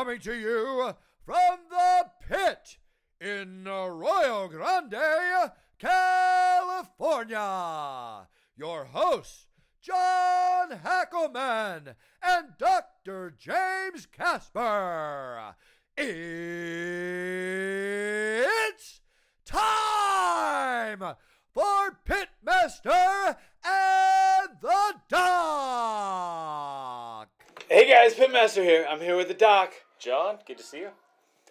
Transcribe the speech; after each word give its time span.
coming 0.00 0.18
to 0.18 0.32
you 0.32 0.94
from 1.26 1.58
the 1.68 2.06
pit 2.26 2.78
in 3.20 3.66
Arroyo 3.68 4.48
Grande, 4.48 5.52
California. 5.78 7.36
Your 8.56 8.86
hosts, 8.86 9.46
John 9.82 10.70
Hackleman 10.70 11.96
and 12.22 12.46
Dr. 12.58 13.34
James 13.38 14.06
Casper. 14.06 15.54
It's 15.98 16.22
time 19.44 21.00
for 21.52 21.98
Pitmaster 22.06 23.36
and 23.62 24.48
the 24.62 24.94
Doc. 25.10 26.40
Hey 27.68 27.88
guys, 27.88 28.14
Pitmaster 28.14 28.64
here. 28.64 28.84
I'm 28.90 29.00
here 29.00 29.16
with 29.16 29.28
the 29.28 29.34
doc. 29.34 29.74
John, 30.00 30.38
good 30.46 30.56
to 30.56 30.64
see 30.64 30.78
you. 30.78 30.88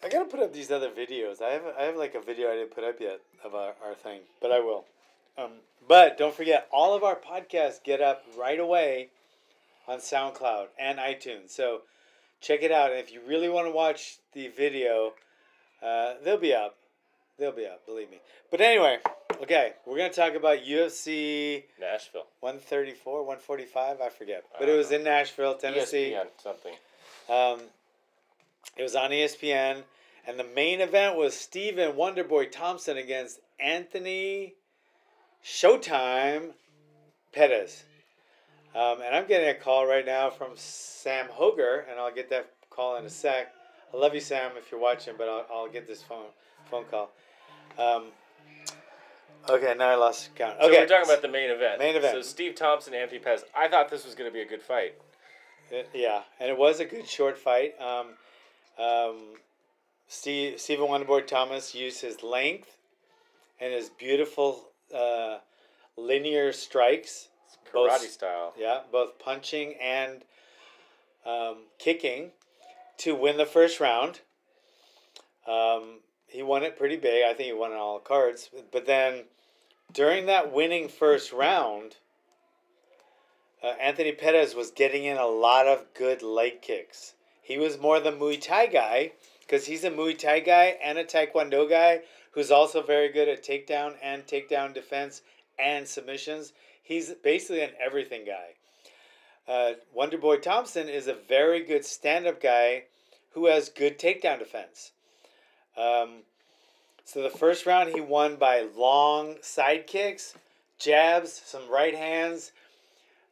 I 0.03 0.09
gotta 0.09 0.25
put 0.25 0.39
up 0.39 0.51
these 0.51 0.71
other 0.71 0.89
videos. 0.89 1.39
I 1.39 1.51
have 1.51 1.61
I 1.77 1.83
have 1.83 1.95
like 1.95 2.15
a 2.15 2.21
video 2.21 2.49
I 2.49 2.55
didn't 2.55 2.73
put 2.73 2.83
up 2.83 2.99
yet 2.99 3.19
of 3.43 3.53
our, 3.53 3.73
our 3.85 3.93
thing, 3.93 4.21
but 4.41 4.51
I 4.51 4.59
will. 4.59 4.85
Um, 5.37 5.51
but 5.87 6.17
don't 6.17 6.33
forget, 6.33 6.67
all 6.71 6.95
of 6.95 7.03
our 7.03 7.15
podcasts 7.15 7.83
get 7.83 8.01
up 8.01 8.23
right 8.37 8.59
away 8.59 9.09
on 9.87 9.99
SoundCloud 9.99 10.67
and 10.79 10.97
iTunes. 10.97 11.51
So 11.51 11.81
check 12.41 12.63
it 12.63 12.71
out. 12.71 12.89
And 12.89 12.99
if 12.99 13.13
you 13.13 13.21
really 13.27 13.49
want 13.49 13.67
to 13.67 13.71
watch 13.71 14.17
the 14.33 14.47
video, 14.47 15.13
uh, 15.83 16.15
they'll 16.23 16.37
be 16.37 16.53
up. 16.53 16.75
They'll 17.37 17.51
be 17.51 17.67
up, 17.67 17.85
believe 17.85 18.09
me. 18.09 18.17
But 18.49 18.61
anyway, 18.61 18.97
okay, 19.43 19.73
we're 19.85 19.97
gonna 19.97 20.11
talk 20.11 20.33
about 20.33 20.65
UFC 20.65 21.65
Nashville. 21.79 22.25
134, 22.39 23.19
145, 23.19 24.01
I 24.01 24.09
forget. 24.09 24.43
But 24.57 24.69
it 24.69 24.75
was 24.75 24.91
in 24.91 25.03
Nashville, 25.03 25.55
Tennessee. 25.55 26.15
ESPN, 26.15 26.27
something. 26.41 26.73
Um, 27.29 27.61
it 28.77 28.83
was 28.83 28.95
on 28.95 29.11
ESPN, 29.11 29.83
and 30.25 30.39
the 30.39 30.43
main 30.43 30.81
event 30.81 31.15
was 31.17 31.33
Stephen 31.35 31.93
Wonderboy 31.93 32.51
Thompson 32.51 32.97
against 32.97 33.39
Anthony 33.59 34.53
Showtime 35.43 36.51
Pettis. 37.33 37.83
Um, 38.75 39.01
and 39.03 39.15
I'm 39.15 39.27
getting 39.27 39.49
a 39.49 39.53
call 39.55 39.87
right 39.87 40.05
now 40.05 40.29
from 40.29 40.49
Sam 40.55 41.25
Hoger, 41.27 41.83
and 41.89 41.99
I'll 41.99 42.13
get 42.13 42.29
that 42.29 42.51
call 42.69 42.97
in 42.97 43.05
a 43.05 43.09
sec. 43.09 43.51
I 43.93 43.97
love 43.97 44.13
you, 44.13 44.21
Sam, 44.21 44.51
if 44.57 44.71
you're 44.71 44.79
watching, 44.79 45.15
but 45.17 45.27
I'll, 45.27 45.45
I'll 45.51 45.69
get 45.69 45.87
this 45.87 46.03
phone 46.03 46.25
phone 46.69 46.85
call. 46.85 47.09
Um, 47.79 48.05
okay, 49.49 49.73
now 49.75 49.89
I 49.89 49.95
lost 49.95 50.35
count. 50.35 50.57
So 50.61 50.67
Okay, 50.67 50.79
we're 50.81 50.87
talking 50.87 51.09
about 51.09 51.23
the 51.23 51.27
main 51.27 51.49
event. 51.49 51.79
Main 51.79 51.95
event. 51.95 52.13
So 52.13 52.21
Steve 52.21 52.53
Thompson, 52.55 52.93
Anthony 52.93 53.19
Pettis. 53.19 53.43
I 53.57 53.67
thought 53.67 53.89
this 53.89 54.05
was 54.05 54.13
going 54.13 54.29
to 54.29 54.33
be 54.33 54.41
a 54.41 54.47
good 54.47 54.61
fight. 54.61 54.93
Uh, 55.73 55.83
Yeah, 55.93 56.21
and 56.39 56.49
it 56.49 56.57
was 56.57 56.79
a 56.79 56.85
good 56.85 57.07
short 57.07 57.37
fight. 57.37 57.73
Um, 57.81 58.09
um, 58.79 59.35
Steve, 60.07 60.59
Stephen 60.59 60.87
Wonderboy 60.87 61.27
Thompson 61.27 61.79
used 61.79 62.01
his 62.01 62.23
length 62.23 62.77
and 63.59 63.73
his 63.73 63.89
beautiful 63.89 64.69
uh, 64.95 65.37
linear 65.97 66.51
strikes. 66.51 67.27
Karate 67.71 67.87
Both- 67.87 68.09
style. 68.09 68.53
Yeah, 68.57 68.81
both 68.91 69.19
punching 69.19 69.75
and 69.81 70.23
um, 71.25 71.57
kicking 71.77 72.31
to 72.99 73.13
win 73.15 73.37
the 73.37 73.45
first 73.45 73.79
round. 73.79 74.21
Um, 75.47 75.99
he 76.27 76.43
won 76.43 76.63
it 76.63 76.77
pretty 76.77 76.95
big. 76.97 77.23
I 77.25 77.33
think 77.33 77.47
he 77.47 77.53
won 77.53 77.73
all 77.73 77.99
cards. 77.99 78.49
But 78.71 78.85
then 78.85 79.25
during 79.93 80.25
that 80.27 80.51
winning 80.53 80.87
first 80.87 81.31
round, 81.31 81.97
uh, 83.63 83.73
Anthony 83.79 84.11
Pettis 84.11 84.55
was 84.55 84.71
getting 84.71 85.05
in 85.05 85.17
a 85.17 85.25
lot 85.25 85.67
of 85.67 85.85
good 85.93 86.21
leg 86.21 86.61
kicks. 86.61 87.13
He 87.49 87.57
was 87.57 87.79
more 87.79 87.99
the 87.99 88.11
Muay 88.11 88.39
Thai 88.39 88.67
guy 88.67 89.13
because 89.39 89.65
he's 89.65 89.83
a 89.83 89.89
Muay 89.89 90.15
Thai 90.15 90.39
guy 90.41 90.77
and 90.83 90.99
a 90.99 91.03
Taekwondo 91.03 91.67
guy 91.67 92.01
who's 92.33 92.51
also 92.51 92.83
very 92.83 93.09
good 93.09 93.27
at 93.27 93.43
takedown 93.43 93.95
and 94.03 94.23
takedown 94.27 94.71
defense 94.71 95.23
and 95.57 95.87
submissions. 95.87 96.53
He's 96.83 97.11
basically 97.15 97.61
an 97.61 97.71
everything 97.83 98.23
guy. 98.23 98.53
Uh, 99.51 99.73
Wonderboy 99.97 100.43
Thompson 100.43 100.87
is 100.87 101.07
a 101.07 101.15
very 101.15 101.63
good 101.63 101.83
stand 101.83 102.27
up 102.27 102.39
guy 102.39 102.83
who 103.31 103.47
has 103.47 103.69
good 103.69 103.97
takedown 103.97 104.37
defense. 104.37 104.91
Um, 105.75 106.19
so 107.03 107.23
the 107.23 107.31
first 107.31 107.65
round 107.65 107.95
he 107.95 107.99
won 107.99 108.35
by 108.35 108.67
long 108.77 109.37
side 109.41 109.87
kicks, 109.87 110.35
jabs, 110.77 111.41
some 111.43 111.67
right 111.67 111.95
hands. 111.95 112.51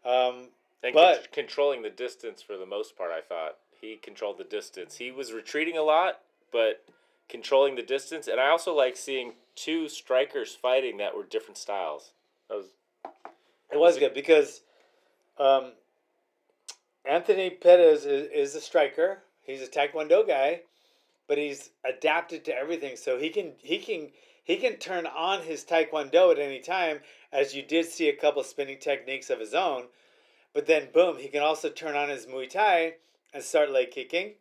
Um, 0.04 0.48
And 0.84 0.94
But- 0.94 1.24
con- 1.24 1.28
controlling 1.32 1.82
the 1.82 1.90
distance 1.90 2.42
for 2.42 2.58
the 2.58 2.66
most 2.66 2.96
part, 2.96 3.12
I 3.12 3.22
thought. 3.22 3.58
He 3.80 3.98
controlled 3.98 4.38
the 4.38 4.44
distance. 4.44 4.98
He 4.98 5.12
was 5.12 5.34
retreating 5.34 5.78
a 5.78 5.84
lot, 5.84 6.22
but 6.52 6.84
controlling 7.30 7.76
the 7.76 7.84
distance. 7.84 8.28
And 8.28 8.40
I 8.40 8.50
also 8.50 8.74
like 8.74 8.96
seeing 8.98 9.36
two 9.56 9.88
strikers 9.88 10.56
fighting 10.56 10.98
that 10.98 11.16
were 11.16 11.24
different 11.24 11.58
styles. 11.58 12.12
That 12.50 12.58
was 12.58 12.68
It 13.72 13.78
was 13.78 14.00
good 14.00 14.14
because 14.14 14.62
um, 15.38 15.74
Anthony 17.06 17.50
Pettis 17.50 18.06
is, 18.06 18.30
is 18.32 18.56
a 18.56 18.62
striker. 18.62 19.24
He's 19.44 19.62
a 19.62 19.68
Taekwondo 19.68 20.28
guy, 20.28 20.62
but 21.28 21.38
he's 21.38 21.70
adapted 21.86 22.46
to 22.46 22.56
everything. 22.56 22.96
So 22.98 23.18
he 23.18 23.30
can 23.30 23.54
he 23.62 23.78
can 23.80 24.12
he 24.44 24.58
can 24.58 24.78
turn 24.78 25.06
on 25.06 25.44
his 25.44 25.64
Taekwondo 25.66 26.32
at 26.32 26.40
any 26.40 26.60
time, 26.60 27.02
as 27.32 27.54
you 27.54 27.62
did 27.62 27.86
see 27.86 28.10
a 28.10 28.16
couple 28.16 28.44
spinning 28.44 28.80
techniques 28.80 29.30
of 29.30 29.40
his 29.40 29.54
own. 29.54 29.88
But 30.58 30.66
then 30.66 30.88
boom, 30.92 31.20
he 31.20 31.28
can 31.28 31.44
also 31.44 31.70
turn 31.70 31.96
on 31.96 32.10
his 32.10 32.26
Muay 32.26 32.50
Thai 32.50 32.96
and 33.32 33.44
start 33.44 33.70
leg 33.70 33.92
kicking. 33.92 34.34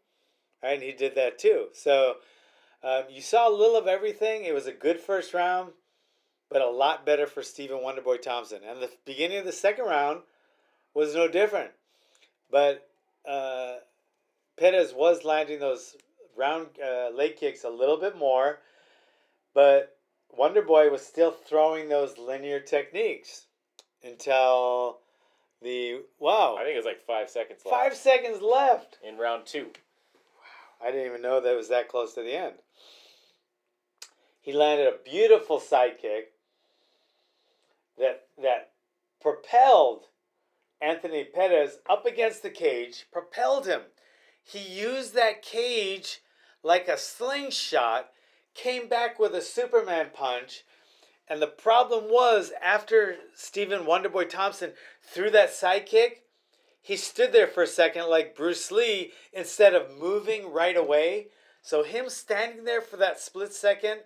Right, 0.62 0.72
and 0.72 0.82
he 0.82 0.93
did 0.93 1.15
that 1.15 1.38
too. 1.38 1.66
So 1.75 2.15
um, 2.82 3.03
you 3.10 3.21
saw 3.21 3.47
a 3.47 3.53
little 3.53 3.77
of 3.77 3.87
everything. 3.87 4.47
It 4.47 4.55
was 4.55 4.66
a 4.66 4.72
good 4.72 4.99
first 4.99 5.34
round 5.34 5.72
but 6.49 6.62
a 6.62 6.71
lot 6.71 7.05
better 7.05 7.26
for 7.26 7.43
Stephen 7.43 7.81
Wonderboy 7.81 8.22
Thompson. 8.22 8.60
And 8.66 8.81
the 8.81 8.88
beginning 9.05 9.37
of 9.37 9.44
the 9.44 9.53
second 9.53 9.84
round 9.84 10.22
was 10.94 11.15
no 11.15 11.28
different. 11.28 11.72
But 12.50 12.88
uh, 13.28 13.75
Perez 14.56 14.94
was 14.94 15.22
landing 15.22 15.60
those 15.60 15.97
round 16.34 16.69
uh, 16.82 17.10
leg 17.15 17.37
kicks 17.37 17.62
a 17.62 17.69
little 17.69 17.99
bit 17.99 18.16
more, 18.16 18.60
but 19.53 19.99
Wonderboy 20.34 20.91
was 20.91 21.05
still 21.05 21.31
throwing 21.31 21.91
those 21.91 22.16
linear 22.16 22.60
techniques 22.60 23.49
until 24.03 25.00
the 25.62 26.03
wow 26.19 26.56
I 26.59 26.65
think 26.65 26.75
it 26.75 26.78
was 26.78 26.87
like 26.87 27.05
five 27.06 27.31
seconds 27.31 27.62
left 27.65 27.77
five 27.77 27.94
seconds 27.97 28.43
left. 28.43 28.99
in 29.03 29.17
round 29.17 29.47
two. 29.47 29.67
Wow. 29.67 30.87
I 30.87 30.91
didn't 30.91 31.06
even 31.06 31.22
know 31.22 31.41
that 31.41 31.53
it 31.53 31.56
was 31.56 31.69
that 31.69 31.89
close 31.89 32.15
to 32.15 32.22
the 32.22 32.37
end. 32.37 32.55
He 34.41 34.53
landed 34.53 34.87
a 34.87 34.99
beautiful 35.05 35.59
side 35.59 35.99
kick 36.00 36.33
that 37.99 38.27
that 38.41 38.72
propelled 39.21 40.05
Anthony 40.81 41.25
Pettis 41.25 41.78
up 41.88 42.06
against 42.06 42.43
the 42.43 42.50
cage, 42.50 43.06
propelled 43.11 43.67
him. 43.67 43.81
He 44.43 44.61
used 44.61 45.15
that 45.15 45.43
cage 45.43 46.21
like 46.62 46.87
a 46.88 46.99
slingshot, 46.99 48.11
came 48.55 48.88
back 48.88 49.19
with 49.19 49.34
a 49.34 49.41
Superman 49.41 50.11
punch, 50.12 50.65
and 51.28 51.42
the 51.42 51.47
problem 51.47 52.04
was 52.04 52.53
after 52.62 53.16
Stephen 53.34 53.84
Wonderboy 53.84 54.31
Thompson 54.31 54.72
threw 55.03 55.31
that 55.31 55.53
side 55.53 55.87
kick, 55.87 56.22
he 56.81 56.97
stood 56.97 57.32
there 57.32 57.48
for 57.48 57.64
a 57.64 57.66
second 57.66 58.09
like 58.09 58.37
Bruce 58.37 58.70
Lee 58.70 59.12
instead 59.32 59.75
of 59.75 59.98
moving 59.98 60.53
right 60.53 60.76
away. 60.76 61.28
So 61.62 61.82
him 61.82 62.09
standing 62.09 62.64
there 62.64 62.81
for 62.81 62.97
that 62.98 63.19
split 63.19 63.53
second, 63.53 64.00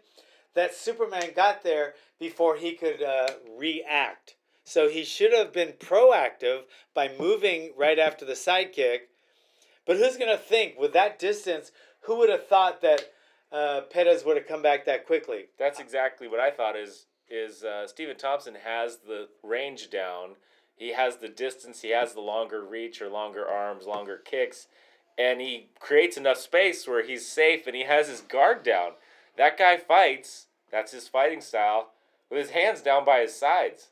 that 0.55 0.75
Superman 0.75 1.33
got 1.37 1.63
there 1.63 1.95
before 2.19 2.57
he 2.57 2.73
could 2.73 3.03
uh, 3.03 3.29
react. 3.59 4.37
So 4.65 4.89
he 4.89 5.05
should 5.05 5.33
have 5.33 5.53
been 5.53 5.73
proactive 5.73 6.63
by 6.95 7.11
moving 7.19 7.73
right 7.77 7.99
after 7.99 8.25
the 8.25 8.37
side 8.37 8.73
kick. 8.73 9.09
But 9.87 9.97
who's 9.97 10.17
gonna 10.17 10.39
think 10.39 10.79
with 10.79 10.93
that 10.95 11.19
distance? 11.19 11.73
Who 12.05 12.17
would 12.19 12.31
have 12.31 12.47
thought 12.47 12.81
that 12.81 13.11
uh, 13.53 13.83
Pettis 13.91 14.25
would 14.25 14.37
have 14.37 14.47
come 14.47 14.63
back 14.63 14.87
that 14.87 15.07
quickly? 15.07 15.47
That's 15.59 15.81
exactly 15.81 16.29
what 16.29 16.41
I 16.41 16.51
thought. 16.51 16.77
Is 16.77 17.07
is 17.31 17.63
uh, 17.63 17.87
Stephen 17.87 18.17
Thompson 18.17 18.57
has 18.65 18.99
the 19.07 19.29
range 19.43 19.91
down. 19.91 20.31
He 20.77 20.93
has 20.93 21.17
the 21.17 21.29
distance. 21.29 21.83
He 21.83 21.91
has 21.91 22.15
the 22.15 22.21
longer 22.21 22.65
reach 22.65 23.01
or 23.01 23.09
longer 23.09 23.47
arms, 23.47 23.87
longer 23.87 24.17
kicks, 24.17 24.67
and 25.19 25.41
he 25.41 25.69
creates 25.79 26.17
enough 26.17 26.39
space 26.39 26.87
where 26.89 27.05
he's 27.05 27.27
safe 27.27 27.67
and 27.67 27.77
he 27.77 27.85
has 27.85 28.09
his 28.09 28.21
guard 28.21 28.63
down. 28.63 28.93
That 29.37 29.59
guy 29.59 29.77
fights. 29.77 30.47
That's 30.73 30.93
his 30.93 31.09
fighting 31.09 31.41
style 31.41 31.91
with 32.31 32.41
his 32.41 32.51
hands 32.51 32.81
down 32.81 33.05
by 33.05 33.21
his 33.21 33.35
sides. 33.35 33.89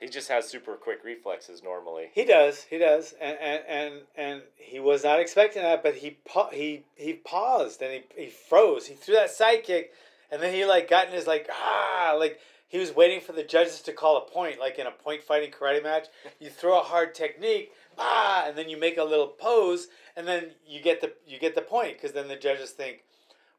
He 0.00 0.08
just 0.08 0.28
has 0.28 0.48
super 0.48 0.76
quick 0.76 1.04
reflexes 1.04 1.62
normally. 1.62 2.06
He 2.14 2.24
does, 2.24 2.64
he 2.64 2.78
does, 2.78 3.14
and 3.20 3.36
and 3.38 3.62
and, 3.68 3.94
and 4.16 4.42
he 4.56 4.80
was 4.80 5.04
not 5.04 5.20
expecting 5.20 5.62
that, 5.62 5.82
but 5.82 5.96
he 5.96 6.16
pa- 6.26 6.48
he 6.50 6.84
he 6.96 7.12
paused 7.12 7.82
and 7.82 7.92
he, 8.16 8.24
he 8.24 8.30
froze. 8.30 8.86
He 8.86 8.94
threw 8.94 9.14
that 9.14 9.30
side 9.30 9.62
kick, 9.62 9.92
and 10.30 10.40
then 10.40 10.54
he 10.54 10.64
like 10.64 10.88
got 10.88 11.08
in 11.08 11.12
his 11.12 11.26
like 11.26 11.48
ah 11.52 12.16
like 12.18 12.40
he 12.70 12.78
was 12.78 12.94
waiting 12.94 13.20
for 13.20 13.32
the 13.32 13.42
judges 13.42 13.80
to 13.82 13.92
call 13.92 14.16
a 14.16 14.30
point, 14.30 14.60
like 14.60 14.78
in 14.78 14.86
a 14.86 14.92
point 14.92 15.24
fighting 15.24 15.50
karate 15.50 15.82
match. 15.82 16.06
You 16.38 16.50
throw 16.50 16.78
a 16.78 16.84
hard 16.84 17.16
technique, 17.16 17.72
ah, 17.98 18.44
and 18.46 18.56
then 18.56 18.68
you 18.68 18.78
make 18.78 18.96
a 18.96 19.02
little 19.02 19.26
pose, 19.26 19.88
and 20.16 20.26
then 20.26 20.52
you 20.64 20.80
get 20.80 21.00
the 21.00 21.12
you 21.26 21.40
get 21.40 21.56
the 21.56 21.62
point 21.62 21.96
because 21.96 22.12
then 22.12 22.28
the 22.28 22.36
judges 22.36 22.70
think, 22.70 23.02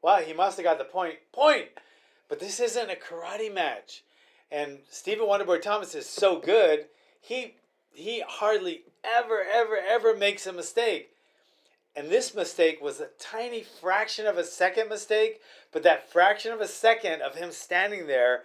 wow, 0.01 0.21
he 0.21 0.31
must 0.31 0.55
have 0.55 0.63
got 0.63 0.77
the 0.77 0.85
point. 0.85 1.15
Point, 1.33 1.67
but 2.29 2.39
this 2.39 2.61
isn't 2.61 2.89
a 2.89 2.95
karate 2.95 3.53
match, 3.53 4.05
and 4.49 4.79
Stephen 4.89 5.27
Wonderboy 5.27 5.61
Thompson 5.61 5.99
is 5.99 6.07
so 6.07 6.39
good. 6.39 6.85
He 7.19 7.55
he 7.91 8.23
hardly 8.25 8.83
ever 9.03 9.43
ever 9.43 9.75
ever 9.77 10.15
makes 10.15 10.47
a 10.47 10.53
mistake. 10.53 11.09
And 11.93 12.09
this 12.09 12.33
mistake 12.33 12.81
was 12.81 13.01
a 13.01 13.09
tiny 13.19 13.61
fraction 13.61 14.25
of 14.25 14.37
a 14.37 14.45
second 14.45 14.87
mistake, 14.87 15.41
but 15.73 15.83
that 15.83 16.09
fraction 16.09 16.53
of 16.53 16.61
a 16.61 16.67
second 16.69 17.21
of 17.21 17.35
him 17.35 17.51
standing 17.51 18.07
there 18.07 18.43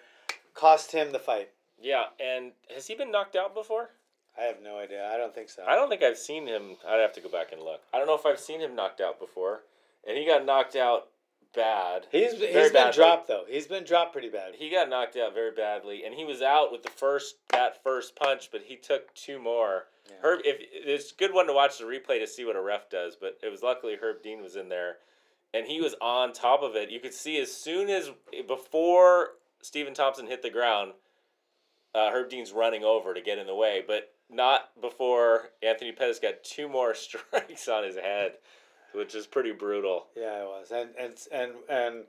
cost 0.56 0.93
him 0.93 1.12
the 1.12 1.19
fight. 1.19 1.50
Yeah, 1.81 2.06
and 2.19 2.53
has 2.75 2.87
he 2.87 2.94
been 2.94 3.12
knocked 3.12 3.37
out 3.37 3.55
before? 3.55 3.91
I 4.38 4.43
have 4.43 4.56
no 4.62 4.79
idea. 4.79 5.08
I 5.12 5.17
don't 5.17 5.35
think 5.35 5.49
so. 5.49 5.64
I 5.67 5.76
don't 5.76 5.88
think 5.88 6.03
I've 6.03 6.19
seen 6.19 6.47
him. 6.47 6.76
I'd 6.87 7.00
have 7.00 7.12
to 7.14 7.20
go 7.20 7.29
back 7.29 7.53
and 7.53 7.62
look. 7.62 7.82
I 7.94 7.99
don't 7.99 8.06
know 8.06 8.14
if 8.14 8.26
I've 8.26 8.41
seen 8.41 8.61
him 8.61 8.75
knocked 8.75 9.00
out 9.00 9.20
before, 9.20 9.61
and 10.06 10.17
he 10.17 10.26
got 10.26 10.44
knocked 10.44 10.76
out 10.76 11.08
bad. 11.55 12.06
He's 12.12 12.32
he's 12.32 12.41
been 12.41 12.73
badly. 12.73 12.93
dropped 12.93 13.29
though. 13.29 13.44
He's 13.49 13.67
been 13.67 13.85
dropped 13.85 14.12
pretty 14.12 14.29
bad. 14.29 14.55
He 14.56 14.70
got 14.70 14.88
knocked 14.91 15.17
out 15.17 15.35
very 15.35 15.53
badly, 15.53 16.05
and 16.05 16.14
he 16.14 16.25
was 16.25 16.43
out 16.43 16.70
with 16.70 16.82
the 16.82 16.91
first 16.91 17.37
that 17.50 17.82
first 17.82 18.17
punch, 18.17 18.50
but 18.53 18.62
he 18.62 18.76
took 18.76 19.14
two 19.14 19.38
more. 19.38 19.85
Yeah. 20.08 20.17
Herb, 20.23 20.41
if 20.44 20.56
it's 20.61 21.12
a 21.12 21.14
good 21.14 21.32
one 21.32 21.47
to 21.47 21.53
watch 21.53 21.79
the 21.79 21.85
replay 21.85 22.20
to 22.20 22.26
see 22.26 22.44
what 22.44 22.56
a 22.56 22.62
ref 22.62 22.91
does, 22.91 23.17
but 23.19 23.38
it 23.43 23.50
was 23.50 23.62
luckily 23.62 23.97
Herb 24.00 24.23
Dean 24.23 24.43
was 24.43 24.55
in 24.55 24.69
there, 24.69 24.99
and 25.53 25.67
he 25.67 25.81
was 25.81 25.94
on 26.00 26.32
top 26.32 26.62
of 26.62 26.76
it. 26.76 26.91
You 26.91 27.00
could 27.00 27.14
see 27.14 27.41
as 27.41 27.53
soon 27.53 27.88
as 27.88 28.11
before 28.47 29.31
Stephen 29.67 29.95
Thompson 29.95 30.29
hit 30.29 30.43
the 30.43 30.51
ground, 30.51 30.93
uh, 31.93 32.13
Herb 32.13 32.31
Dean's 32.31 32.53
running 32.53 32.85
over 32.85 33.13
to 33.13 33.21
get 33.21 33.39
in 33.39 33.49
the 33.49 33.55
way, 33.55 33.83
but 33.85 34.13
not 34.31 34.71
before 34.81 35.51
Anthony 35.61 35.91
Pettis 35.91 36.21
got 36.21 36.45
two 36.45 36.69
more 36.69 36.95
strikes 36.95 37.67
on 37.67 37.83
his 37.83 37.97
head, 37.97 38.35
which 38.95 39.17
is 39.17 39.27
pretty 39.27 39.51
brutal. 39.51 40.07
Yeah, 40.17 40.43
it 40.43 40.47
was. 40.47 40.71
And 40.71 40.91
and 40.97 41.15
and 41.33 41.53
and 41.69 42.05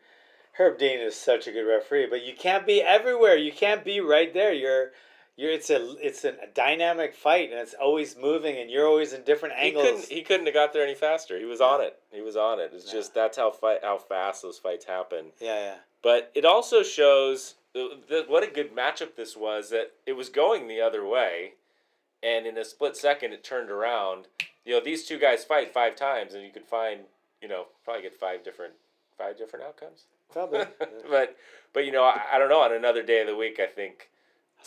Herb 0.54 0.78
Dean 0.78 1.00
is 1.00 1.16
such 1.16 1.48
a 1.48 1.52
good 1.52 1.68
referee, 1.68 2.06
but 2.08 2.24
you 2.24 2.36
can't 2.36 2.68
be 2.68 2.80
everywhere. 2.80 3.36
You 3.36 3.52
can't 3.52 3.84
be 3.84 4.02
right 4.02 4.32
there. 4.36 4.54
You're 4.54 4.92
you're 5.38 5.52
it's 5.52 5.70
a 5.70 5.96
it's 6.06 6.26
a 6.26 6.34
dynamic 6.54 7.14
fight 7.16 7.52
and 7.52 7.60
it's 7.60 7.74
always 7.76 8.18
moving 8.18 8.58
and 8.58 8.70
you're 8.70 8.88
always 8.88 9.14
in 9.14 9.22
different 9.24 9.56
He 9.56 9.68
angles. 9.68 9.86
couldn't. 9.86 10.06
He 10.10 10.22
couldn't 10.24 10.46
have 10.48 10.56
got 10.56 10.74
there 10.74 10.84
any 10.84 10.96
faster. 10.96 11.38
He 11.40 11.46
was 11.46 11.62
on 11.62 11.80
it. 11.82 11.98
He 12.12 12.22
was 12.22 12.36
on 12.36 12.60
it. 12.60 12.72
It's 12.74 12.88
Yeah. 12.88 12.94
just 13.00 13.14
that's 13.14 13.38
how 13.38 13.52
fight 13.52 13.80
how 13.84 13.98
fast 14.00 14.42
those 14.42 14.58
fights 14.58 14.86
happen. 14.86 15.28
yeah, 15.40 15.60
yeah. 15.60 15.76
But 16.04 16.32
it 16.36 16.44
also 16.46 16.84
shows 16.84 17.56
th- 17.74 17.92
th- 18.10 18.28
what 18.28 18.44
a 18.44 18.48
good 18.48 18.76
matchup 18.76 19.16
this 19.16 19.38
was. 19.38 19.70
That 19.70 19.92
it 20.06 20.14
was 20.14 20.30
going 20.30 20.68
the 20.68 20.82
other 20.82 21.06
way, 21.06 21.54
and 22.24 22.46
in 22.48 22.58
a 22.58 22.66
split 22.66 22.98
second 22.98 23.34
it 23.34 23.44
turned 23.44 23.70
around. 23.72 24.28
You 24.66 24.74
know, 24.74 24.80
these 24.84 25.06
two 25.06 25.18
guys 25.18 25.46
fight 25.46 25.72
five 25.74 25.96
times, 25.96 26.34
and 26.34 26.44
you 26.44 26.52
could 26.52 26.66
find 26.66 27.02
you 27.42 27.48
know 27.48 27.68
probably 27.86 28.02
get 28.04 28.16
five 28.16 28.44
different 28.44 28.74
five 29.18 29.38
different 29.38 29.66
outcomes. 29.66 30.06
Probably. 30.32 30.66
but 31.10 31.36
but 31.74 31.86
you 31.86 31.92
know 31.92 32.04
I, 32.04 32.22
I 32.34 32.38
don't 32.40 32.50
know. 32.50 32.62
On 32.62 32.74
another 32.74 33.04
day 33.04 33.22
of 33.22 33.28
the 33.28 33.36
week, 33.36 33.60
I 33.60 33.66
think 33.68 34.10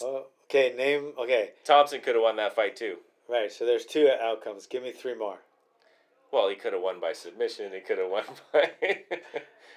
oh, 0.03 0.27
okay, 0.51 0.75
name 0.77 1.13
okay. 1.19 1.51
Thompson 1.65 2.01
could 2.01 2.15
have 2.15 2.23
won 2.23 2.37
that 2.37 2.55
fight 2.55 2.77
too. 2.77 2.97
Right, 3.29 3.51
so 3.51 3.65
there's 3.65 3.85
two 3.87 4.11
outcomes. 4.21 4.67
Give 4.67 4.83
me 4.83 4.91
three 4.91 5.15
more. 5.15 5.39
Well, 6.33 6.49
he 6.49 6.57
could 6.57 6.73
have 6.73 6.83
won 6.83 7.01
by 7.01 7.13
submission. 7.13 7.73
He 7.73 7.81
could 7.81 7.99
have 7.99 8.11
won 8.11 8.25
by. 8.53 8.71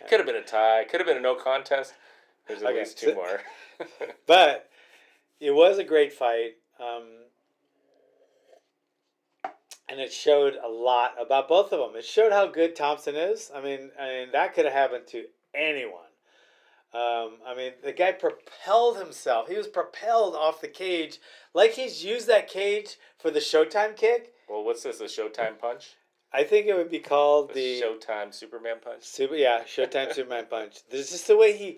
could 0.10 0.20
have 0.20 0.26
been 0.26 0.36
a 0.36 0.42
tie. 0.44 0.86
Could 0.90 1.00
have 1.00 1.08
been 1.08 1.18
a 1.18 1.22
no 1.22 1.36
contest. 1.36 1.94
There's 2.48 2.62
at 2.62 2.70
Okay, 2.70 2.80
least 2.80 2.98
two 2.98 3.16
more. 3.16 3.42
But 4.28 4.70
it 5.40 5.52
was 5.52 5.78
a 5.78 5.84
great 5.84 6.14
fight. 6.14 6.54
Um, 6.80 7.04
and 9.90 10.00
it 10.00 10.12
showed 10.12 10.56
a 10.56 10.68
lot 10.70 11.14
about 11.20 11.48
both 11.48 11.72
of 11.74 11.80
them. 11.80 11.98
It 11.98 12.06
showed 12.06 12.32
how 12.32 12.48
good 12.48 12.76
Thompson 12.76 13.16
is. 13.16 13.52
I 13.54 13.62
mean, 13.62 13.92
I 14.00 14.08
mean 14.08 14.28
that 14.32 14.54
could 14.54 14.66
have 14.66 14.74
happened 14.74 15.08
to 15.08 15.26
anyone. 15.54 16.13
Um, 16.94 17.38
I 17.46 17.56
mean, 17.58 17.72
the 17.84 17.92
guy 17.92 18.12
propelled 18.12 18.98
himself. 18.98 19.50
He 19.50 19.58
was 19.58 19.68
propelled 19.68 20.36
off 20.36 20.62
the 20.62 20.68
cage 20.68 21.20
like 21.54 21.72
he's 21.72 22.06
used 22.06 22.28
that 22.28 22.48
cage 22.48 22.98
for 23.18 23.32
the 23.32 23.40
Showtime 23.40 23.96
kick. 23.96 24.34
well, 24.48 24.64
what's 24.64 24.84
this? 24.84 25.02
A 25.02 25.06
Showtime 25.06 25.58
punch? 25.60 25.96
I 26.32 26.44
think 26.44 26.68
it 26.68 26.76
would 26.76 26.92
be 26.92 27.00
called 27.00 27.52
A 27.52 27.54
the 27.54 27.82
Showtime 27.82 28.34
Superman 28.34 28.78
punch? 28.84 29.04
Super, 29.04 29.36
yeah, 29.36 29.62
Showtime 29.64 30.14
Superman 30.14 30.46
punch. 30.50 30.80
There's 30.92 31.10
just 31.10 31.28
the 31.28 31.38
way 31.38 31.58
he, 31.58 31.78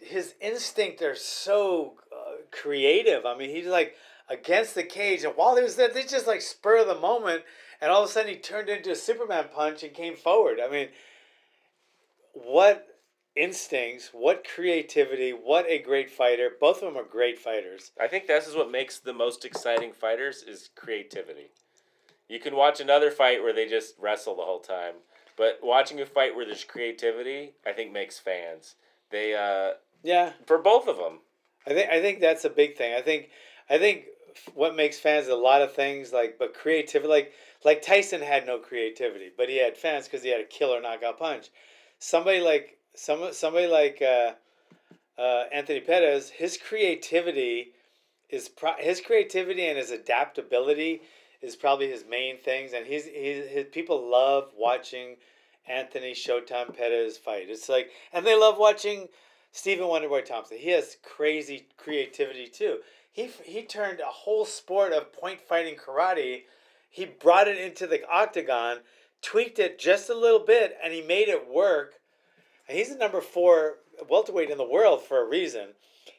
his 0.00 0.34
instinct 0.40 1.00
are 1.02 1.14
so 1.14 1.94
uh, 2.12 2.42
creative. 2.50 3.24
I 3.24 3.36
mean, 3.36 3.50
he's 3.50 3.66
like 3.66 3.94
against 4.28 4.74
the 4.74 4.82
cage, 4.82 5.24
and 5.24 5.34
while 5.36 5.56
he 5.56 5.62
was 5.62 5.76
there, 5.76 5.88
they 5.88 6.02
just 6.02 6.26
like 6.26 6.42
spur 6.42 6.78
of 6.78 6.86
the 6.86 6.94
moment, 6.94 7.44
and 7.80 7.90
all 7.90 8.02
of 8.02 8.10
a 8.10 8.12
sudden 8.12 8.30
he 8.30 8.38
turned 8.38 8.68
into 8.68 8.90
a 8.90 8.96
Superman 8.96 9.46
punch 9.54 9.82
and 9.82 9.94
came 9.94 10.16
forward. 10.16 10.60
I 10.62 10.70
mean, 10.70 10.88
what 12.32 12.86
instincts, 13.40 14.10
what 14.12 14.46
creativity, 14.46 15.30
what 15.32 15.64
a 15.66 15.78
great 15.78 16.10
fighter. 16.10 16.50
Both 16.60 16.82
of 16.82 16.92
them 16.92 16.98
are 16.98 17.08
great 17.08 17.38
fighters. 17.38 17.92
I 17.98 18.06
think 18.06 18.26
this 18.26 18.46
is 18.46 18.54
what 18.54 18.70
makes 18.70 18.98
the 18.98 19.14
most 19.14 19.44
exciting 19.46 19.92
fighters 19.92 20.42
is 20.42 20.68
creativity. 20.76 21.48
You 22.28 22.38
can 22.38 22.54
watch 22.54 22.80
another 22.80 23.10
fight 23.10 23.42
where 23.42 23.54
they 23.54 23.66
just 23.66 23.94
wrestle 23.98 24.36
the 24.36 24.42
whole 24.42 24.60
time, 24.60 24.94
but 25.36 25.58
watching 25.62 26.00
a 26.00 26.06
fight 26.06 26.36
where 26.36 26.44
there's 26.44 26.64
creativity, 26.64 27.54
I 27.66 27.72
think 27.72 27.92
makes 27.92 28.18
fans. 28.18 28.74
They 29.10 29.34
uh 29.34 29.74
Yeah, 30.02 30.32
for 30.46 30.58
both 30.58 30.86
of 30.86 30.98
them. 30.98 31.20
I 31.66 31.70
think 31.70 31.90
I 31.90 32.00
think 32.00 32.20
that's 32.20 32.44
a 32.44 32.50
big 32.50 32.76
thing. 32.76 32.94
I 32.94 33.00
think 33.00 33.30
I 33.68 33.78
think 33.78 34.04
what 34.54 34.76
makes 34.76 34.98
fans 34.98 35.28
a 35.28 35.34
lot 35.34 35.62
of 35.62 35.72
things 35.72 36.12
like 36.12 36.38
but 36.38 36.54
creativity 36.54 37.08
like 37.08 37.32
like 37.64 37.82
Tyson 37.82 38.20
had 38.20 38.46
no 38.46 38.58
creativity, 38.58 39.30
but 39.36 39.48
he 39.48 39.56
had 39.56 39.76
fans 39.78 40.04
because 40.04 40.22
he 40.22 40.30
had 40.30 40.40
a 40.40 40.44
killer 40.44 40.80
knockout 40.80 41.18
punch. 41.18 41.48
Somebody 41.98 42.40
like 42.40 42.78
some 43.00 43.32
somebody 43.32 43.66
like 43.66 44.02
uh, 44.02 44.32
uh, 45.18 45.44
Anthony 45.50 45.80
Pettis, 45.80 46.28
his 46.28 46.58
creativity 46.58 47.72
is 48.28 48.50
pro- 48.50 48.76
his 48.78 49.00
creativity 49.00 49.66
and 49.66 49.78
his 49.78 49.90
adaptability 49.90 51.00
is 51.40 51.56
probably 51.56 51.90
his 51.90 52.04
main 52.04 52.36
things, 52.36 52.74
and 52.74 52.86
he's, 52.86 53.06
he's 53.06 53.46
his 53.46 53.66
people 53.72 54.10
love 54.10 54.50
watching 54.54 55.16
Anthony 55.66 56.12
Showtime 56.12 56.76
Pettis 56.76 57.16
fight. 57.16 57.46
It's 57.48 57.70
like, 57.70 57.90
and 58.12 58.26
they 58.26 58.38
love 58.38 58.58
watching 58.58 59.08
Stephen 59.50 59.86
Wonderboy 59.86 60.26
Thompson. 60.26 60.58
He 60.58 60.68
has 60.68 60.98
crazy 61.02 61.68
creativity 61.78 62.48
too. 62.48 62.80
He 63.10 63.30
he 63.44 63.62
turned 63.62 64.00
a 64.00 64.12
whole 64.12 64.44
sport 64.44 64.92
of 64.92 65.10
point 65.10 65.40
fighting 65.40 65.76
karate. 65.76 66.42
He 66.90 67.06
brought 67.06 67.48
it 67.48 67.56
into 67.56 67.86
the 67.86 68.06
octagon, 68.10 68.80
tweaked 69.22 69.58
it 69.58 69.78
just 69.78 70.10
a 70.10 70.14
little 70.14 70.44
bit, 70.44 70.76
and 70.84 70.92
he 70.92 71.00
made 71.00 71.28
it 71.28 71.48
work. 71.48 71.94
And 72.70 72.78
he's 72.78 72.90
the 72.90 72.94
number 72.94 73.20
four 73.20 73.78
welterweight 74.08 74.48
in 74.48 74.56
the 74.56 74.64
world 74.64 75.02
for 75.02 75.20
a 75.20 75.28
reason. 75.28 75.70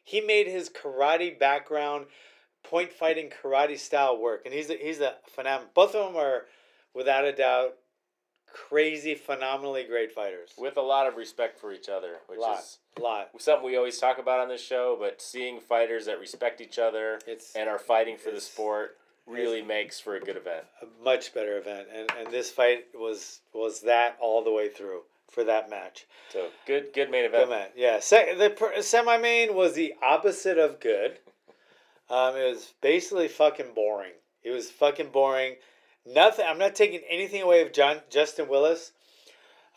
He 0.04 0.20
made 0.20 0.48
his 0.48 0.70
karate 0.70 1.40
background, 1.40 2.08
point 2.62 2.92
fighting 2.92 3.30
karate 3.30 3.80
style 3.80 4.22
work, 4.22 4.42
and 4.44 4.54
he's 4.54 4.70
a, 4.70 4.74
he's 4.74 5.00
a 5.00 5.14
phenomenal. 5.34 5.70
Both 5.74 5.96
of 5.96 6.08
them 6.08 6.22
are, 6.22 6.48
without 6.94 7.24
a 7.24 7.32
doubt, 7.32 7.76
crazy, 8.52 9.16
phenomenally 9.16 9.86
great 9.86 10.12
fighters. 10.12 10.50
with 10.58 10.76
a 10.76 10.82
lot 10.82 11.08
of 11.08 11.16
respect 11.16 11.58
for 11.58 11.72
each 11.72 11.88
other, 11.88 12.16
which 12.28 12.38
Lot. 12.40 12.60
is 12.60 12.80
lot. 13.02 13.30
something 13.38 13.66
we 13.66 13.78
always 13.78 13.98
talk 13.98 14.18
about 14.20 14.42
on 14.42 14.50
this 14.50 14.62
show. 14.62 14.98
But 15.00 15.22
seeing 15.22 15.62
fighters 15.62 16.06
that 16.08 16.20
respect 16.20 16.60
each 16.60 16.78
other 16.78 17.20
It's 17.26 17.56
and 17.56 17.70
are 17.70 17.80
fighting 17.80 18.18
for 18.18 18.30
the 18.32 18.42
sport 18.42 18.98
really 19.26 19.62
makes 19.62 20.02
for 20.02 20.16
a 20.16 20.20
good 20.20 20.36
event. 20.36 20.66
a 20.82 21.02
much 21.02 21.34
better 21.34 21.58
event, 21.58 21.88
and 21.96 22.12
and 22.20 22.28
this 22.30 22.52
fight 22.52 22.88
was 22.94 23.40
was 23.54 23.80
that 23.84 24.18
all 24.20 24.44
the 24.44 24.52
way 24.52 24.68
through 24.68 25.04
for 25.30 25.44
that 25.44 25.70
match. 25.70 26.06
So 26.32 26.48
good, 26.66 26.94
good 26.94 27.10
main 27.12 27.24
Good 27.30 27.36
event. 27.36 27.50
match, 27.50 27.72
yeah. 27.76 28.00
Se- 28.00 28.36
the 28.36 28.50
per- 28.50 28.82
semi 28.82 29.18
main 29.18 29.54
was 29.56 29.74
the 29.74 29.94
opposite 30.02 30.58
of 30.58 30.80
good. 30.80 31.20
Um, 32.10 32.36
it 32.36 32.44
was 32.44 32.74
basically 32.82 33.30
fucking 33.30 33.74
boring. 33.74 34.12
It 34.44 34.50
was 34.50 34.70
fucking 34.70 35.12
boring. 35.12 35.56
Nothing. 36.06 36.44
I'm 36.46 36.58
not 36.58 36.76
taking 36.76 37.00
anything 37.10 37.42
away 37.42 37.62
of 37.62 37.72
John 37.72 38.02
Justin 38.10 38.50
Willis, 38.50 38.92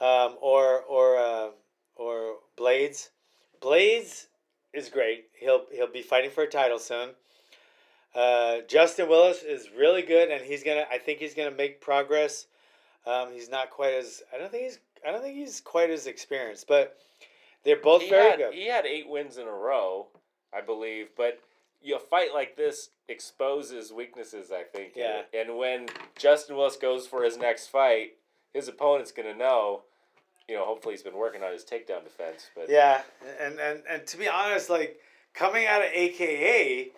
um, 0.01 0.35
or 0.41 0.81
or 0.83 1.17
uh, 1.17 1.51
or 1.95 2.39
Blaydes. 2.59 3.11
Blaydes 3.63 4.27
is 4.73 4.89
great. 4.89 5.27
He'll 5.39 5.67
he'll 5.73 5.87
be 5.93 6.03
fighting 6.03 6.31
for 6.33 6.43
a 6.43 6.49
title 6.49 6.81
soon. 6.81 7.11
Uh, 8.17 8.63
Justin 8.69 9.09
Willis 9.09 9.45
is 9.45 9.71
really 9.71 10.03
good, 10.03 10.29
and 10.33 10.43
he's 10.45 10.65
gonna. 10.65 10.87
I 10.91 10.99
think 10.99 11.21
he's 11.21 11.35
gonna 11.35 11.53
make 11.53 11.81
progress. 11.81 12.47
Um, 13.07 13.29
he's 13.33 13.49
not 13.49 13.71
quite 13.71 13.95
as. 13.95 14.23
I 14.35 14.39
don't 14.39 14.51
think 14.51 14.65
he's. 14.65 14.79
I 15.07 15.13
don't 15.13 15.23
think 15.23 15.37
he's 15.37 15.61
quite 15.61 15.91
as 15.91 16.07
experienced, 16.07 16.67
but 16.67 16.97
they're 17.65 17.77
both 17.81 18.03
He 18.03 18.11
very 18.11 18.31
had, 18.31 18.39
good. 18.39 18.55
he 18.55 18.67
had 18.69 18.87
eight 18.87 19.09
wins 19.09 19.37
in 19.39 19.47
a 19.47 19.53
row, 19.53 20.09
I 20.53 20.61
believe. 20.61 21.09
But 21.17 21.41
you 21.83 21.97
a 21.97 21.99
fight 21.99 22.33
like 22.33 22.57
this 22.57 22.91
exposes 23.09 23.93
weaknesses, 23.93 24.51
I 24.51 24.63
think. 24.63 24.93
Yeah. 24.97 25.23
it. 25.33 25.49
And 25.49 25.59
when 25.59 25.89
Justin 26.17 26.57
Willis 26.57 26.77
goes 26.77 27.07
for 27.07 27.23
his 27.23 27.37
next 27.37 27.67
fight, 27.69 28.13
his 28.53 28.69
opponent's 28.69 29.13
gonna 29.13 29.35
know. 29.35 29.83
You 30.49 30.57
know, 30.57 30.65
hopefully 30.65 30.95
he's 30.95 31.03
been 31.03 31.17
working 31.17 31.43
on 31.43 31.53
his 31.53 31.65
takedown 31.65 32.05
defense. 32.05 32.51
But 32.55 32.69
Yeah, 32.69 33.03
and, 33.41 33.59
and 33.59 33.83
and 33.89 34.07
to 34.07 34.17
be 34.17 34.29
honest, 34.29 34.69
like 34.71 34.99
coming 35.35 35.67
out 35.67 35.81
of 35.83 35.89
AKA, 35.93 36.91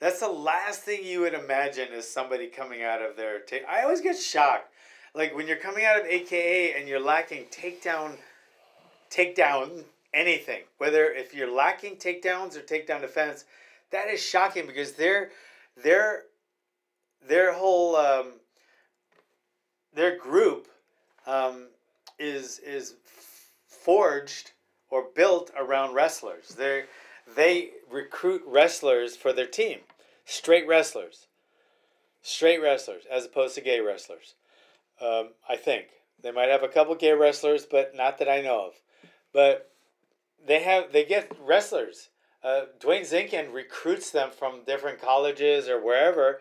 That's 0.00 0.20
the 0.20 0.28
last 0.28 0.82
thing 0.82 1.04
you 1.04 1.20
would 1.20 1.34
imagine 1.34 1.88
is 1.92 2.08
somebody 2.08 2.46
coming 2.46 2.82
out 2.82 3.02
of 3.02 3.16
their 3.16 3.40
take. 3.40 3.64
I 3.66 3.82
always 3.82 4.00
get 4.00 4.18
shocked, 4.18 4.72
like 5.14 5.34
when 5.34 5.46
you're 5.46 5.56
coming 5.56 5.84
out 5.84 6.00
of 6.00 6.06
AKA 6.06 6.74
and 6.78 6.88
you're 6.88 7.00
lacking 7.00 7.46
takedown, 7.46 8.16
takedown 9.10 9.84
anything. 10.14 10.62
Whether 10.78 11.12
if 11.12 11.34
you're 11.34 11.50
lacking 11.52 11.96
takedowns 11.96 12.56
or 12.56 12.60
takedown 12.60 13.00
defense, 13.00 13.44
that 13.90 14.08
is 14.08 14.22
shocking 14.22 14.66
because 14.66 14.92
their 14.92 15.30
their 15.82 16.24
their 17.26 17.52
whole 17.52 17.96
um, 17.96 18.32
their 19.94 20.16
group 20.16 20.68
um, 21.26 21.68
is 22.18 22.58
is 22.60 22.94
forged 23.66 24.52
or 24.90 25.06
built 25.14 25.50
around 25.56 25.94
wrestlers. 25.94 26.48
They 26.48 26.84
they 27.36 27.70
recruit 27.90 28.42
wrestlers 28.46 29.16
for 29.16 29.32
their 29.32 29.46
team, 29.46 29.80
straight 30.24 30.66
wrestlers, 30.66 31.26
straight 32.22 32.60
wrestlers 32.60 33.04
as 33.10 33.24
opposed 33.24 33.54
to 33.56 33.60
gay 33.60 33.80
wrestlers. 33.80 34.34
Um, 35.00 35.30
I 35.48 35.56
think 35.56 35.86
they 36.22 36.30
might 36.30 36.48
have 36.48 36.62
a 36.62 36.68
couple 36.68 36.94
gay 36.94 37.12
wrestlers, 37.12 37.66
but 37.66 37.94
not 37.94 38.18
that 38.18 38.28
I 38.28 38.40
know 38.40 38.66
of. 38.66 38.72
But 39.32 39.70
they 40.44 40.62
have 40.62 40.92
they 40.92 41.04
get 41.04 41.32
wrestlers. 41.40 42.10
Uh, 42.42 42.62
DeWayne 42.78 43.02
Zinkin 43.02 43.52
recruits 43.52 44.10
them 44.10 44.30
from 44.30 44.64
different 44.66 45.00
colleges 45.00 45.68
or 45.68 45.82
wherever, 45.82 46.40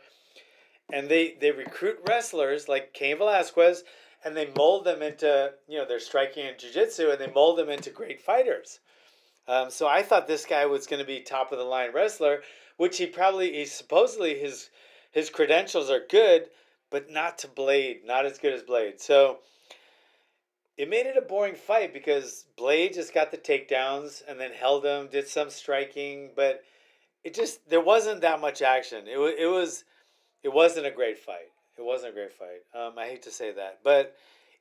and 0.91 1.09
they 1.09 1.35
they 1.39 1.51
recruit 1.51 1.99
wrestlers 2.07 2.67
like 2.69 2.93
Cain 2.93 3.17
Velasquez, 3.17 3.83
and 4.23 4.35
they 4.35 4.51
mold 4.55 4.85
them 4.85 5.01
into 5.01 5.53
you 5.67 5.77
know 5.77 5.85
they're 5.85 5.99
striking 5.99 6.45
and 6.45 6.57
jiu-jitsu 6.57 7.09
and 7.11 7.19
they 7.19 7.31
mold 7.31 7.57
them 7.57 7.69
into 7.69 7.89
great 7.89 8.21
fighters. 8.21 8.79
Um, 9.47 9.71
so 9.71 9.87
I 9.87 10.03
thought 10.03 10.27
this 10.27 10.45
guy 10.45 10.65
was 10.65 10.85
going 10.85 10.99
to 10.99 11.07
be 11.07 11.21
top 11.21 11.51
of 11.51 11.57
the 11.57 11.63
line 11.63 11.91
wrestler, 11.93 12.43
which 12.77 12.97
he 12.97 13.05
probably 13.05 13.53
he 13.53 13.65
supposedly 13.65 14.39
his 14.39 14.69
his 15.11 15.29
credentials 15.29 15.89
are 15.89 16.05
good, 16.09 16.49
but 16.91 17.09
not 17.09 17.37
to 17.39 17.47
Blade, 17.47 18.01
not 18.05 18.25
as 18.25 18.37
good 18.37 18.53
as 18.53 18.63
Blade. 18.63 18.99
So 18.99 19.39
it 20.77 20.89
made 20.89 21.05
it 21.05 21.17
a 21.17 21.21
boring 21.21 21.55
fight 21.55 21.93
because 21.93 22.45
Blade 22.55 22.93
just 22.93 23.13
got 23.13 23.31
the 23.31 23.37
takedowns 23.37 24.21
and 24.27 24.39
then 24.39 24.51
held 24.51 24.85
him, 24.85 25.07
did 25.07 25.27
some 25.27 25.49
striking, 25.49 26.31
but 26.35 26.63
it 27.23 27.33
just 27.33 27.69
there 27.69 27.81
wasn't 27.81 28.21
that 28.21 28.41
much 28.41 28.61
action. 28.61 29.07
It 29.07 29.17
was 29.17 29.33
it 29.37 29.47
was 29.47 29.83
it 30.43 30.53
wasn't 30.53 30.85
a 30.85 30.91
great 30.91 31.17
fight. 31.17 31.51
It 31.77 31.83
wasn't 31.83 32.11
a 32.11 32.15
great 32.15 32.33
fight. 32.33 32.61
Um, 32.73 32.97
I 32.97 33.07
hate 33.07 33.23
to 33.23 33.31
say 33.31 33.51
that, 33.53 33.79
but 33.83 34.15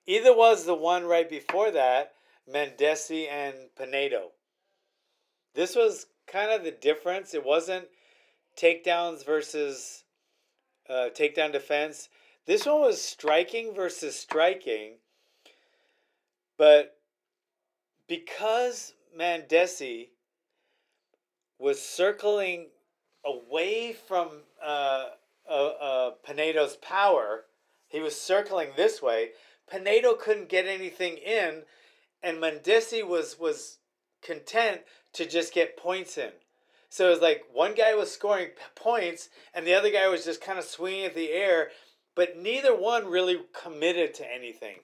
either 0.06 0.34
was 0.34 0.64
the 0.64 0.74
one 0.74 1.04
right 1.04 1.28
before 1.28 1.70
that, 1.70 2.14
Makdessi 2.52 3.28
and 3.28 3.54
Pinedo. 3.76 4.30
This 5.54 5.74
was 5.74 6.06
kind 6.26 6.50
of 6.50 6.64
the 6.64 6.70
difference. 6.70 7.34
It 7.34 7.44
wasn't 7.44 7.86
takedowns 8.56 9.24
versus 9.24 10.04
uh, 10.88 11.08
takedown 11.14 11.52
defense. 11.52 12.08
This 12.46 12.66
one 12.66 12.80
was 12.80 13.02
striking 13.02 13.74
versus 13.74 14.16
striking, 14.16 14.94
but 16.56 16.96
because 18.06 18.94
Makdessi 19.16 20.08
was 21.58 21.82
circling 21.82 22.68
away 23.24 23.92
from 23.92 24.28
uh, 24.64 25.06
uh, 25.48 25.52
uh, 25.52 26.10
Pinedo's 26.24 26.76
power, 26.76 27.44
he 27.88 28.00
was 28.00 28.18
circling 28.18 28.70
this 28.76 29.02
way. 29.02 29.30
Pinedo 29.70 30.14
couldn't 30.14 30.48
get 30.48 30.66
anything 30.66 31.16
in, 31.16 31.62
and 32.22 32.38
Makdessi 32.38 33.06
was 33.06 33.38
was 33.38 33.78
content 34.22 34.82
to 35.12 35.26
just 35.26 35.52
get 35.52 35.76
points 35.76 36.16
in. 36.16 36.32
So 36.90 37.08
it 37.08 37.10
was 37.10 37.20
like 37.20 37.44
one 37.52 37.74
guy 37.74 37.94
was 37.94 38.10
scoring 38.10 38.48
points, 38.74 39.28
and 39.54 39.66
the 39.66 39.74
other 39.74 39.90
guy 39.90 40.08
was 40.08 40.24
just 40.24 40.40
kind 40.40 40.58
of 40.58 40.64
swinging 40.64 41.04
at 41.04 41.14
the 41.14 41.30
air, 41.30 41.70
but 42.14 42.38
neither 42.38 42.74
one 42.74 43.06
really 43.06 43.38
committed 43.52 44.14
to 44.14 44.32
anything. 44.32 44.76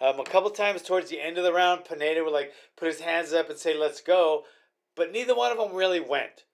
Um, 0.00 0.20
a 0.20 0.24
couple 0.24 0.50
times 0.50 0.82
towards 0.82 1.10
the 1.10 1.20
end 1.20 1.38
of 1.38 1.44
the 1.44 1.52
round, 1.52 1.84
Pinedo 1.84 2.24
would 2.24 2.32
like 2.32 2.52
put 2.76 2.88
his 2.88 3.00
hands 3.00 3.32
up 3.32 3.50
and 3.50 3.58
say, 3.58 3.74
"Let's 3.74 4.00
go," 4.00 4.44
but 4.94 5.10
neither 5.10 5.34
one 5.34 5.50
of 5.50 5.58
them 5.58 5.74
really 5.74 6.00
went. 6.00 6.44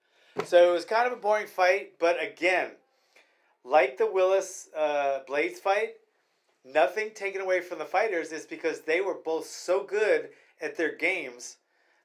So 0.45 0.69
it 0.69 0.73
was 0.73 0.85
kind 0.85 1.07
of 1.07 1.13
a 1.13 1.21
boring 1.21 1.47
fight. 1.47 1.93
But 1.99 2.21
again, 2.21 2.71
like 3.63 3.97
the 3.97 4.09
Willis 4.09 4.69
uh, 4.75 5.19
Blaydes 5.27 5.57
fight, 5.59 5.95
nothing 6.63 7.11
taken 7.11 7.41
away 7.41 7.61
from 7.61 7.79
the 7.79 7.85
fighters 7.85 8.31
is 8.31 8.45
because 8.45 8.81
they 8.81 9.01
were 9.01 9.13
both 9.13 9.45
so 9.45 9.83
good 9.83 10.29
at 10.61 10.77
their 10.77 10.95
games 10.95 11.57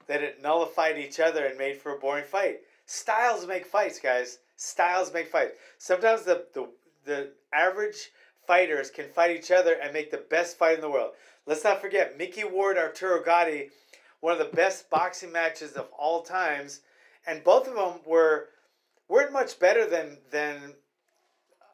that 0.07 0.23
it 0.23 0.43
nullified 0.43 0.99
each 0.99 1.21
other 1.21 1.47
and 1.47 1.57
made 1.57 1.77
for 1.77 1.95
a 1.95 1.99
boring 1.99 2.25
fight. 2.25 2.61
Styles 2.93 3.47
make 3.47 3.67
fights, 3.67 4.01
guys. 4.01 4.41
Styles 4.57 5.15
make 5.15 5.29
fights. 5.29 5.53
Sometimes 5.79 6.23
the, 6.23 6.47
the, 6.53 6.69
the 7.05 7.31
average 7.55 8.11
fighters 8.49 8.91
can 8.91 9.09
fight 9.09 9.31
each 9.31 9.53
other 9.53 9.75
and 9.75 9.93
make 9.93 10.11
the 10.11 10.25
best 10.29 10.59
fight 10.59 10.75
in 10.75 10.81
the 10.81 10.91
world. 10.91 11.13
Let's 11.47 11.63
not 11.63 11.81
forget 11.81 12.19
Micky 12.19 12.43
Ward, 12.43 12.77
Arturo 12.77 13.23
Gatti, 13.23 13.71
one 14.19 14.33
of 14.33 14.41
the 14.41 14.57
best 14.57 14.91
boxing 14.91 15.31
matches 15.31 15.75
of 15.75 15.87
all 15.97 16.23
times, 16.23 16.81
and 17.29 17.45
both 17.45 17.69
of 17.69 17.77
them 17.77 18.01
were 18.05 18.49
weren't 19.07 19.33
much 19.33 19.61
better 19.61 19.89
than 19.89 20.19
than 20.33 20.75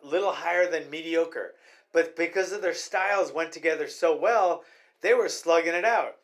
little 0.04 0.32
higher 0.32 0.70
than 0.70 0.90
mediocre. 0.90 1.54
But 1.94 2.14
because 2.14 2.52
of 2.52 2.60
their 2.60 2.74
styles 2.74 3.32
went 3.32 3.52
together 3.52 3.88
so 3.88 4.14
well, 4.14 4.64
they 5.00 5.14
were 5.14 5.30
slugging 5.30 5.74
it 5.74 5.86
out. 5.86 6.16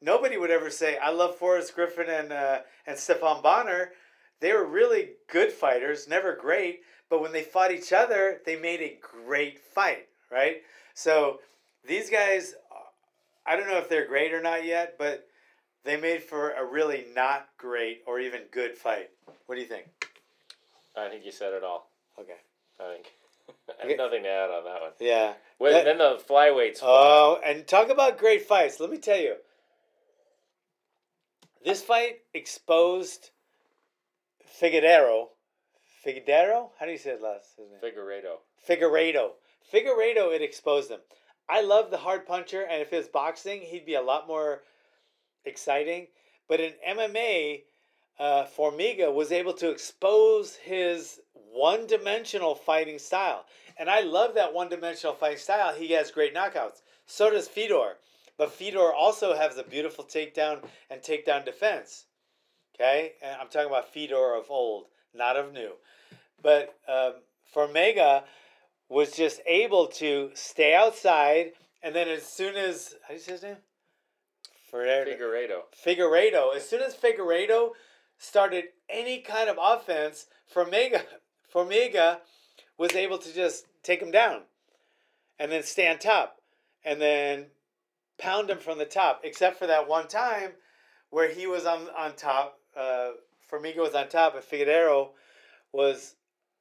Nobody 0.00 0.38
would 0.38 0.50
ever 0.50 0.70
say, 0.70 0.96
I 0.96 1.10
love 1.10 1.36
Forrest 1.36 1.74
Griffin 1.74 2.08
and, 2.08 2.32
uh, 2.32 2.60
and 2.86 2.96
Stephan 2.96 3.42
Bonnar. 3.42 3.90
They 4.40 4.52
were 4.52 4.64
really 4.64 5.10
good 5.28 5.52
fighters, 5.52 6.08
never 6.08 6.34
great, 6.34 6.80
but 7.08 7.20
when 7.20 7.32
they 7.32 7.42
fought 7.42 7.72
each 7.72 7.92
other, 7.92 8.40
they 8.46 8.56
made 8.56 8.80
a 8.80 8.98
great 9.00 9.58
fight, 9.60 10.08
right? 10.30 10.62
So 10.94 11.40
these 11.86 12.08
guys, 12.10 12.54
I 13.46 13.56
don't 13.56 13.68
know 13.68 13.78
if 13.78 13.88
they're 13.88 14.06
great 14.06 14.32
or 14.32 14.42
not 14.42 14.64
yet, 14.64 14.96
but 14.98 15.26
they 15.84 15.96
made 15.98 16.22
for 16.22 16.52
a 16.52 16.64
really 16.64 17.06
not 17.14 17.48
great 17.58 18.02
or 18.06 18.18
even 18.20 18.42
good 18.50 18.76
fight. 18.76 19.10
What 19.46 19.56
do 19.56 19.60
you 19.60 19.66
think? 19.66 19.86
I 20.96 21.08
think 21.08 21.24
you 21.24 21.32
said 21.32 21.52
it 21.52 21.62
all. 21.64 21.88
Okay. 22.18 22.36
I 22.80 22.94
think. 22.94 23.12
I 23.82 23.88
have 23.88 23.96
nothing 23.98 24.22
to 24.24 24.28
add 24.28 24.50
on 24.50 24.64
that 24.64 24.80
one. 24.80 24.90
Yeah. 25.00 25.34
Well, 25.58 25.72
That- 25.72 25.84
then 25.84 25.98
the 25.98 26.20
flyweights. 26.28 26.78
Oh, 26.82 27.40
and 27.44 27.66
talk 27.66 27.90
about 27.90 28.18
great 28.18 28.46
fights. 28.46 28.80
Let 28.80 28.90
me 28.90 28.98
tell 28.98 29.18
you. 29.18 29.36
This 31.64 31.82
fight 31.82 32.20
exposed 32.32 33.30
Figueroa. 34.50 35.26
Figueroa? 36.02 36.68
How 36.78 36.86
do 36.86 36.92
you 36.92 36.98
say 36.98 37.12
his 37.12 37.20
last 37.20 37.56
his 37.56 37.70
name? 37.70 37.80
Figueiredo. 37.80 38.38
Figueiredo. 38.68 39.32
Figueiredo, 39.72 40.34
it 40.34 40.42
exposed 40.42 40.90
him. 40.90 41.00
I 41.48 41.62
love 41.62 41.90
the 41.90 41.98
hard 41.98 42.26
puncher, 42.26 42.62
and 42.62 42.82
if 42.82 42.92
it 42.92 42.96
was 42.96 43.08
boxing, 43.08 43.62
he'd 43.62 43.86
be 43.86 43.94
a 43.94 44.02
lot 44.02 44.26
more 44.26 44.62
exciting. 45.44 46.08
But 46.48 46.60
in 46.60 46.74
MMA, 46.86 47.62
uh, 48.18 48.44
Formiga 48.44 49.12
was 49.12 49.32
able 49.32 49.54
to 49.54 49.70
expose 49.70 50.56
his 50.56 51.20
one 51.32 51.86
dimensional 51.86 52.54
fighting 52.54 52.98
style. 52.98 53.46
And 53.78 53.88
I 53.88 54.00
love 54.00 54.34
that 54.34 54.52
one 54.52 54.68
dimensional 54.68 55.14
fighting 55.14 55.38
style. 55.38 55.74
He 55.74 55.92
has 55.92 56.10
great 56.10 56.34
knockouts. 56.34 56.82
So 57.06 57.30
does 57.30 57.48
Fedor. 57.48 57.96
But 58.36 58.52
Fedor 58.52 58.92
also 58.92 59.34
has 59.34 59.58
a 59.58 59.62
beautiful 59.62 60.04
takedown 60.04 60.62
and 60.90 61.00
takedown 61.00 61.44
defense. 61.44 62.06
Okay? 62.80 63.12
And 63.22 63.36
I'm 63.40 63.48
talking 63.48 63.68
about 63.68 63.92
Fedor 63.92 64.34
of 64.34 64.50
old, 64.50 64.86
not 65.14 65.36
of 65.36 65.52
new. 65.52 65.72
But 66.42 66.74
um, 66.88 67.14
Formiga 67.54 68.22
was 68.88 69.12
just 69.12 69.40
able 69.46 69.86
to 69.86 70.30
stay 70.34 70.74
outside, 70.74 71.52
and 71.82 71.94
then 71.94 72.08
as 72.08 72.22
soon 72.22 72.56
as 72.56 72.94
how 73.02 73.08
do 73.08 73.14
you 73.14 73.20
say 73.20 73.32
his 73.32 73.42
name? 73.42 73.56
Figueiredo. 74.72 75.60
Figueiredo. 75.84 76.56
As 76.56 76.68
soon 76.68 76.80
as 76.80 76.94
Figueiredo 76.94 77.70
started 78.18 78.64
any 78.88 79.20
kind 79.20 79.50
of 79.50 79.58
offense, 79.60 80.26
Formiga, 80.52 81.02
Formiga 81.54 82.18
was 82.78 82.94
able 82.94 83.18
to 83.18 83.34
just 83.34 83.66
take 83.82 84.00
him 84.00 84.10
down, 84.10 84.42
and 85.38 85.52
then 85.52 85.62
stay 85.62 85.88
on 85.88 85.98
top, 85.98 86.36
and 86.84 87.00
then 87.00 87.46
pound 88.18 88.48
him 88.48 88.58
from 88.58 88.78
the 88.78 88.86
top. 88.86 89.20
Except 89.22 89.58
for 89.58 89.66
that 89.66 89.86
one 89.86 90.08
time 90.08 90.52
where 91.10 91.30
he 91.30 91.46
was 91.46 91.66
on 91.66 91.88
on 91.96 92.14
top. 92.14 92.59
Uh, 92.76 93.10
Formiga 93.50 93.78
was 93.78 93.94
on 93.94 94.08
top, 94.08 94.34
and 94.34 94.44
Figueroa 94.44 95.08
was 95.72 96.14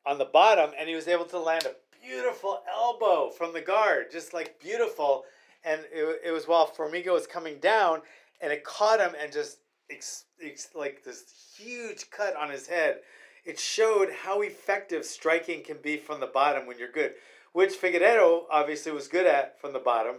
on 0.06 0.18
the 0.18 0.26
bottom, 0.26 0.72
and 0.78 0.90
he 0.90 0.96
was 0.96 1.08
able 1.08 1.26
to 1.26 1.40
land 1.40 1.66
a 1.66 1.76
beautiful 2.04 2.62
elbow 2.72 3.30
from 3.30 3.54
the 3.54 3.62
guard, 3.62 4.12
just 4.12 4.34
like 4.34 4.60
beautiful. 4.60 5.24
And 5.64 5.82
it, 5.92 6.22
it 6.26 6.32
was 6.32 6.48
while 6.48 6.68
Formiga 6.68 7.12
was 7.14 7.28
coming 7.28 7.60
down, 7.60 8.02
and 8.42 8.52
it 8.52 8.64
caught 8.64 9.00
him 9.00 9.14
and 9.22 9.32
just 9.32 9.60
ex, 9.92 10.26
ex, 10.42 10.70
like 10.76 11.04
this 11.04 11.54
huge 11.58 12.10
cut 12.10 12.36
on 12.36 12.50
his 12.50 12.68
head. 12.68 13.00
It 13.46 13.60
showed 13.60 14.10
how 14.24 14.42
effective 14.42 15.06
striking 15.06 15.64
can 15.64 15.78
be 15.82 15.98
from 15.98 16.20
the 16.20 16.28
bottom 16.28 16.66
when 16.66 16.78
you're 16.78 16.92
good, 16.92 17.14
which 17.54 17.74
Figueroa 17.74 18.44
obviously 18.52 18.92
was 18.92 19.08
good 19.08 19.26
at 19.26 19.60
from 19.60 19.74
the 19.74 19.80
bottom. 19.80 20.18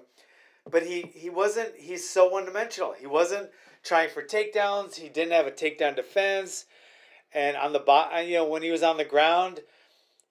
But 0.70 0.84
he, 0.84 1.02
he 1.14 1.30
wasn't, 1.30 1.74
he's 1.76 2.08
so 2.08 2.28
one 2.28 2.44
dimensional. 2.44 2.92
He 2.92 3.06
wasn't 3.06 3.50
trying 3.82 4.10
for 4.10 4.22
takedowns, 4.22 4.96
he 4.96 5.08
didn't 5.08 5.32
have 5.32 5.46
a 5.46 5.50
takedown 5.50 5.96
defense. 5.96 6.66
and 7.32 7.56
on 7.56 7.72
the 7.72 7.78
bot, 7.78 8.26
you 8.26 8.34
know, 8.34 8.44
when 8.44 8.62
he 8.62 8.70
was 8.70 8.82
on 8.82 8.96
the 8.96 9.04
ground, 9.04 9.60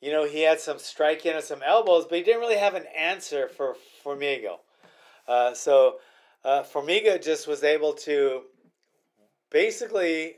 you 0.02 0.12
know, 0.12 0.26
he 0.26 0.42
had 0.42 0.60
some 0.60 0.80
striking 0.80 1.34
and 1.34 1.44
some 1.44 1.62
elbows, 1.64 2.06
but 2.08 2.18
he 2.18 2.24
didn't 2.24 2.42
really 2.42 2.58
have 2.58 2.76
an 2.76 2.86
answer 2.98 3.48
for 3.50 3.76
Formiga. 4.04 4.58
Uh, 5.28 5.54
so 5.54 5.98
uh, 6.44 6.64
Formiga 6.64 7.22
just 7.22 7.48
was 7.48 7.64
able 7.64 7.94
to 7.94 8.44
basically, 9.50 10.36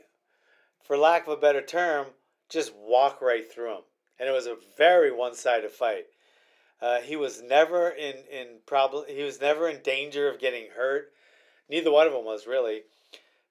for 0.84 0.96
lack 0.96 1.26
of 1.26 1.32
a 1.32 1.40
better 1.40 1.62
term, 1.62 2.06
just 2.48 2.72
walk 2.74 3.22
right 3.22 3.50
through 3.50 3.72
him, 3.72 3.82
and 4.18 4.28
it 4.28 4.32
was 4.32 4.46
a 4.46 4.56
very 4.76 5.10
one-sided 5.12 5.70
fight. 5.70 6.04
Uh, 6.80 7.00
he 7.00 7.14
was 7.14 7.40
never 7.40 7.90
in 7.90 8.16
in 8.30 8.58
problem. 8.66 9.04
He 9.08 9.22
was 9.22 9.40
never 9.40 9.68
in 9.68 9.80
danger 9.82 10.28
of 10.28 10.40
getting 10.40 10.66
hurt. 10.76 11.12
Neither 11.68 11.90
one 11.90 12.06
of 12.06 12.12
them 12.12 12.24
was 12.24 12.46
really. 12.46 12.82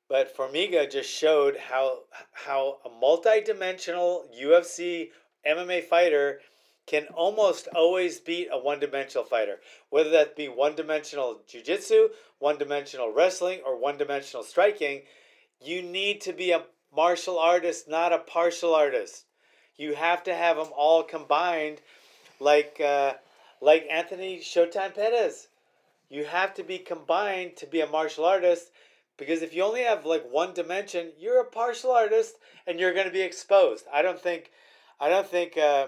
But 0.08 0.36
Formiga 0.36 0.92
just 0.92 1.10
showed 1.10 1.58
how 1.58 2.00
how 2.34 2.80
a 2.84 2.90
multi-dimensional 2.90 4.26
UFC 4.38 5.12
MMA 5.48 5.84
fighter 5.84 6.42
can 6.86 7.08
almost 7.14 7.68
always 7.74 8.20
beat 8.20 8.50
a 8.52 8.58
one-dimensional 8.58 9.24
fighter, 9.24 9.62
whether 9.90 10.10
that 10.10 10.36
be 10.36 10.50
one-dimensional 10.50 11.42
jiu-jitsu, 11.48 12.10
one-dimensional 12.40 13.14
wrestling, 13.14 13.62
or 13.66 13.78
one-dimensional 13.78 14.44
striking. 14.44 15.04
You 15.64 15.82
need 15.82 16.20
to 16.22 16.34
be 16.34 16.52
a 16.52 16.66
martial 16.94 17.40
artist, 17.40 17.88
not 17.88 18.12
a 18.12 18.18
partial 18.18 18.76
artist. 18.76 19.26
You 19.78 19.96
have 19.96 20.24
to 20.24 20.34
have 20.36 20.58
them 20.58 20.74
all 20.76 21.04
combined, 21.04 21.82
like 22.40 22.82
uh, 22.82 23.14
like 23.62 23.88
Anthony 23.90 24.40
Showtime 24.40 24.94
Pettis. 24.94 25.48
You 26.12 26.26
have 26.26 26.54
to 26.56 26.64
be 26.64 26.78
combined 26.78 27.56
to 27.58 27.66
be 27.66 27.80
a 27.80 27.88
martial 27.88 28.26
artist 28.26 28.70
because 29.18 29.42
if 29.42 29.54
you 29.54 29.64
only 29.64 29.84
have 29.84 30.06
like 30.06 30.26
one 30.30 30.54
dimension, 30.54 31.14
you're 31.18 31.40
a 31.40 31.46
partial 31.46 31.92
artist 31.92 32.36
and 32.68 32.80
you're 32.82 32.94
going 32.94 33.06
to 33.08 33.14
be 33.14 33.22
exposed. 33.22 33.86
I 33.94 34.02
don't 34.02 34.20
think, 34.20 34.52
I 35.00 35.08
don't 35.08 35.26
think 35.26 35.58
uh, 35.58 35.88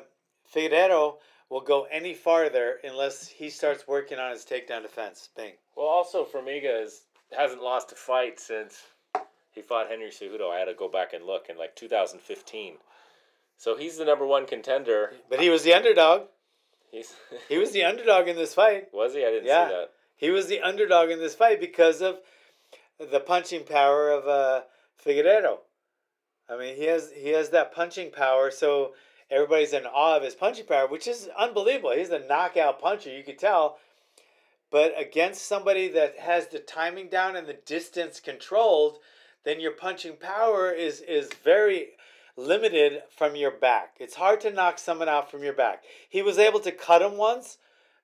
Figueiredo 0.55 1.15
will 1.49 1.59
go 1.59 1.87
any 1.91 2.13
farther 2.13 2.77
unless 2.85 3.27
he 3.27 3.49
starts 3.49 3.85
working 3.85 4.17
on 4.17 4.31
his 4.31 4.45
takedown 4.45 4.81
defense. 4.83 5.27
Bing. 5.35 5.53
Well, 5.75 5.87
also 5.87 6.23
Formiga 6.23 6.81
is, 6.83 7.01
hasn't 7.37 7.61
lost 7.61 7.91
a 7.91 7.95
fight 7.95 8.39
since 8.39 8.79
he 9.51 9.61
fought 9.61 9.89
Henry 9.89 10.09
Cejudo. 10.09 10.49
I 10.49 10.59
had 10.59 10.65
to 10.65 10.73
go 10.73 10.87
back 10.87 11.11
and 11.11 11.25
look 11.25 11.49
in 11.49 11.57
like 11.57 11.75
2015. 11.75 12.75
So 13.57 13.75
he's 13.75 13.97
the 13.97 14.05
number 14.05 14.25
one 14.25 14.45
contender. 14.45 15.15
But 15.29 15.41
he 15.41 15.49
was 15.49 15.63
the 15.63 15.73
underdog. 15.73 16.27
He's 16.91 17.13
He 17.49 17.57
was 17.57 17.71
the 17.71 17.83
underdog 17.83 18.29
in 18.29 18.37
this 18.37 18.53
fight. 18.53 18.87
was 18.93 19.13
he? 19.15 19.25
I 19.25 19.29
didn't 19.29 19.47
Yeah. 19.47 19.67
see 19.67 19.73
that. 19.73 19.89
He 20.23 20.31
was 20.31 20.47
the 20.47 20.61
underdog 20.61 21.09
in 21.09 21.19
this 21.19 21.35
fight 21.35 21.59
because 21.59 22.01
of 22.01 22.19
the 22.97 23.19
punching 23.19 23.65
power 23.65 24.09
of 24.09 24.25
uh, 24.25 24.61
Figueiredo. 25.05 25.57
I 26.49 26.57
mean, 26.57 26.77
he 26.77 26.85
has 26.85 27.11
he 27.13 27.31
has 27.31 27.49
that 27.49 27.75
punching 27.75 28.11
power, 28.11 28.49
so 28.49 28.93
everybody's 29.29 29.73
in 29.73 29.85
awe 29.85 30.15
of 30.15 30.23
his 30.23 30.33
punching 30.33 30.65
power, 30.65 30.87
which 30.87 31.09
is 31.09 31.29
unbelievable. 31.37 31.91
He's 31.91 32.09
a 32.09 32.25
knockout 32.25 32.79
puncher, 32.79 33.09
you 33.09 33.21
could 33.25 33.37
tell. 33.37 33.79
But 34.71 34.93
against 34.97 35.45
somebody 35.45 35.89
that 35.89 36.17
has 36.19 36.47
the 36.47 36.59
timing 36.59 37.09
down 37.09 37.35
and 37.35 37.45
the 37.45 37.59
distance 37.65 38.21
controlled, 38.21 38.99
then 39.43 39.59
your 39.59 39.73
punching 39.73 40.15
power 40.21 40.71
is 40.71 41.01
is 41.01 41.33
very 41.43 41.87
limited 42.37 43.03
from 43.13 43.35
your 43.35 43.51
back. 43.51 43.97
It's 43.99 44.15
hard 44.15 44.39
to 44.39 44.51
knock 44.51 44.79
someone 44.79 45.09
out 45.09 45.29
from 45.29 45.43
your 45.43 45.51
back. 45.51 45.83
He 46.07 46.21
was 46.21 46.37
able 46.39 46.61
to 46.61 46.71
cut 46.71 47.01
him 47.01 47.17
once, 47.17 47.57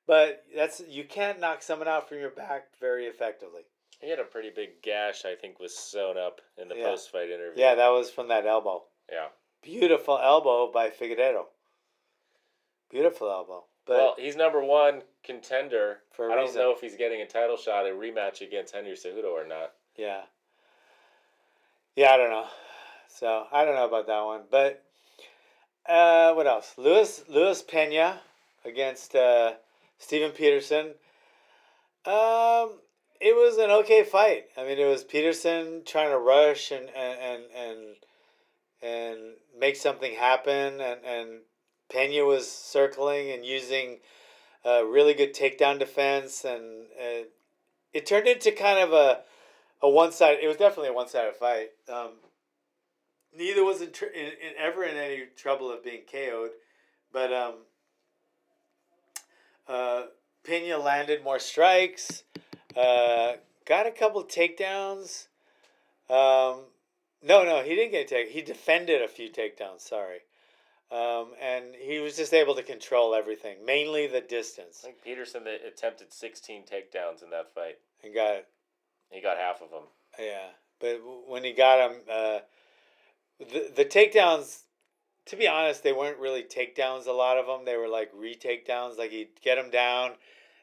but 0.09 0.43
that's 0.55 0.81
you 0.89 1.03
can't 1.03 1.39
knock 1.39 1.61
someone 1.61 1.87
out 1.87 2.09
from 2.09 2.17
your 2.17 2.31
back 2.31 2.63
very 2.81 3.05
effectively. 3.05 3.61
He 4.01 4.09
had 4.09 4.17
a 4.19 4.23
pretty 4.23 4.49
big 4.49 4.81
gash. 4.81 5.23
I 5.23 5.35
think 5.35 5.59
was 5.59 5.77
sewn 5.77 6.17
up 6.17 6.41
in 6.57 6.67
the 6.67 6.75
Yeah. 6.75 6.85
post 6.85 7.11
fight 7.11 7.29
interview. 7.29 7.61
Yeah, 7.61 7.75
that 7.75 7.89
was 7.89 8.09
from 8.09 8.27
that 8.29 8.45
elbow. 8.47 8.83
yeah. 9.11 9.27
Beautiful 9.61 10.17
elbow 10.17 10.71
by 10.71 10.89
Figueiredo. 10.89 11.45
Beautiful 12.89 13.29
elbow. 13.29 13.65
But 13.85 13.97
well, 13.97 14.15
he's 14.17 14.35
number 14.35 14.63
one 14.63 15.03
contender. 15.23 15.99
For 16.11 16.31
I 16.31 16.35
don't 16.35 16.45
reason. 16.45 16.61
know 16.61 16.71
if 16.71 16.79
he's 16.81 16.95
getting 16.95 17.21
a 17.21 17.27
title 17.27 17.57
shot, 17.57 17.85
a 17.85 17.89
rematch 17.89 18.41
against 18.41 18.73
Henry 18.73 18.93
Cejudo 18.93 19.25
or 19.31 19.45
not. 19.45 19.73
yeah. 19.95 20.21
Yeah, 21.95 22.11
I 22.13 22.17
don't 22.17 22.29
know. 22.29 22.47
So 23.09 23.47
I 23.51 23.65
don't 23.65 23.75
know 23.75 23.85
about 23.85 24.07
that 24.07 24.21
one. 24.21 24.41
But 24.49 24.83
uh, 25.85 26.33
what 26.33 26.47
else? 26.47 26.73
Luis 26.77 27.23
Luis 27.27 27.61
Pena 27.61 28.21
against 28.63 29.13
uh, 29.15 29.53
Steven 29.99 30.31
Peterson. 30.31 30.95
Um, 32.05 32.79
it 33.21 33.35
was 33.35 33.57
an 33.57 33.69
okay 33.69 34.03
fight. 34.03 34.45
I 34.57 34.63
mean, 34.63 34.79
it 34.79 34.85
was 34.87 35.03
Peterson 35.03 35.83
trying 35.85 36.09
to 36.09 36.17
rush 36.17 36.71
and 36.71 36.89
and 36.89 37.19
and 37.21 37.43
and, 37.55 37.95
and 38.81 39.19
make 39.59 39.75
something 39.75 40.15
happen, 40.15 40.81
and 40.81 41.03
and 41.05 41.29
Pena 41.91 42.23
was 42.23 42.49
circling 42.49 43.31
and 43.31 43.45
using 43.45 43.99
a 44.65 44.85
really 44.85 45.13
good 45.13 45.35
takedown 45.35 45.77
defense, 45.79 46.45
and 46.45 46.85
it 47.93 48.05
turned 48.05 48.27
into 48.27 48.51
kind 48.51 48.79
of 48.79 48.93
a 48.93 49.19
a 49.81 49.89
one 49.89 50.11
side. 50.11 50.37
It 50.41 50.47
was 50.47 50.57
definitely 50.57 50.89
a 50.89 50.93
one 50.93 51.07
sided 51.07 51.35
fight. 51.35 51.69
Um, 51.91 52.11
neither 53.35 53.63
was 53.63 53.81
in, 53.81 53.91
tr- 53.91 54.05
in, 54.05 54.25
in 54.25 54.53
ever 54.57 54.83
in 54.83 54.97
any 54.97 55.23
trouble 55.35 55.71
of 55.71 55.83
being 55.83 56.01
KO'd, 56.11 56.51
but 57.11 57.33
um, 57.33 57.55
uh, 59.69 60.03
Pena 60.43 60.77
landed 60.77 61.23
more 61.23 61.39
strikes, 61.39 62.23
uh, 62.75 63.33
got 63.65 63.87
a 63.87 63.91
couple 63.91 64.23
takedowns. 64.23 65.27
Um, 66.09 66.65
no, 67.21 67.43
no, 67.43 67.61
he 67.63 67.75
didn't 67.75 67.91
get 67.91 68.05
a 68.05 68.09
take. 68.09 68.29
He 68.29 68.41
defended 68.41 69.01
a 69.01 69.07
few 69.07 69.29
takedowns. 69.29 69.81
Sorry. 69.81 70.19
Um, 70.91 71.33
and 71.39 71.75
he 71.79 71.99
was 71.99 72.17
just 72.17 72.33
able 72.33 72.55
to 72.55 72.63
control 72.63 73.13
everything, 73.13 73.57
mainly 73.63 74.07
the 74.07 74.21
distance. 74.21 74.79
I 74.83 74.87
think 74.87 75.03
Peterson 75.03 75.43
attempted 75.67 76.11
16 76.11 76.63
takedowns 76.63 77.21
in 77.21 77.29
that 77.29 77.53
fight. 77.53 77.77
and 78.03 78.13
got 78.13 78.35
it. 78.37 78.47
He 79.11 79.21
got 79.21 79.37
half 79.37 79.61
of 79.61 79.69
them. 79.69 79.83
Yeah, 80.17 80.49
but 80.79 80.99
when 81.27 81.43
he 81.43 81.53
got 81.53 81.91
him, 81.91 81.97
uh, 82.11 82.39
the 83.39 83.71
the 83.75 83.85
takedowns, 83.85 84.63
to 85.25 85.35
be 85.35 85.47
honest, 85.47 85.83
they 85.83 85.93
weren't 85.93 86.17
really 86.17 86.43
takedowns. 86.43 87.07
A 87.07 87.11
lot 87.11 87.37
of 87.37 87.45
them, 87.45 87.65
they 87.65 87.77
were 87.77 87.87
like 87.87 88.11
re-takedowns. 88.15 88.97
Like 88.97 89.11
he'd 89.11 89.41
get 89.43 89.57
him 89.57 89.69
down, 89.69 90.11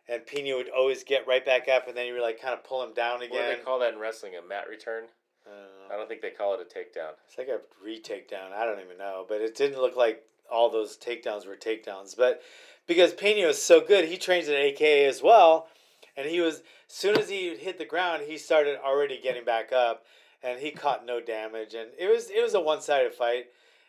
and 0.09 0.27
Pena 0.27 0.57
would 0.57 0.71
always 0.71 1.05
get 1.05 1.27
right 1.27 1.45
back 1.45 1.69
up, 1.69 1.89
and 1.89 1.97
then 1.97 2.07
he 2.07 2.13
would 2.13 2.23
like 2.23 2.41
kind 2.41 2.55
of 2.55 2.65
pull 2.65 2.83
him 2.83 2.95
down 2.95 3.23
again. 3.23 3.31
What 3.31 3.51
do 3.51 3.57
they 3.57 3.63
call 3.63 3.79
that 3.81 3.95
in 3.95 4.01
wrestling? 4.01 4.33
A 4.37 4.47
mat 4.47 4.65
return? 4.69 5.05
I 5.47 5.51
don't 5.51 5.59
know. 5.61 5.95
I 5.95 5.97
don't 5.97 6.09
think 6.09 6.23
they 6.23 6.31
call 6.31 6.55
it 6.55 6.61
a 6.61 6.65
takedown. 6.65 7.11
It's 7.29 7.39
like 7.39 7.49
a 7.49 7.61
re-takedown. 7.85 8.53
I 8.53 8.65
don't 8.65 8.81
even 8.85 8.99
know, 8.99 9.25
but 9.29 9.41
it 9.41 9.55
didn't 9.57 9.81
look 9.81 9.97
like 9.97 10.25
all 10.51 10.71
those 10.71 10.97
takedowns 10.97 11.47
were 11.47 11.57
takedowns. 11.57 12.17
But 12.17 12.43
because 12.87 13.13
Pena 13.13 13.47
was 13.47 13.63
so 13.63 13.81
good, 13.81 14.07
he 14.07 14.17
trains 14.17 14.49
at 14.49 14.57
AKA 14.57 15.07
as 15.07 15.23
well, 15.23 15.69
and 16.17 16.27
he 16.27 16.41
was 16.41 16.57
as 16.57 16.63
soon 16.89 17.19
as 17.19 17.29
he 17.29 17.55
hit 17.57 17.79
the 17.79 17.85
ground, 17.85 18.25
he 18.27 18.39
started 18.39 18.79
already 18.85 19.21
getting 19.21 19.45
back 19.45 19.73
up, 19.73 20.05
and 20.43 20.61
he 20.61 20.71
caught 20.71 21.07
no 21.07 21.21
damage. 21.21 21.75
And 21.75 21.91
it 21.99 22.09
was 22.09 22.31
it 22.31 22.43
was 22.43 22.55
a 22.55 22.61
one-sided 22.61 23.15
fight. 23.15 23.47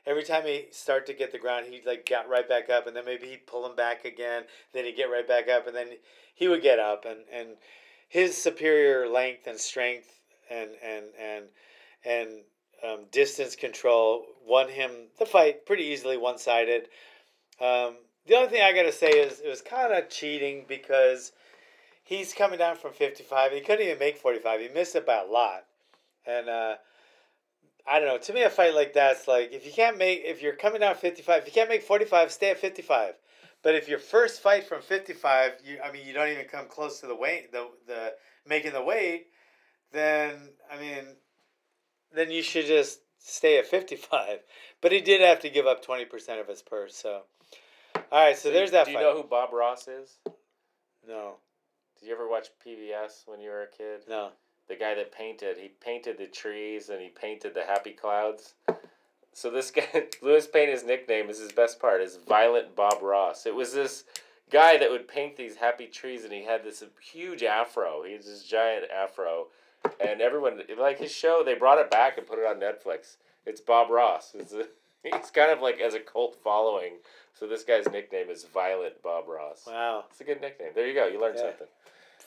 Every 0.07 0.23
time 0.23 0.45
he 0.45 0.67
start 0.71 1.05
to 1.07 1.13
get 1.13 1.33
the 1.33 1.37
ground, 1.37 1.65
he'd 1.69 1.85
like 1.85 2.07
got 2.09 2.29
right 2.29 2.47
back 2.47 2.69
up, 2.69 2.87
and 2.87 2.95
then 2.95 3.03
maybe 3.03 3.27
he'd 3.27 3.45
pull 3.45 3.65
him 3.65 3.75
back 3.75 4.05
again. 4.05 4.43
Then 4.73 4.85
he'd 4.85 4.95
get 4.95 5.11
right 5.11 5.27
back 5.27 5.49
up, 5.49 5.67
and 5.67 5.75
then 5.75 5.89
he 6.33 6.47
would 6.47 6.61
get 6.61 6.79
up, 6.79 7.03
and 7.03 7.19
and 7.31 7.57
his 8.07 8.41
superior 8.41 9.09
length 9.09 9.47
and 9.47 9.59
strength 9.59 10.21
and 10.49 10.69
and 10.81 11.05
and 11.19 11.45
and 12.05 12.29
um, 12.87 13.05
distance 13.11 13.57
control 13.57 14.25
won 14.45 14.69
him 14.69 14.91
the 15.19 15.25
fight 15.25 15.65
pretty 15.65 15.83
easily, 15.83 16.15
one 16.15 16.37
sided. 16.37 16.83
Um, 17.59 17.97
the 18.27 18.35
only 18.35 18.49
thing 18.49 18.61
I 18.61 18.71
gotta 18.71 18.93
say 18.93 19.09
is 19.09 19.41
it 19.41 19.49
was 19.49 19.61
kind 19.61 19.91
of 19.91 20.09
cheating 20.09 20.63
because 20.69 21.33
he's 22.03 22.33
coming 22.33 22.59
down 22.59 22.77
from 22.77 22.93
fifty 22.93 23.23
five. 23.23 23.51
He 23.51 23.59
couldn't 23.59 23.85
even 23.85 23.99
make 23.99 24.17
forty 24.17 24.39
five. 24.39 24.61
He 24.61 24.69
missed 24.69 24.95
it 24.95 25.05
by 25.05 25.21
a 25.21 25.29
lot, 25.29 25.65
and 26.25 26.47
uh, 26.47 26.75
I 27.89 27.99
don't 27.99 28.07
know. 28.07 28.17
To 28.17 28.33
me, 28.33 28.43
a 28.43 28.49
fight 28.49 28.73
like 28.75 28.93
that's 28.93 29.27
like 29.27 29.51
if 29.53 29.65
you 29.65 29.71
can't 29.71 29.97
make 29.97 30.21
if 30.25 30.41
you're 30.41 30.55
coming 30.55 30.81
down 30.81 30.95
fifty 30.95 31.21
five, 31.21 31.41
if 31.41 31.47
you 31.47 31.53
can't 31.53 31.69
make 31.69 31.83
forty 31.83 32.05
five, 32.05 32.31
stay 32.31 32.51
at 32.51 32.59
fifty 32.59 32.81
five. 32.81 33.13
But 33.63 33.75
if 33.75 33.87
your 33.87 33.99
first 33.99 34.41
fight 34.41 34.65
from 34.67 34.81
fifty 34.81 35.13
five, 35.13 35.53
you 35.65 35.77
I 35.83 35.91
mean 35.91 36.05
you 36.05 36.13
don't 36.13 36.29
even 36.29 36.45
come 36.45 36.67
close 36.67 36.99
to 37.01 37.07
the 37.07 37.15
weight 37.15 37.51
the 37.51 37.69
the 37.87 38.13
making 38.47 38.73
the 38.73 38.83
weight, 38.83 39.27
then 39.91 40.49
I 40.71 40.79
mean 40.79 41.15
then 42.13 42.31
you 42.31 42.41
should 42.41 42.65
just 42.65 42.99
stay 43.19 43.57
at 43.59 43.67
55. 43.67 44.39
But 44.79 44.91
he 44.91 45.01
did 45.01 45.21
have 45.21 45.39
to 45.41 45.49
give 45.49 45.65
up 45.65 45.83
20% 45.83 46.05
of 46.39 46.47
his 46.47 46.61
purse. 46.61 46.95
So, 46.95 47.23
all 48.11 48.23
right, 48.23 48.37
so, 48.37 48.51
there's 48.51 48.69
that 48.71 48.85
Do 48.85 48.93
fight. 48.93 48.99
you 49.01 49.07
know 49.07 49.15
who 49.19 49.27
Bob 49.27 49.51
Ross 49.51 49.87
is? 49.87 50.19
no, 51.07 51.37
Did 51.99 52.07
you 52.07 52.13
ever 52.13 52.29
watch 52.29 52.49
PBS 52.65 53.23
when 53.25 53.39
you 53.41 53.49
were 53.49 53.63
a 53.63 53.67
kid? 53.67 54.01
no. 54.07 54.29
The 54.69 54.75
guy 54.75 54.93
that 54.95 55.11
painted, 55.11 55.57
he 55.57 55.69
painted 55.69 56.17
the 56.17 56.25
trees 56.27 56.89
and 56.89 57.01
he 57.01 57.09
painted 57.09 57.53
the 57.53 57.63
happy 57.63 57.91
clouds. 57.91 58.53
So 59.33 59.49
this 59.49 59.71
guy, 59.71 60.07
Louis 60.21 60.45
Pena, 60.47 60.71
his 60.71 60.83
nickname 60.83 61.29
is 61.29 61.39
his 61.39 61.51
best 61.51 61.79
part 61.79 62.01
is 62.01 62.17
Violent 62.27 62.75
Bob 62.75 63.01
Ross. 63.01 63.45
It 63.45 63.55
was 63.55 63.73
this 63.73 64.03
guy 64.51 64.77
that 64.77 64.89
would 64.89 65.07
paint 65.07 65.37
these 65.37 65.55
happy 65.55 65.85
trees 65.87 66.23
and 66.23 66.33
he 66.33 66.43
had 66.43 66.63
this 66.63 66.83
huge 67.01 67.43
afro. 67.43 68.03
He 68.03 68.13
had 68.13 68.23
this 68.23 68.43
giant 68.43 68.85
afro. 68.91 69.47
And 70.05 70.19
everyone, 70.21 70.61
like 70.77 70.99
his 70.99 71.11
show, 71.13 71.43
they 71.45 71.53
brought 71.55 71.77
it 71.79 71.89
back 71.89 72.17
and 72.17 72.27
put 72.27 72.39
it 72.39 72.45
on 72.45 72.57
Netflix. 72.59 73.15
It's 73.45 73.61
Bob 73.61 73.89
Ross. 73.89 74.31
It's 74.37 74.51
a, 74.51 74.65
he's 75.03 75.31
kind 75.31 75.51
of 75.51 75.61
like 75.61 75.79
as 75.79 75.93
a 75.93 75.99
cult 75.99 76.35
following. 76.43 76.93
So 77.39 77.47
this 77.47 77.63
guy's 77.63 77.87
nickname 77.89 78.29
is 78.29 78.43
Violent 78.43 79.01
Bob 79.01 79.25
Ross. 79.29 79.63
Wow. 79.67 80.05
It's 80.09 80.19
a 80.19 80.23
good 80.25 80.41
nickname. 80.41 80.69
There 80.75 80.87
you 80.87 80.93
go. 80.95 81.07
You 81.07 81.21
learned 81.21 81.35
Yeah. 81.37 81.43
something. 81.51 81.67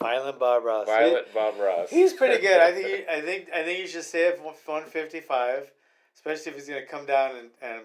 Violent 0.01 0.39
Bob 0.39 0.65
Ross. 0.65 0.87
He- 0.87 0.93
Violent 0.93 1.35
Bob 1.35 1.55
Ross. 1.59 1.91
He's 1.91 2.13
pretty 2.13 2.41
good. 2.41 2.61
I 2.61 2.73
think. 2.73 2.87
He, 2.87 2.95
I 3.11 3.21
think. 3.21 3.49
I 3.55 3.63
think 3.63 3.79
you 3.81 3.87
should 3.87 4.05
stay 4.05 4.29
at 4.29 4.39
one 4.43 4.85
fifty 4.85 5.21
five, 5.21 5.71
especially 6.15 6.51
if 6.53 6.57
he's 6.57 6.69
going 6.69 6.81
to 6.83 6.89
come 6.89 7.07
down 7.07 7.37
and, 7.37 7.49
and 7.63 7.83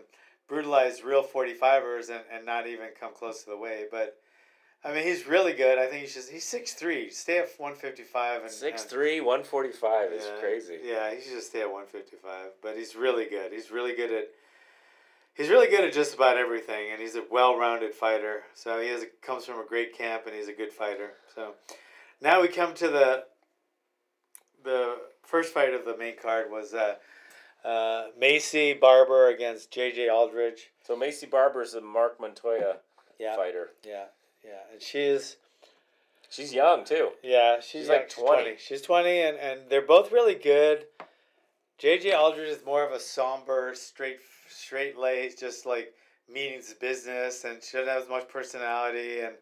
brutalize 0.47 1.03
real 1.03 1.23
forty 1.23 1.53
fivers 1.53 2.09
and, 2.09 2.21
and 2.33 2.45
not 2.45 2.67
even 2.67 2.87
come 2.99 3.13
close 3.13 3.43
to 3.43 3.49
the 3.49 3.57
weight. 3.57 3.87
But 3.91 4.17
I 4.83 4.93
mean, 4.93 5.03
he's 5.03 5.27
really 5.27 5.53
good. 5.53 5.77
I 5.77 5.87
think 5.87 6.03
he 6.03 6.07
should. 6.07 6.23
He's 6.31 6.45
six 6.45 6.73
three. 6.73 7.09
Stay 7.09 7.39
at 7.39 7.49
one 7.57 7.75
fifty 7.75 8.03
five 8.03 8.43
and 8.43 8.51
Six 8.51 8.83
and- 8.83 8.89
three, 8.89 9.19
one 9.19 9.43
forty 9.43 9.71
five 9.71 10.11
is 10.13 10.23
yeah, 10.25 10.39
crazy. 10.39 10.77
Yeah, 10.83 11.13
he 11.13 11.21
should 11.21 11.33
just 11.33 11.47
stay 11.49 11.61
at 11.61 11.71
one 11.71 11.85
fifty 11.85 12.15
five. 12.15 12.51
But 12.61 12.77
he's 12.77 12.95
really 12.95 13.25
good. 13.25 13.51
He's 13.51 13.71
really 13.71 13.95
good 13.95 14.11
at. 14.11 14.27
He's 15.33 15.49
really 15.49 15.67
good 15.67 15.83
at 15.83 15.91
just 15.91 16.15
about 16.15 16.37
everything, 16.37 16.93
and 16.93 17.01
he's 17.01 17.15
a 17.17 17.23
well-rounded 17.29 17.93
fighter. 17.93 18.43
So 18.53 18.79
he 18.79 18.87
has 18.87 19.03
a, 19.03 19.07
comes 19.21 19.43
from 19.43 19.59
a 19.59 19.65
great 19.65 19.97
camp, 19.97 20.27
and 20.27 20.33
he's 20.33 20.47
a 20.47 20.53
good 20.53 20.71
fighter. 20.71 21.11
So 21.35 21.55
now 22.25 22.41
we 22.41 22.47
come 22.49 22.73
to 22.73 22.87
the 22.89 23.23
the 24.63 24.95
first 25.23 25.53
fight 25.53 25.73
of 25.73 25.85
the 25.85 25.95
main 25.95 26.15
card 26.17 26.49
was 26.51 26.73
uh, 26.73 26.95
uh, 27.63 28.07
Maycee 28.19 28.79
Barber 28.79 29.27
against 29.29 29.71
J.J. 29.71 30.09
Aldrich. 30.09 30.71
So 30.85 30.97
Maycee 30.97 31.29
Barber 31.29 31.61
is 31.61 31.75
a 31.75 31.81
Mark 31.81 32.19
Montoya 32.19 32.77
Yeah, 33.19 33.35
fighter. 33.35 33.69
yeah, 33.85 34.05
yeah, 34.43 34.51
and 34.73 34.81
she 34.81 34.99
is 34.99 35.37
She's 36.29 36.51
young 36.51 36.83
too. 36.83 37.09
yeah 37.23 37.57
she's, 37.61 37.81
She's 37.83 37.89
like 37.89 38.09
She's 38.09 38.23
20. 38.23 38.55
She's 38.57 38.81
twenty, 38.81 39.21
and 39.21 39.37
and 39.37 39.61
they're 39.69 39.81
both 39.85 40.11
really 40.11 40.35
good. 40.35 40.85
J.J. 41.77 42.13
Aldrich 42.13 42.49
is 42.49 42.65
more 42.65 42.83
of 42.83 42.91
a 42.91 42.99
somber, 42.99 43.71
straight 43.75 44.17
straight 44.49 44.97
laced, 44.97 45.39
just 45.39 45.65
like 45.67 45.93
means 46.33 46.73
business, 46.73 47.43
and 47.43 47.61
she 47.61 47.77
doesn't 47.77 47.93
have 47.93 48.03
as 48.03 48.09
much 48.09 48.27
personality 48.27 49.19
and. 49.19 49.35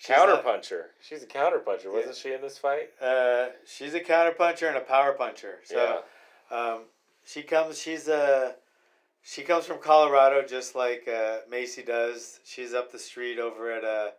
She's 0.00 0.16
Counter 0.16 0.32
not- 0.34 0.44
puncher. 0.44 0.90
She's 1.00 1.22
a 1.22 1.26
counter 1.26 1.58
puncher, 1.60 1.92
wasn't 1.92 2.16
she 2.16 2.32
in 2.32 2.40
this 2.40 2.58
fight? 2.58 2.90
Uh, 3.00 3.50
she's 3.66 3.94
a 3.94 4.00
counter 4.00 4.32
puncher 4.32 4.66
and 4.66 4.76
a 4.76 4.80
power 4.80 5.12
puncher. 5.12 5.60
So 5.64 6.02
um, 6.50 6.82
she 7.24 7.42
comes. 7.42 7.78
She's 7.78 8.08
a. 8.08 8.56
She 9.22 9.42
comes 9.42 9.66
from 9.66 9.78
Colorado, 9.78 10.46
just 10.46 10.74
like 10.74 11.06
uh, 11.06 11.40
Macy 11.50 11.82
does. 11.82 12.40
She's 12.44 12.72
up 12.72 12.90
the 12.90 12.98
street 12.98 13.38
over 13.38 13.70
at 13.70 13.84
uh 13.84 14.10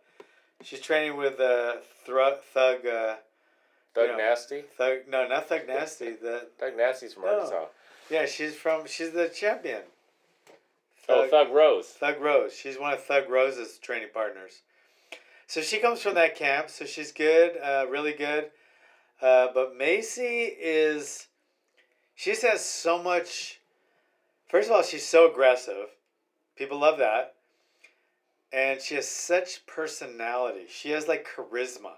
She's 0.62 0.80
training 0.80 1.16
with 1.16 1.40
uh, 1.40 1.78
Thru- 2.06 2.36
Thug. 2.54 2.86
Uh, 2.86 3.16
Doug 3.96 4.10
Yeah. 4.10 4.16
Nasty. 4.16 4.62
Thug. 4.78 4.98
No, 5.08 5.26
not 5.26 5.48
Thug 5.48 5.66
Nasty. 5.66 6.12
The 6.12 6.46
Doug 6.60 6.76
Nasty's 6.76 7.14
from 7.14 7.24
No. 7.24 7.30
Arkansas. 7.34 7.64
yeah, 8.10 8.26
she's 8.26 8.54
from. 8.54 8.86
She's 8.86 9.10
the 9.10 9.28
champion. 9.28 9.82
Oh, 11.08 11.26
Thug 11.28 11.50
Rose. 11.50 11.86
Thug 11.88 12.20
Rose. 12.20 12.54
She's 12.54 12.78
one 12.78 12.92
of 12.92 13.02
Thug 13.02 13.28
Rose's 13.28 13.78
training 13.78 14.08
partners. 14.14 14.62
So 15.52 15.60
she 15.60 15.80
comes 15.80 16.00
from 16.00 16.14
that 16.14 16.34
camp, 16.34 16.70
so 16.70 16.86
she's 16.86 17.12
good, 17.12 17.58
uh, 17.62 17.84
really 17.90 18.14
good. 18.14 18.46
Uh, 19.20 19.48
but 19.52 19.78
Maycee 19.78 20.48
is, 20.58 21.26
she 22.14 22.30
just 22.30 22.40
has 22.40 22.64
so 22.64 23.02
much. 23.02 23.60
First 24.48 24.70
of 24.70 24.74
all, 24.74 24.82
she's 24.82 25.06
so 25.06 25.30
aggressive. 25.30 25.88
People 26.56 26.80
love 26.80 26.96
that. 27.00 27.34
And 28.50 28.80
she 28.80 28.94
has 28.94 29.06
such 29.06 29.66
personality. 29.66 30.64
She 30.70 30.92
has 30.92 31.06
like 31.06 31.28
charisma. 31.28 31.96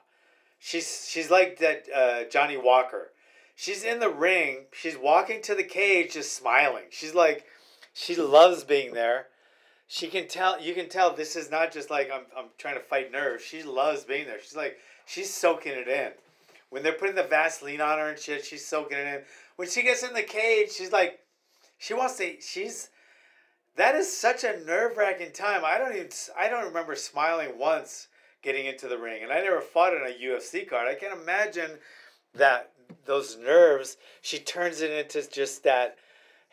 She's 0.59 1.07
she's 1.09 1.31
like 1.31 1.61
that 1.61 1.85
uh, 1.95 2.25
Johnny 2.29 2.57
Walker. 2.57 3.13
She's 3.55 3.85
in 3.85 4.01
the 4.01 4.11
ring. 4.11 4.65
She's 4.73 4.99
walking 4.99 5.41
to 5.43 5.55
the 5.55 5.63
cage, 5.63 6.15
just 6.15 6.37
smiling. 6.37 6.87
She's 6.91 7.15
like, 7.15 7.45
she 7.93 8.17
loves 8.17 8.65
being 8.65 8.95
there. 8.95 9.29
She 9.87 10.09
can 10.09 10.29
tell. 10.29 10.61
You 10.61 10.75
can 10.75 10.89
tell 10.89 11.15
this 11.15 11.37
is 11.37 11.51
not 11.51 11.73
just 11.73 11.91
like 11.91 12.11
I'm. 12.13 12.23
I'm 12.37 12.47
trying 12.59 12.75
to 12.75 12.81
fight 12.81 13.13
nerves. 13.13 13.45
She 13.45 13.63
loves 13.63 14.05
being 14.05 14.27
there. 14.27 14.41
She's 14.41 14.57
like 14.57 14.79
she's 15.07 15.33
soaking 15.33 15.73
it 15.73 15.89
in. 15.89 16.13
When 16.71 16.83
they're 16.83 16.93
putting 16.93 17.15
the 17.15 17.23
Vaseline 17.23 17.81
on 17.81 17.99
her 17.99 18.09
and 18.09 18.19
shit, 18.19 18.45
she's 18.45 18.67
soaking 18.67 18.99
it 18.99 19.07
in. 19.07 19.21
When 19.57 19.69
she 19.69 19.83
gets 19.83 20.03
in 20.03 20.15
the 20.15 20.23
cage, 20.23 20.73
she's 20.73 20.93
like, 20.93 21.21
she 21.79 21.95
wants 21.95 22.17
to. 22.19 22.41
She's. 22.41 22.91
That 23.77 23.97
is 23.97 24.17
such 24.17 24.45
a 24.45 24.65
nerve 24.65 24.97
wracking 24.97 25.33
time. 25.33 25.63
I 25.65 25.79
don't 25.79 25.95
even. 25.95 26.09
I 26.39 26.49
don't 26.49 26.67
remember 26.67 26.95
smiling 26.95 27.59
once 27.59 28.09
getting 28.43 28.67
into 28.67 28.89
the 28.89 28.99
ring, 28.99 29.23
and 29.23 29.33
I 29.33 29.41
never 29.41 29.61
fought 29.61 29.95
in 29.95 30.03
a 30.03 30.25
UFC 30.25 30.69
card. 30.69 30.89
I 30.89 30.95
can't 30.95 31.19
imagine 31.21 31.71
that 32.35 32.73
those 33.05 33.37
nerves. 33.39 33.97
She 34.23 34.39
turns 34.39 34.81
it 34.81 34.91
into 34.91 35.29
just 35.31 35.65
that 35.65 35.97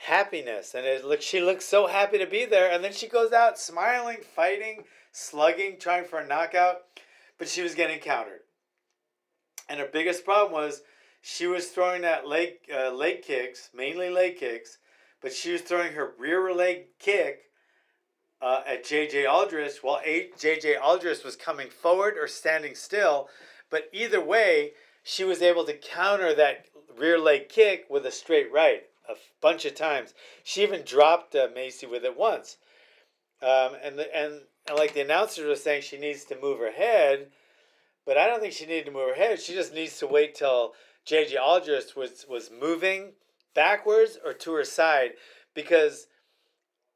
happiness. 0.03 0.73
And 0.73 0.85
it 0.85 1.05
look 1.05 1.21
she 1.21 1.41
looks 1.41 1.65
so 1.65 1.87
happy 1.87 2.17
to 2.17 2.25
be 2.25 2.45
there. 2.45 2.71
And 2.71 2.83
then 2.83 2.93
she 2.93 3.07
goes 3.07 3.31
out 3.31 3.59
smiling 3.59 4.17
fighting 4.35 4.83
slugging 5.11 5.77
trying 5.79 6.05
for 6.05 6.19
a 6.19 6.27
knockout. 6.27 6.81
But 7.37 7.47
she 7.47 7.61
was 7.61 7.75
getting 7.75 7.99
countered. 7.99 8.41
And 9.69 9.79
her 9.79 9.89
biggest 9.91 10.25
problem 10.25 10.53
was 10.53 10.81
she 11.21 11.47
was 11.47 11.67
throwing 11.67 12.01
that 12.01 12.27
leg 12.27 12.53
uh, 12.73 12.91
leg 12.91 13.21
kicks 13.21 13.69
mainly 13.73 14.09
leg 14.09 14.37
kicks 14.37 14.77
but 15.21 15.31
she 15.31 15.51
was 15.51 15.61
throwing 15.61 15.93
her 15.93 16.13
rear 16.17 16.53
leg 16.53 16.85
kick 16.99 17.51
uh, 18.41 18.61
at 18.65 18.83
JJ 18.83 19.29
Aldrich 19.29 19.83
while 19.83 20.01
JJ 20.01 20.81
Aldrich 20.81 21.23
was 21.23 21.35
coming 21.35 21.69
forward 21.69 22.15
or 22.19 22.27
standing 22.27 22.73
still. 22.73 23.29
But 23.69 23.83
either 23.93 24.19
way 24.19 24.71
she 25.03 25.23
was 25.23 25.41
able 25.41 25.63
to 25.65 25.77
counter 25.77 26.33
that 26.33 26.65
rear 26.97 27.19
leg 27.19 27.49
kick 27.49 27.85
with 27.89 28.05
a 28.05 28.11
straight 28.11 28.51
right 28.51 28.83
a 29.09 29.13
bunch 29.41 29.65
of 29.65 29.75
times. 29.75 30.13
She 30.43 30.63
even 30.63 30.83
dropped 30.83 31.35
uh, 31.35 31.47
Maycee 31.55 31.89
with 31.89 32.05
it 32.05 32.17
once. 32.17 32.57
Um, 33.41 33.71
and, 33.83 33.97
the, 33.97 34.15
and 34.15 34.41
and 34.67 34.77
like 34.77 34.93
the 34.93 35.01
announcer 35.01 35.47
was 35.47 35.63
saying, 35.63 35.81
she 35.81 35.97
needs 35.97 36.23
to 36.25 36.39
move 36.39 36.59
her 36.59 36.71
head, 36.71 37.31
but 38.05 38.17
I 38.17 38.27
don't 38.27 38.39
think 38.39 38.53
she 38.53 38.65
needed 38.65 38.85
to 38.85 38.91
move 38.91 39.09
her 39.09 39.15
head. 39.15 39.39
She 39.39 39.53
just 39.53 39.73
needs 39.73 39.97
to 39.99 40.07
wait 40.07 40.35
till 40.35 40.73
JJ 41.07 41.39
Aldrich 41.41 41.95
was 41.95 42.25
was 42.29 42.51
moving 42.51 43.13
backwards 43.55 44.17
or 44.23 44.33
to 44.33 44.53
her 44.53 44.63
side, 44.63 45.11
because 45.55 46.07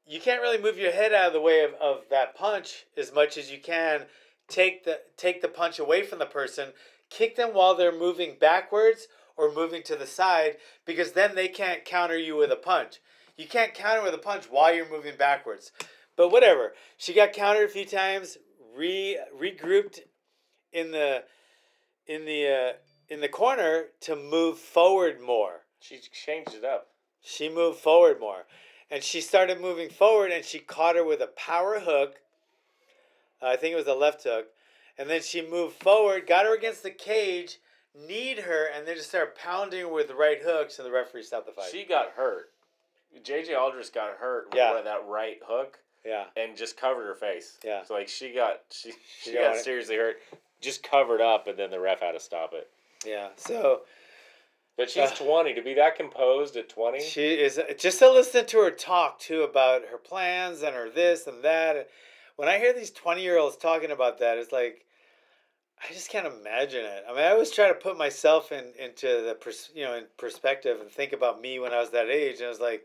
you 0.06 0.20
can't 0.20 0.42
really 0.42 0.62
move 0.62 0.78
your 0.78 0.92
head 0.92 1.12
out 1.12 1.28
of 1.28 1.32
the 1.32 1.40
way 1.40 1.64
of, 1.64 1.74
of 1.74 2.02
that 2.10 2.36
punch 2.36 2.86
as 2.96 3.12
much 3.12 3.36
as 3.36 3.50
you 3.50 3.58
can 3.58 4.02
take 4.48 4.84
the 4.84 5.00
take 5.16 5.42
the 5.42 5.48
punch 5.48 5.78
away 5.78 6.04
from 6.04 6.18
the 6.18 6.26
person, 6.26 6.68
kick 7.10 7.36
them 7.36 7.50
while 7.50 7.74
they're 7.74 7.96
moving 7.96 8.36
backwards 8.38 9.08
or 9.36 9.52
moving 9.52 9.82
to 9.84 9.96
the 9.96 10.06
side 10.06 10.56
because 10.84 11.12
then 11.12 11.34
they 11.34 11.48
can't 11.48 11.84
counter 11.84 12.18
you 12.18 12.36
with 12.36 12.50
a 12.50 12.56
punch. 12.56 13.00
You 13.36 13.46
can't 13.46 13.74
counter 13.74 14.02
with 14.02 14.14
a 14.14 14.18
punch 14.18 14.46
while 14.50 14.74
you're 14.74 14.90
moving 14.90 15.16
backwards. 15.16 15.72
But 16.16 16.30
whatever. 16.30 16.72
She 16.96 17.12
got 17.12 17.34
countered 17.34 17.68
a 17.68 17.72
few 17.72 17.84
times, 17.84 18.38
re 18.74 19.18
regrouped 19.38 20.00
in 20.72 20.90
the 20.90 21.24
in 22.06 22.24
the 22.24 22.48
uh, 22.48 22.72
in 23.08 23.20
the 23.20 23.28
corner 23.28 23.86
to 24.00 24.16
move 24.16 24.58
forward 24.58 25.20
more. 25.20 25.62
She 25.80 25.98
changed 25.98 26.54
it 26.54 26.64
up. 26.64 26.88
She 27.22 27.48
moved 27.48 27.78
forward 27.78 28.20
more. 28.20 28.46
And 28.90 29.02
she 29.02 29.20
started 29.20 29.60
moving 29.60 29.90
forward 29.90 30.30
and 30.30 30.44
she 30.44 30.58
caught 30.58 30.96
her 30.96 31.04
with 31.04 31.20
a 31.20 31.26
power 31.28 31.80
hook. 31.80 32.16
Uh, 33.42 33.48
I 33.48 33.56
think 33.56 33.72
it 33.72 33.76
was 33.76 33.86
a 33.86 33.94
left 33.94 34.22
hook. 34.22 34.46
And 34.96 35.10
then 35.10 35.20
she 35.22 35.46
moved 35.46 35.82
forward, 35.82 36.26
got 36.26 36.46
her 36.46 36.56
against 36.56 36.82
the 36.82 36.90
cage, 36.90 37.58
kneed 37.96 38.38
her, 38.40 38.66
and 38.74 38.86
they 38.86 38.94
just 38.94 39.08
started 39.08 39.34
pounding 39.34 39.90
with 39.92 40.08
the 40.08 40.14
right 40.14 40.40
hooks, 40.42 40.78
and 40.78 40.86
the 40.86 40.92
referee 40.92 41.22
stopped 41.22 41.46
the 41.46 41.52
fight. 41.52 41.68
She 41.70 41.84
got 41.84 42.10
hurt. 42.10 42.50
JJ 43.24 43.56
Aldrich 43.58 43.92
got 43.92 44.16
hurt 44.18 44.48
Yeah. 44.54 44.74
with 44.74 44.84
that 44.84 45.06
right 45.06 45.38
hook 45.46 45.78
yeah. 46.04 46.24
and 46.36 46.56
just 46.56 46.76
covered 46.76 47.06
her 47.06 47.14
face. 47.14 47.56
Yeah. 47.64 47.82
So 47.84 47.94
like 47.94 48.08
she 48.08 48.32
got 48.32 48.60
she 48.70 48.92
She 49.22 49.32
got 49.32 49.40
got 49.52 49.56
it. 49.56 49.64
seriously 49.64 49.96
hurt. 49.96 50.16
Just 50.60 50.82
covered 50.82 51.20
up 51.22 51.46
and 51.46 51.58
then 51.58 51.70
the 51.70 51.80
ref 51.80 52.00
had 52.00 52.12
to 52.12 52.20
stop 52.20 52.52
it. 52.52 52.68
Yeah. 53.06 53.28
So 53.36 53.82
But 54.76 54.90
she's 54.90 55.10
Uh, 55.12 55.14
twenty. 55.14 55.54
To 55.54 55.62
be 55.62 55.72
that 55.74 55.96
composed 55.96 56.56
at 56.58 56.68
twenty. 56.68 57.00
she 57.00 57.34
is 57.34 57.58
just 57.78 58.00
to 58.00 58.10
listen 58.10 58.44
to 58.46 58.58
her 58.58 58.70
talk 58.70 59.18
too 59.18 59.42
about 59.42 59.86
her 59.86 59.96
plans 59.98 60.60
and 60.62 60.74
her 60.74 60.90
this 60.90 61.26
and 61.26 61.42
that. 61.42 61.88
When 62.36 62.48
I 62.48 62.58
hear 62.58 62.74
these 62.74 62.90
20 62.90 63.22
year 63.22 63.38
olds 63.38 63.56
talking 63.56 63.90
about 63.90 64.18
that, 64.18 64.36
it's 64.36 64.52
like, 64.52 64.84
I 65.82 65.92
just 65.92 66.10
can't 66.10 66.26
imagine 66.26 66.84
it. 66.84 67.04
I 67.08 67.12
mean, 67.12 67.22
I 67.22 67.30
always 67.30 67.50
try 67.50 67.68
to 67.68 67.74
put 67.74 67.98
myself 67.98 68.50
in 68.50 68.64
into 68.78 69.06
the 69.06 69.36
pers- 69.38 69.70
you 69.74 69.84
know 69.84 69.94
in 69.94 70.04
perspective 70.16 70.80
and 70.80 70.90
think 70.90 71.12
about 71.12 71.40
me 71.40 71.58
when 71.58 71.72
I 71.72 71.80
was 71.80 71.90
that 71.90 72.08
age, 72.08 72.36
and 72.36 72.46
I 72.46 72.48
was 72.48 72.60
like, 72.60 72.84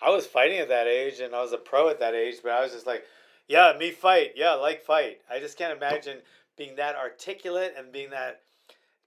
I 0.00 0.10
was 0.10 0.26
fighting 0.26 0.58
at 0.58 0.68
that 0.68 0.86
age, 0.86 1.20
and 1.20 1.34
I 1.34 1.42
was 1.42 1.52
a 1.52 1.58
pro 1.58 1.88
at 1.88 2.00
that 2.00 2.14
age, 2.14 2.36
but 2.42 2.52
I 2.52 2.62
was 2.62 2.72
just 2.72 2.86
like, 2.86 3.04
yeah, 3.48 3.72
me 3.78 3.90
fight, 3.90 4.32
yeah, 4.36 4.54
like 4.54 4.82
fight. 4.82 5.18
I 5.30 5.40
just 5.40 5.58
can't 5.58 5.76
imagine 5.76 6.18
being 6.56 6.76
that 6.76 6.96
articulate 6.96 7.74
and 7.76 7.92
being 7.92 8.10
that 8.10 8.42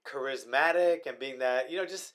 charismatic 0.06 1.06
and 1.06 1.18
being 1.18 1.38
that 1.38 1.70
you 1.70 1.78
know 1.78 1.86
just 1.86 2.12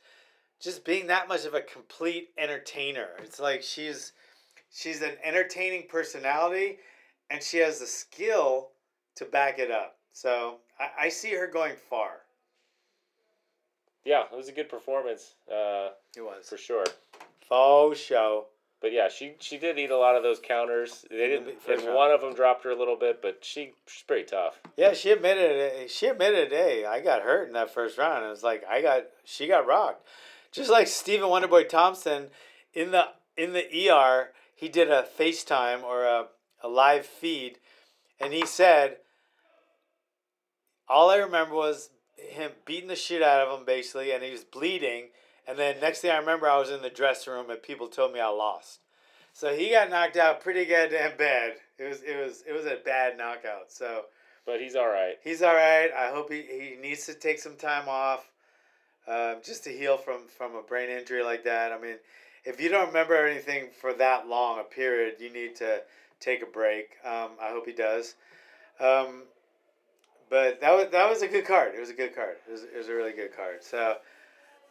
just 0.62 0.86
being 0.86 1.08
that 1.08 1.28
much 1.28 1.46
of 1.46 1.54
a 1.54 1.62
complete 1.62 2.30
entertainer. 2.38 3.10
It's 3.24 3.40
like 3.40 3.64
she's 3.64 4.14
she's 4.72 5.02
an 5.02 5.14
entertaining 5.24 5.88
personality, 5.90 6.78
and 7.30 7.42
she 7.42 7.58
has 7.58 7.80
the 7.80 7.88
skill 7.88 8.70
to 9.16 9.26
back 9.26 9.60
it 9.60 9.72
up. 9.72 9.98
So 10.14 10.58
I, 10.80 10.90
I 11.06 11.10
see 11.10 11.32
her 11.36 11.48
going 11.48 11.76
far. 11.90 12.12
Yeah, 14.06 14.24
it 14.32 14.36
was 14.36 14.48
a 14.48 14.52
good 14.54 14.70
performance, 14.70 15.34
uh, 15.52 15.90
It 16.16 16.22
was 16.22 16.48
for 16.50 16.58
sure. 16.58 16.86
faux 17.48 18.00
show. 18.00 18.46
but 18.82 18.92
yeah, 18.94 19.10
she 19.10 19.34
she 19.40 19.58
did 19.58 19.78
eat 19.78 19.92
a 19.92 19.98
lot 19.98 20.16
of 20.16 20.24
those 20.24 20.40
counters. 20.40 21.06
They 21.10 21.26
In 21.26 21.44
didn't. 21.44 21.62
first 21.62 21.80
And 21.80 21.84
round. 21.88 21.96
one 21.98 22.12
of 22.12 22.22
them 22.22 22.34
dropped 22.34 22.64
her 22.64 22.72
a 22.72 22.76
little 22.76 22.96
bit, 22.96 23.22
but 23.22 23.40
she 23.44 23.74
she's 23.88 24.04
pretty 24.04 24.24
tough. 24.24 24.60
Yeah, 24.78 24.94
she 24.94 25.12
admitted 25.12 25.52
it. 25.52 25.92
She 25.92 26.08
admitted, 26.08 26.50
hey, 26.52 26.86
I 26.86 27.02
got 27.02 27.22
hurt 27.24 27.48
in 27.48 27.54
that 27.54 27.74
first 27.74 27.98
round. 27.98 28.26
It 28.26 28.30
was 28.30 28.42
like 28.44 28.64
I 28.70 28.82
got, 28.82 29.04
she 29.26 29.48
got 29.48 29.68
rocked, 29.68 30.08
just 30.52 30.70
like 30.72 30.88
Stephen 30.88 31.28
Wonderboy 31.30 31.68
Thompson 31.68 32.28
in 32.74 32.92
the 32.92 33.10
in 33.36 33.52
the 33.54 33.90
ER. 33.92 34.30
He 34.56 34.70
did 34.70 34.90
a 34.90 35.04
FaceTime 35.18 35.84
or 35.84 36.04
a, 36.06 36.28
a 36.64 36.68
live 36.70 37.06
feed, 37.06 37.60
and 38.20 38.34
he 38.34 38.46
said, 38.46 38.98
all 40.90 41.10
I 41.10 41.18
remember 41.18 41.56
was 41.56 41.90
him 42.18 42.52
beating 42.66 42.90
the 42.90 42.96
shit 42.96 43.22
out 43.22 43.48
of 43.48 43.60
him 43.60 43.66
basically, 43.66 44.12
and 44.12 44.24
he 44.24 44.32
was 44.32 44.44
bleeding. 44.44 45.10
And 45.48 45.58
then 45.58 45.80
next 45.80 46.00
thing 46.02 46.12
I 46.12 46.18
remember, 46.18 46.50
I 46.50 46.60
was 46.60 46.70
in 46.70 46.82
the 46.82 46.90
dressing 46.90 47.34
room, 47.34 47.50
and 47.50 47.62
people 47.62 47.88
told 47.88 48.14
me 48.14 48.20
I 48.20 48.28
lost. 48.28 48.80
So 49.34 49.56
he 49.56 49.72
got 49.72 49.90
knocked 49.90 50.18
out 50.18 50.42
pretty 50.42 50.66
goddamn 50.66 51.18
bad. 51.18 51.54
It 51.78 51.90
was 51.90 52.02
it 52.02 52.18
was 52.18 52.44
it 52.48 52.54
was 52.54 52.66
a 52.66 52.78
bad 52.84 53.18
knockout. 53.18 53.72
So. 53.72 54.06
But 54.46 54.62
he's 54.62 54.76
all 54.76 54.88
right. 54.88 55.16
He's 55.24 55.44
all 55.44 55.54
right. 55.54 55.92
I 55.96 56.10
hope 56.10 56.32
he, 56.32 56.42
he 56.42 56.76
needs 56.82 57.06
to 57.06 57.14
take 57.14 57.38
some 57.38 57.56
time 57.56 57.88
off, 57.88 58.32
uh, 59.08 59.36
just 59.46 59.64
to 59.66 59.70
heal 59.70 59.96
from 59.96 60.22
from 60.28 60.56
a 60.56 60.64
brain 60.64 60.90
injury 60.90 61.24
like 61.24 61.44
that. 61.44 61.72
I 61.72 61.80
mean, 61.80 61.98
if 62.46 62.60
you 62.60 62.68
don't 62.70 62.88
remember 62.88 63.16
anything 63.28 63.70
for 63.80 63.94
that 63.94 64.28
long 64.28 64.60
a 64.60 64.64
period, 64.64 65.18
you 65.20 65.32
need 65.32 65.56
to 65.58 65.84
take 66.20 66.42
a 66.42 66.48
break. 66.48 66.98
Um, 67.06 67.32
I 67.40 67.50
hope 67.50 67.68
he 67.68 67.74
does. 67.74 68.16
Um, 68.80 69.24
but 70.30 70.62
that 70.62 70.72
was 70.72 70.88
that 70.92 71.10
was 71.10 71.22
a 71.22 71.28
good 71.28 71.46
card. 71.46 71.74
It 71.76 71.80
was 71.80 71.90
a 71.90 71.94
good 71.94 72.16
card. 72.16 72.38
It 72.48 72.52
was, 72.52 72.64
it 72.64 72.78
was 72.78 72.88
a 72.88 72.94
really 72.94 73.14
good 73.14 73.36
card. 73.36 73.64
So 73.64 73.98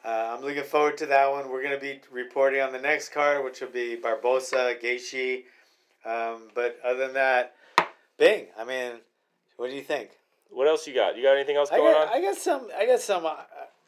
uh, 0.04 0.36
I'm 0.36 0.42
looking 0.42 0.64
forward 0.64 0.96
to 0.98 1.06
that 1.06 1.30
one. 1.30 1.48
We're 1.50 1.62
gonna 1.62 1.78
be 1.78 2.00
reporting 2.10 2.60
on 2.60 2.72
the 2.72 2.80
next 2.80 3.10
card, 3.10 3.44
which 3.44 3.60
will 3.60 3.68
be 3.68 3.96
Barboza 3.96 4.76
Gaethje. 4.82 5.44
Um, 6.04 6.48
but 6.54 6.78
other 6.84 6.98
than 6.98 7.14
that, 7.14 7.54
Bing. 8.16 8.46
I 8.58 8.64
mean, 8.64 8.92
what 9.56 9.70
do 9.70 9.76
you 9.76 9.82
think? 9.82 10.10
What 10.50 10.66
else 10.66 10.86
you 10.86 10.94
got? 10.94 11.16
You 11.16 11.22
got 11.22 11.36
anything 11.36 11.56
else 11.56 11.70
I 11.70 11.76
going 11.76 11.92
got, 11.92 12.08
on? 12.08 12.14
I 12.14 12.20
got 12.20 12.36
some. 12.36 12.68
I 12.76 12.86
got 12.86 13.00
some. 13.00 13.26
Uh, 13.26 13.36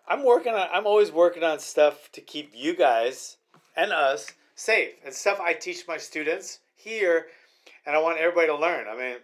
I'm 0.08 0.24
working 0.24 0.54
on. 0.54 0.68
I'm 0.72 0.86
always 0.86 1.10
working 1.10 1.42
on 1.42 1.58
stuff 1.58 2.10
to 2.12 2.20
keep 2.20 2.52
you 2.54 2.74
guys 2.76 3.36
and 3.76 3.92
us 3.92 4.32
safe, 4.54 4.90
and 5.04 5.14
stuff 5.14 5.40
I 5.40 5.54
teach 5.54 5.86
my 5.88 5.96
students 5.96 6.60
here, 6.74 7.26
and 7.86 7.96
I 7.96 8.00
want 8.00 8.18
everybody 8.18 8.48
to 8.48 8.56
learn. 8.56 8.86
I 8.88 8.96
mean, 8.96 9.16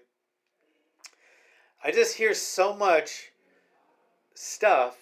I 1.82 1.92
just 1.92 2.16
hear 2.16 2.34
so 2.34 2.74
much 2.74 3.30
stuff 4.34 4.96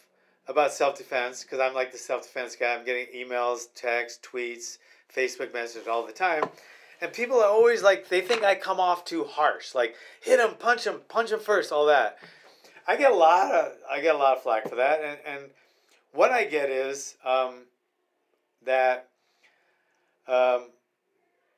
about 0.46 0.72
self 0.72 0.96
defense 0.96 1.42
because 1.42 1.60
I'm 1.60 1.74
like 1.74 1.92
the 1.92 1.98
self 1.98 2.22
defense 2.22 2.56
guy. 2.56 2.74
I'm 2.74 2.84
getting 2.84 3.06
emails, 3.14 3.66
texts, 3.74 4.20
tweets, 4.22 4.78
Facebook 5.14 5.52
messages 5.52 5.88
all 5.88 6.06
the 6.06 6.12
time. 6.12 6.44
And 7.00 7.12
people 7.12 7.38
are 7.40 7.50
always 7.50 7.82
like, 7.82 8.08
they 8.08 8.20
think 8.20 8.44
I 8.44 8.54
come 8.54 8.80
off 8.80 9.04
too 9.04 9.24
harsh. 9.24 9.74
Like, 9.74 9.96
hit 10.22 10.40
him, 10.40 10.54
punch 10.58 10.86
him, 10.86 11.00
punch 11.08 11.32
him 11.32 11.40
first, 11.40 11.72
all 11.72 11.86
that. 11.86 12.18
I 12.86 12.96
get 12.96 13.12
a 13.12 13.14
lot 13.14 13.52
of 13.52 13.72
I 13.90 14.00
get 14.00 14.14
a 14.14 14.18
lot 14.18 14.36
of 14.36 14.42
flack 14.42 14.68
for 14.68 14.76
that, 14.76 15.00
and 15.02 15.18
and 15.26 15.50
what 16.12 16.30
I 16.30 16.44
get 16.44 16.70
is 16.70 17.16
um, 17.24 17.62
that 18.64 19.08
um, 20.28 20.70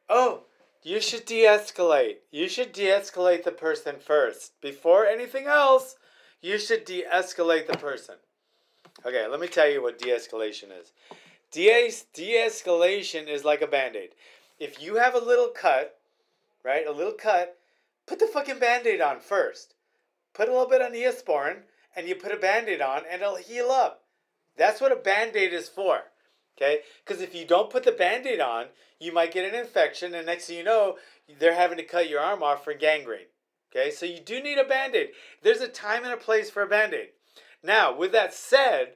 oh 0.08 0.42
you 0.86 1.00
should 1.00 1.24
de-escalate. 1.24 2.18
You 2.30 2.48
should 2.48 2.72
de-escalate 2.72 3.42
the 3.42 3.50
person 3.50 3.96
first 3.98 4.52
before 4.60 5.06
anything 5.06 5.46
else. 5.46 5.96
You 6.40 6.58
should 6.58 6.84
de-escalate 6.84 7.66
the 7.66 7.76
person. 7.76 8.14
Okay, 9.04 9.26
let 9.26 9.40
me 9.40 9.48
tell 9.48 9.68
you 9.68 9.82
what 9.82 9.98
de-escalation 9.98 10.68
is. 10.80 10.92
De- 11.50 11.92
de-escalation 12.14 13.26
is 13.28 13.44
like 13.44 13.62
a 13.62 13.66
band-aid. 13.66 14.10
If 14.60 14.80
you 14.80 14.96
have 14.96 15.14
a 15.14 15.18
little 15.18 15.48
cut, 15.48 15.98
right, 16.64 16.86
a 16.86 16.92
little 16.92 17.12
cut, 17.12 17.58
put 18.06 18.20
the 18.20 18.26
fucking 18.26 18.60
band-aid 18.60 19.00
on 19.00 19.18
first 19.18 19.74
put 20.36 20.48
a 20.48 20.52
little 20.52 20.68
bit 20.68 20.82
of 20.82 20.92
Neosporin 20.92 21.62
and 21.96 22.06
you 22.06 22.14
put 22.14 22.32
a 22.32 22.36
band-aid 22.36 22.82
on 22.82 23.02
and 23.10 23.22
it'll 23.22 23.36
heal 23.36 23.70
up. 23.70 24.04
That's 24.56 24.80
what 24.80 24.92
a 24.92 24.96
band-aid 24.96 25.52
is 25.52 25.68
for. 25.68 26.02
Okay? 26.56 26.80
Because 27.04 27.20
if 27.20 27.34
you 27.34 27.44
don't 27.44 27.70
put 27.70 27.84
the 27.84 27.92
band-aid 27.92 28.40
on, 28.40 28.66
you 28.98 29.12
might 29.12 29.32
get 29.32 29.52
an 29.52 29.58
infection 29.58 30.14
and 30.14 30.26
next 30.26 30.46
thing 30.46 30.56
you 30.56 30.64
know, 30.64 30.96
they're 31.38 31.54
having 31.54 31.76
to 31.78 31.84
cut 31.84 32.08
your 32.08 32.20
arm 32.20 32.42
off 32.42 32.64
for 32.64 32.74
gangrene. 32.74 33.26
Okay? 33.70 33.90
So 33.90 34.06
you 34.06 34.20
do 34.20 34.42
need 34.42 34.58
a 34.58 34.64
band-aid. 34.64 35.10
There's 35.42 35.60
a 35.60 35.68
time 35.68 36.04
and 36.04 36.12
a 36.12 36.16
place 36.16 36.50
for 36.50 36.62
a 36.62 36.68
band-aid. 36.68 37.08
Now, 37.62 37.96
with 37.96 38.12
that 38.12 38.32
said, 38.32 38.94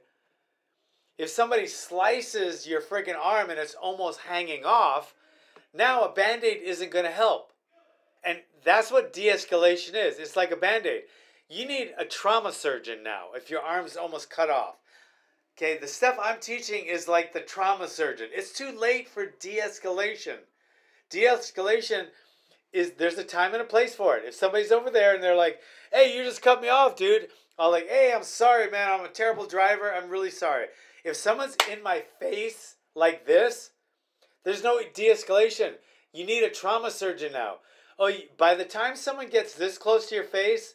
if 1.18 1.29
somebody 1.29 1.66
slices 1.66 2.66
your 2.66 2.81
freaking 2.81 3.18
arm 3.20 3.51
and 3.51 3.59
it's 3.59 3.75
almost 3.75 4.20
hanging 4.20 4.64
off, 4.64 5.14
now 5.75 6.05
a 6.05 6.12
band-aid 6.12 6.62
isn't 6.62 6.90
going 6.90 7.05
to 7.05 7.11
help. 7.11 7.53
And 8.25 8.38
that's 8.64 8.90
what 8.90 9.12
de-escalation 9.12 9.94
is. 9.94 10.18
It's 10.18 10.37
like 10.37 10.51
a 10.51 10.57
band-aid. 10.57 11.03
You 11.49 11.66
need 11.66 11.92
a 11.99 12.05
trauma 12.05 12.53
surgeon 12.53 13.03
now 13.03 13.29
if 13.35 13.51
your 13.51 13.61
arm's 13.61 13.96
almost 13.96 14.31
cut 14.31 14.51
off. 14.51 14.77
Okay, 15.56 15.78
the 15.78 15.86
stuff 15.86 16.16
I'm 16.20 16.40
teaching 16.40 16.86
is 16.86 17.08
like 17.08 17.32
the 17.32 17.40
trauma 17.40 17.88
surgeon. 17.88 18.28
It's 18.32 18.52
too 18.52 18.70
late 18.70 19.08
for 19.08 19.26
de-escalation. 19.26 20.38
De-escalation 21.10 22.06
is 22.72 22.92
there's 22.92 23.18
a 23.18 23.24
time 23.24 23.52
and 23.52 23.62
a 23.62 23.66
place 23.66 23.94
for 23.94 24.16
it. 24.16 24.24
If 24.24 24.34
somebody's 24.34 24.72
over 24.72 24.90
there 24.90 25.14
and 25.14 25.22
they're 25.22 25.34
like, 25.34 25.60
"Hey, 25.92 26.16
you 26.16 26.24
just 26.24 26.40
cut 26.40 26.62
me 26.62 26.68
off, 26.68 26.96
dude," 26.96 27.30
I'll 27.58 27.70
like, 27.70 27.88
"Hey, 27.88 28.12
I'm 28.12 28.22
sorry, 28.22 28.70
man. 28.70 28.90
I'm 28.90 29.04
a 29.04 29.08
terrible 29.08 29.46
driver. 29.46 29.92
I'm 29.92 30.08
really 30.08 30.30
sorry." 30.30 30.68
If 31.04 31.16
someone's 31.16 31.56
in 31.68 31.82
my 31.82 32.04
face 32.18 32.76
like 32.94 33.26
this, 33.26 33.70
there's 34.44 34.62
no 34.62 34.80
de-escalation. 34.82 35.78
You 36.12 36.24
need 36.24 36.42
a 36.42 36.50
trauma 36.50 36.90
surgeon 36.90 37.32
now. 37.32 37.60
Oh, 37.98 38.10
by 38.38 38.54
the 38.54 38.64
time 38.64 38.96
someone 38.96 39.28
gets 39.28 39.54
this 39.54 39.76
close 39.76 40.08
to 40.08 40.14
your 40.14 40.24
face, 40.24 40.74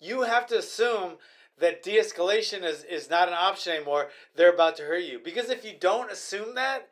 you 0.00 0.22
have 0.22 0.46
to 0.48 0.58
assume 0.58 1.18
that 1.58 1.82
de-escalation 1.82 2.62
is, 2.64 2.84
is 2.84 3.08
not 3.08 3.28
an 3.28 3.34
option 3.34 3.74
anymore. 3.74 4.08
They're 4.34 4.52
about 4.52 4.76
to 4.76 4.84
hurt 4.84 5.04
you. 5.04 5.20
Because 5.22 5.50
if 5.50 5.64
you 5.64 5.72
don't 5.78 6.12
assume 6.12 6.54
that, 6.54 6.88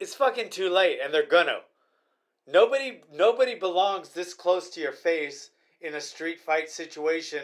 it's 0.00 0.14
fucking 0.14 0.50
too 0.50 0.70
late 0.70 0.98
and 1.02 1.12
they're 1.12 1.26
gonna. 1.26 1.60
Nobody 2.46 3.00
nobody 3.12 3.54
belongs 3.54 4.10
this 4.10 4.34
close 4.34 4.68
to 4.70 4.80
your 4.80 4.92
face 4.92 5.50
in 5.80 5.94
a 5.94 6.00
street 6.00 6.40
fight 6.40 6.68
situation 6.68 7.42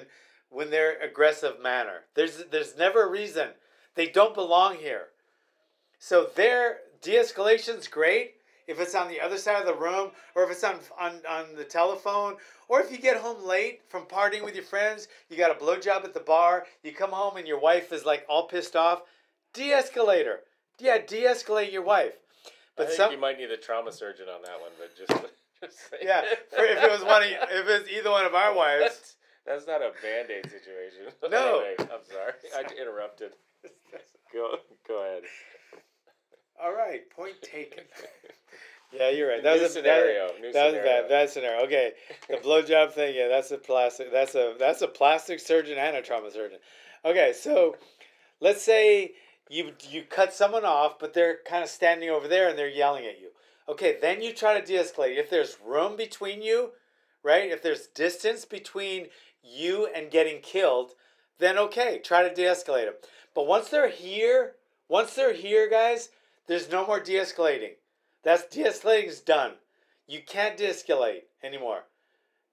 when 0.50 0.70
they're 0.70 1.00
aggressive 1.00 1.60
manner. 1.62 2.04
There's 2.14 2.44
there's 2.50 2.76
never 2.76 3.06
a 3.06 3.10
reason. 3.10 3.48
They 3.94 4.06
don't 4.06 4.34
belong 4.34 4.76
here. 4.76 5.08
So 5.98 6.28
their 6.34 6.78
de-escalation's 7.02 7.88
great 7.88 8.34
if 8.70 8.80
it's 8.80 8.94
on 8.94 9.08
the 9.08 9.20
other 9.20 9.36
side 9.36 9.60
of 9.60 9.66
the 9.66 9.74
room 9.74 10.10
or 10.34 10.44
if 10.44 10.50
it's 10.50 10.64
on, 10.64 10.76
on, 10.98 11.20
on 11.28 11.54
the 11.56 11.64
telephone 11.64 12.36
or 12.68 12.80
if 12.80 12.92
you 12.92 12.98
get 12.98 13.16
home 13.16 13.44
late 13.44 13.80
from 13.88 14.04
partying 14.04 14.44
with 14.44 14.54
your 14.54 14.64
friends, 14.64 15.08
you 15.28 15.36
got 15.36 15.50
a 15.50 15.54
blowjob 15.54 16.04
at 16.04 16.14
the 16.14 16.20
bar, 16.20 16.66
you 16.82 16.92
come 16.92 17.10
home 17.10 17.36
and 17.36 17.48
your 17.48 17.60
wife 17.60 17.92
is 17.92 18.04
like 18.04 18.24
all 18.28 18.46
pissed 18.46 18.76
off, 18.76 19.02
de 19.52 19.72
escalator. 19.72 20.40
Yeah, 20.78 20.98
de-escalate 20.98 21.72
your 21.72 21.82
wife. 21.82 22.14
I 22.46 22.50
But 22.76 22.86
think 22.86 22.96
some 22.96 23.12
you 23.12 23.18
might 23.18 23.36
need 23.38 23.50
a 23.50 23.56
trauma 23.58 23.92
surgeon 23.92 24.26
on 24.34 24.40
that 24.42 24.58
one, 24.60 24.70
but 24.78 24.96
just, 24.96 25.10
just 25.62 25.78
yeah, 26.02 26.22
for 26.48 26.64
if 26.64 26.82
it 26.82 26.90
was 26.90 27.04
one 27.04 27.22
of 27.22 27.28
if 27.28 27.68
it's 27.68 27.90
either 27.90 28.10
one 28.10 28.24
of 28.24 28.34
our 28.34 28.54
wives. 28.56 28.82
That's, 28.84 29.16
that's 29.46 29.66
not 29.66 29.82
a 29.82 29.92
band 30.02 30.30
aid 30.30 30.44
situation. 30.50 31.12
No. 31.30 31.60
Anyway, 31.60 31.74
I'm 31.80 32.04
sorry. 32.08 32.32
I 32.56 32.80
interrupted. 32.80 33.32
Go 34.32 34.56
go 34.88 35.02
ahead. 35.02 35.24
All 36.62 36.72
right, 36.74 37.08
point 37.10 37.40
taken. 37.42 37.84
Yeah, 38.92 39.10
you're 39.10 39.28
right. 39.28 39.40
That 39.40 39.54
New 39.54 39.62
was 39.62 39.70
a 39.70 39.74
scenario, 39.74 40.26
That, 40.32 40.40
new 40.40 40.52
that 40.52 40.64
was 40.66 40.74
a 40.74 40.78
scenario. 40.78 41.02
bad, 41.02 41.08
bad 41.08 41.30
scenario. 41.30 41.64
Okay, 41.64 41.92
the 42.28 42.38
blowjob 42.38 42.90
thing. 42.92 43.14
Yeah, 43.14 43.28
that's 43.28 43.52
a 43.52 43.56
plastic. 43.58 44.10
That's 44.10 44.34
a 44.34 44.54
that's 44.58 44.82
a 44.82 44.88
plastic 44.88 45.38
surgeon 45.38 45.78
and 45.78 45.94
a 45.94 46.02
trauma 46.02 46.28
surgeon. 46.32 46.58
Okay, 47.04 47.32
so 47.32 47.76
let's 48.40 48.62
say 48.62 49.12
you 49.48 49.74
you 49.88 50.02
cut 50.02 50.34
someone 50.34 50.64
off, 50.64 50.98
but 50.98 51.14
they're 51.14 51.38
kind 51.46 51.62
of 51.62 51.70
standing 51.70 52.10
over 52.10 52.26
there 52.26 52.48
and 52.48 52.58
they're 52.58 52.68
yelling 52.68 53.06
at 53.06 53.20
you. 53.20 53.28
Okay, 53.68 53.96
then 54.02 54.20
you 54.22 54.32
try 54.32 54.58
to 54.60 54.66
de-escalate. 54.66 55.16
If 55.16 55.30
there's 55.30 55.56
room 55.64 55.94
between 55.94 56.42
you, 56.42 56.72
right? 57.22 57.48
If 57.48 57.62
there's 57.62 57.86
distance 57.86 58.44
between 58.44 59.06
you 59.44 59.86
and 59.94 60.10
getting 60.10 60.40
killed, 60.40 60.94
then 61.38 61.56
okay, 61.58 62.00
try 62.02 62.28
to 62.28 62.34
de-escalate 62.34 62.86
them. 62.86 62.94
But 63.36 63.46
once 63.46 63.68
they're 63.68 63.88
here, 63.88 64.54
once 64.88 65.14
they're 65.14 65.32
here, 65.32 65.70
guys, 65.70 66.08
there's 66.50 66.68
no 66.68 66.84
more 66.84 66.98
de-escalating. 66.98 67.74
That's 68.24 68.44
de-escalating 68.52 69.06
is 69.06 69.20
done. 69.20 69.52
You 70.08 70.18
can't 70.26 70.56
de-escalate 70.56 71.22
anymore. 71.44 71.84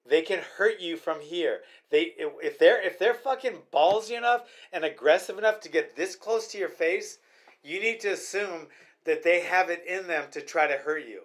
They 0.08 0.22
can 0.22 0.42
hurt 0.58 0.80
you 0.80 0.98
from 0.98 1.20
here. 1.20 1.62
They 1.90 2.14
if 2.20 2.60
they're 2.60 2.80
if 2.80 3.00
they're 3.00 3.16
fucking 3.16 3.64
ballsy 3.74 4.16
enough 4.16 4.44
and 4.72 4.86
aggressive 4.86 5.40
enough 5.40 5.62
to 5.62 5.70
get 5.70 5.96
this 5.96 6.16
close 6.16 6.48
to 6.50 6.60
your 6.60 6.70
face, 6.70 7.18
you 7.64 7.82
need 7.82 8.00
to 8.02 8.10
assume 8.10 8.68
that 9.06 9.24
they 9.24 9.40
have 9.40 9.72
it 9.72 9.84
in 9.88 10.06
them 10.06 10.26
to 10.30 10.42
try 10.42 10.68
to 10.68 10.76
hurt 10.76 11.08
you. 11.08 11.24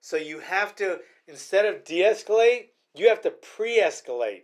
So 0.00 0.16
you 0.16 0.38
have 0.38 0.76
to 0.76 1.00
instead 1.26 1.66
of 1.66 1.82
de-escalate, 1.82 2.68
you 2.94 3.08
have 3.08 3.22
to 3.22 3.32
pre-escalate. 3.32 4.42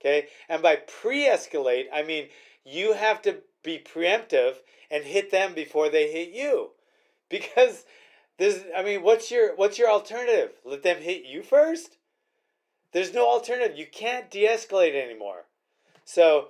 Okay? 0.00 0.28
And 0.48 0.62
by 0.62 0.76
pre-escalate, 0.76 1.88
I 1.92 2.04
mean 2.04 2.28
you 2.64 2.94
have 2.94 3.20
to 3.22 3.42
be 3.62 3.78
preemptive 3.78 4.54
and 4.90 5.04
hit 5.04 5.30
them 5.30 5.52
before 5.52 5.90
they 5.90 6.10
hit 6.10 6.30
you. 6.30 6.70
Because 7.32 7.84
This, 8.38 8.64
I 8.76 8.82
mean, 8.82 9.02
what's 9.02 9.30
your 9.30 9.54
what's 9.56 9.78
your 9.78 9.90
alternative? 9.90 10.52
Let 10.64 10.82
them 10.82 11.00
hit 11.00 11.24
you 11.24 11.42
first. 11.42 11.98
There's 12.92 13.14
no 13.14 13.28
alternative. 13.28 13.78
You 13.78 13.86
can't 13.86 14.30
de-escalate 14.30 14.94
anymore. 14.94 15.44
So 16.04 16.48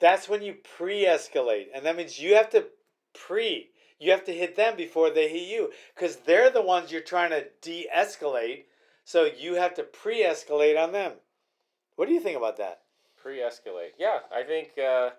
that's 0.00 0.28
when 0.28 0.42
you 0.42 0.54
pre-escalate, 0.76 1.66
and 1.74 1.84
that 1.84 1.96
means 1.96 2.18
you 2.18 2.34
have 2.34 2.50
to 2.50 2.66
pre. 3.14 3.70
You 4.00 4.10
have 4.12 4.24
to 4.24 4.32
hit 4.32 4.56
them 4.56 4.76
before 4.76 5.10
they 5.10 5.28
hit 5.28 5.48
you, 5.48 5.70
because 5.94 6.16
they're 6.16 6.50
the 6.50 6.62
ones 6.62 6.90
you're 6.90 7.00
trying 7.00 7.30
to 7.30 7.46
de-escalate. 7.62 8.64
So 9.04 9.24
you 9.24 9.54
have 9.54 9.74
to 9.74 9.82
pre-escalate 9.82 10.82
on 10.82 10.92
them. 10.92 11.12
What 11.96 12.08
do 12.08 12.14
you 12.14 12.20
think 12.20 12.36
about 12.36 12.56
that? 12.58 12.82
Pre-escalate. 13.22 13.92
Yeah, 13.98 14.18
I 14.34 14.42
think 14.42 14.70
uh, 14.78 15.10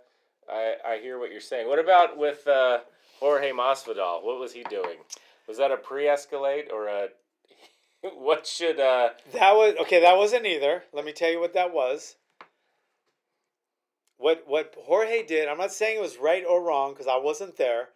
I 0.51 0.75
I 0.85 0.99
hear 1.01 1.19
what 1.19 1.31
you're 1.31 1.41
saying. 1.41 1.67
What 1.67 1.79
about 1.79 2.17
with 2.17 2.47
uh, 2.47 2.79
Jorge 3.19 3.51
Masvidal? 3.51 4.23
What 4.23 4.39
was 4.39 4.53
he 4.53 4.63
doing? 4.63 4.97
Was 5.47 5.57
that 5.57 5.71
a 5.71 5.77
pre-escalate 5.77 6.71
or 6.71 6.87
a 6.87 7.09
what 8.17 8.47
should 8.47 8.79
uh 8.79 9.09
That 9.33 9.53
was 9.53 9.75
okay. 9.81 10.01
That 10.01 10.17
wasn't 10.17 10.45
either. 10.45 10.83
Let 10.93 11.05
me 11.05 11.11
tell 11.11 11.29
you 11.29 11.39
what 11.39 11.53
that 11.53 11.73
was. 11.73 12.15
What 14.17 14.43
what 14.47 14.75
Jorge 14.85 15.25
did. 15.25 15.47
I'm 15.47 15.57
not 15.57 15.71
saying 15.71 15.97
it 15.97 16.01
was 16.01 16.17
right 16.17 16.43
or 16.47 16.61
wrong 16.63 16.93
because 16.93 17.07
I 17.07 17.17
wasn't 17.17 17.57
there, 17.57 17.89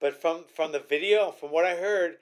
but 0.00 0.20
from 0.20 0.44
from 0.54 0.72
the 0.72 0.78
video, 0.78 1.30
from 1.30 1.50
what 1.50 1.64
I 1.64 1.76
heard, 1.76 2.16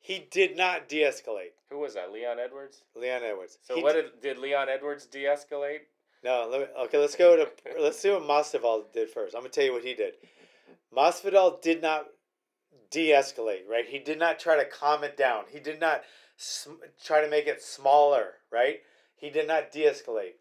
he 0.00 0.26
did 0.30 0.56
not 0.56 0.88
de-escalate. 0.88 1.52
who 1.70 1.78
was 1.78 1.94
that? 1.94 2.12
Leon 2.12 2.38
Edwards. 2.38 2.82
Leon 2.96 3.22
Edwards. 3.22 3.58
So 3.62 3.76
He 3.76 3.82
what 3.82 3.94
did, 3.94 4.20
did 4.22 4.38
Leon 4.38 4.68
Edwards 4.68 5.06
de-escalate? 5.06 5.80
No, 6.24 6.48
let 6.50 6.60
me, 6.60 6.66
okay. 6.84 6.98
Let's 6.98 7.16
go 7.16 7.36
to 7.36 7.48
let's 7.80 7.98
see 7.98 8.10
what 8.10 8.22
Masvidal 8.22 8.92
did 8.92 9.10
first. 9.10 9.34
I'm 9.34 9.42
gonna 9.42 9.50
tell 9.50 9.64
you 9.64 9.72
what 9.72 9.84
he 9.84 9.94
did. 9.94 10.14
Masvidal 10.94 11.60
did 11.62 11.82
not 11.82 12.06
de-escalate, 12.90 13.68
right? 13.68 13.86
He 13.86 13.98
did 13.98 14.18
not 14.18 14.38
try 14.38 14.56
to 14.56 14.64
calm 14.64 15.04
it 15.04 15.16
down. 15.16 15.44
He 15.50 15.60
did 15.60 15.80
not 15.80 16.02
sm- 16.36 16.82
try 17.04 17.20
to 17.20 17.30
make 17.30 17.46
it 17.46 17.62
smaller, 17.62 18.34
right? 18.50 18.80
He 19.16 19.30
did 19.30 19.46
not 19.46 19.70
de-escalate. 19.70 20.34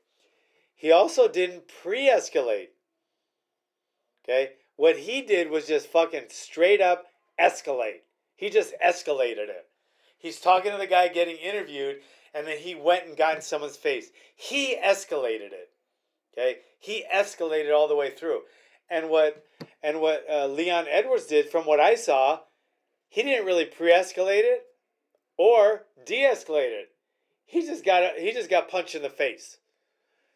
He 0.76 0.92
also 0.92 1.28
didn't 1.28 1.68
pre-escalate. 1.82 2.70
Okay, 4.24 4.54
what 4.76 4.98
he 4.98 5.22
did 5.22 5.50
was 5.50 5.68
just 5.68 5.88
fucking 5.88 6.26
straight 6.30 6.82
up 6.82 7.08
escalate. 7.40 8.02
He 8.36 8.50
just 8.50 8.74
escalated 8.84 9.50
it. 9.50 9.68
He's 10.18 10.40
talking 10.40 10.72
to 10.72 10.78
the 10.78 10.88
guy 10.88 11.08
getting 11.08 11.38
interviewed, 11.38 11.98
and 12.34 12.46
then 12.46 12.58
he 12.58 12.76
went 12.76 13.06
and 13.06 13.18
got 13.18 13.36
in 13.36 13.42
someone's 13.42 13.78
face. 13.78 14.12
He 14.36 14.76
escalated 14.76 15.52
it. 15.52 15.70
Okay, 16.34 16.60
he 16.80 17.04
escalated 17.14 17.76
all 17.76 17.88
the 17.88 17.96
way 17.96 18.12
through, 18.12 18.42
and 18.90 19.10
what 19.10 19.44
and 19.82 20.02
what 20.02 20.26
uh, 20.30 20.48
Leon 20.48 20.86
Edwards 20.90 21.26
did, 21.26 21.50
from 21.50 21.66
what 21.66 21.80
I 21.80 21.96
saw, 21.96 22.42
he 23.08 23.24
didn't 23.24 23.46
really 23.46 23.66
pre-escalate 23.66 24.44
it 24.44 24.66
or 25.38 25.86
de-escalate 26.06 26.72
it. 26.72 26.92
He 27.46 27.62
just 27.62 27.86
got 27.86 28.18
he 28.18 28.32
just 28.32 28.50
got 28.50 28.70
punched 28.70 28.96
in 28.96 29.02
the 29.02 29.10
face, 29.10 29.58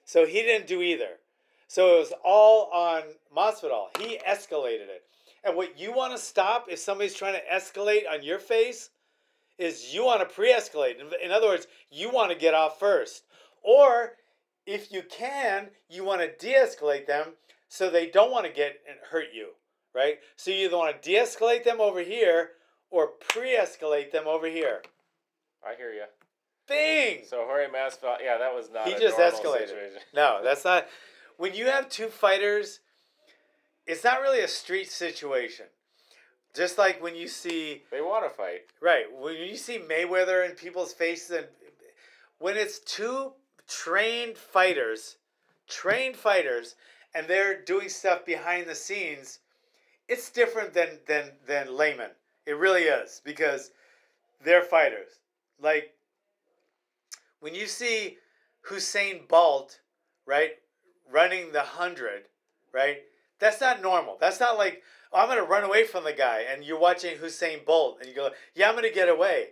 so 0.05 0.25
he 0.25 0.41
didn't 0.41 0.67
do 0.67 0.81
either. 0.81 1.19
So 1.67 1.95
it 1.95 1.99
was 1.99 2.13
all 2.23 2.69
on 2.71 3.03
Masvidal. 3.35 3.87
He 3.99 4.19
escalated 4.27 4.87
it, 4.89 5.03
and 5.43 5.55
what 5.55 5.79
you 5.79 5.91
want 5.91 6.13
to 6.13 6.19
stop 6.19 6.67
if 6.69 6.79
somebody's 6.79 7.13
trying 7.13 7.33
to 7.33 7.53
escalate 7.53 8.03
on 8.11 8.23
your 8.23 8.39
face 8.39 8.89
is 9.59 9.93
you 9.93 10.03
want 10.03 10.21
to 10.21 10.33
pre-escalate. 10.33 10.99
In, 10.99 11.07
in 11.23 11.31
other 11.31 11.47
words, 11.47 11.67
you 11.91 12.09
want 12.09 12.31
to 12.31 12.37
get 12.37 12.55
off 12.55 12.79
first, 12.79 13.23
or 13.61 14.13
if 14.65 14.91
you 14.91 15.03
can, 15.03 15.69
you 15.89 16.03
want 16.03 16.21
to 16.21 16.35
de-escalate 16.43 17.05
them 17.05 17.33
so 17.73 17.89
they 17.89 18.05
don't 18.05 18.29
want 18.29 18.45
to 18.45 18.51
get 18.51 18.81
and 18.87 18.99
hurt 19.09 19.29
you, 19.33 19.47
right? 19.95 20.19
So 20.35 20.51
you 20.51 20.67
either 20.67 20.77
want 20.77 21.01
to 21.01 21.09
de-escalate 21.09 21.63
them 21.63 21.81
over 21.81 22.01
here 22.01 22.51
or 22.91 23.07
pre-escalate 23.07 24.11
them 24.11 24.27
over 24.27 24.45
here. 24.45 24.83
I 25.67 25.73
hear 25.75 25.91
you. 25.91 26.03
Bing! 26.67 27.25
So 27.27 27.45
Jorge 27.47 27.65
Masvidal, 27.69 28.17
yeah, 28.23 28.37
that 28.37 28.53
was 28.53 28.69
not. 28.71 28.87
he 28.87 28.93
just 28.93 29.17
escalated. 29.17 29.69
Situation. 29.69 30.01
No, 30.13 30.41
that's 30.43 30.63
not. 30.63 30.85
When 31.37 31.55
you 31.55 31.65
have 31.65 31.89
two 31.89 32.09
fighters, 32.09 32.79
it's 33.87 34.03
not 34.03 34.21
really 34.21 34.41
a 34.41 34.47
street 34.47 34.91
situation. 34.91 35.65
Just 36.55 36.77
like 36.77 37.01
when 37.01 37.15
you 37.15 37.27
see 37.27 37.81
They 37.89 38.01
want 38.01 38.23
to 38.23 38.29
fight. 38.29 38.65
Right. 38.83 39.05
When 39.19 39.33
you 39.35 39.57
see 39.57 39.79
Mayweather 39.79 40.47
in 40.47 40.55
people's 40.55 40.93
faces, 40.93 41.31
and 41.31 41.47
when 42.37 42.55
it's 42.55 42.77
two 42.77 43.33
trained 43.67 44.37
fighters, 44.37 45.17
trained 45.67 46.15
fighters, 46.15 46.75
and 47.15 47.27
they're 47.27 47.61
doing 47.61 47.89
stuff 47.89 48.25
behind 48.25 48.67
the 48.67 48.75
scenes, 48.75 49.39
it's 50.07 50.29
different 50.29 50.73
than 50.73 50.99
than 51.07 51.31
than 51.45 51.75
laymen. 51.75 52.11
It 52.45 52.57
really 52.57 52.83
is 52.83 53.21
because 53.23 53.71
they're 54.43 54.61
fighters. 54.61 55.19
Like 55.59 55.93
when 57.39 57.55
you 57.55 57.67
see 57.67 58.17
Usain 58.69 59.27
Bolt, 59.27 59.79
right, 60.25 60.51
running 61.11 61.51
the 61.51 61.61
hundred, 61.61 62.23
right? 62.71 62.99
That's 63.39 63.61
not 63.61 63.81
normal. 63.81 64.17
That's 64.19 64.39
not 64.39 64.57
like 64.57 64.83
"Oh, 65.11 65.19
I'm 65.19 65.27
gonna 65.27 65.43
run 65.43 65.63
away 65.63 65.85
from 65.85 66.03
the 66.03 66.13
guy, 66.13 66.41
and 66.41 66.63
you're 66.63 66.79
watching 66.79 67.17
Usain 67.17 67.65
Bolt, 67.65 67.99
and 67.99 68.09
you 68.09 68.15
go, 68.15 68.31
"Yeah, 68.55 68.69
I'm 68.69 68.75
gonna 68.75 68.89
get 68.89 69.09
away." 69.09 69.51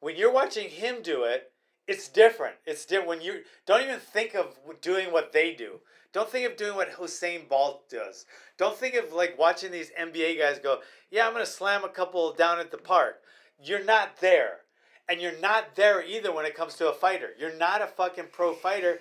When 0.00 0.16
you're 0.16 0.30
watching 0.32 0.70
him 0.70 1.02
do 1.02 1.24
it, 1.24 1.52
it's 1.86 2.08
different. 2.08 2.56
It's 2.64 2.84
different 2.84 3.08
when 3.08 3.20
you 3.20 3.44
don't 3.66 3.82
even 3.82 4.00
think 4.00 4.34
of 4.34 4.56
doing 4.80 5.12
what 5.12 5.32
they 5.32 5.52
do. 5.52 5.80
Don't 6.12 6.28
think 6.28 6.46
of 6.46 6.56
doing 6.56 6.74
what 6.74 6.92
Usain 6.92 7.48
Bolt 7.48 7.88
does. 7.88 8.26
Don't 8.56 8.76
think 8.76 8.94
of 8.94 9.12
like 9.12 9.38
watching 9.38 9.70
these 9.70 9.90
NBA 9.98 10.38
guys 10.38 10.58
go, 10.58 10.82
"Yeah, 11.10 11.26
I'm 11.26 11.32
gonna 11.32 11.46
slam 11.46 11.84
a 11.84 11.88
couple 11.88 12.32
down 12.32 12.58
at 12.58 12.70
the 12.70 12.78
park." 12.78 13.22
You're 13.62 13.84
not 13.84 14.18
there, 14.18 14.62
and 15.08 15.20
you're 15.20 15.38
not 15.38 15.76
there 15.76 16.02
either 16.02 16.32
when 16.32 16.46
it 16.46 16.54
comes 16.54 16.76
to 16.76 16.88
a 16.88 16.94
fighter. 16.94 17.34
You're 17.38 17.52
not 17.54 17.82
a 17.82 17.86
fucking 17.86 18.28
pro 18.28 18.54
fighter. 18.54 19.00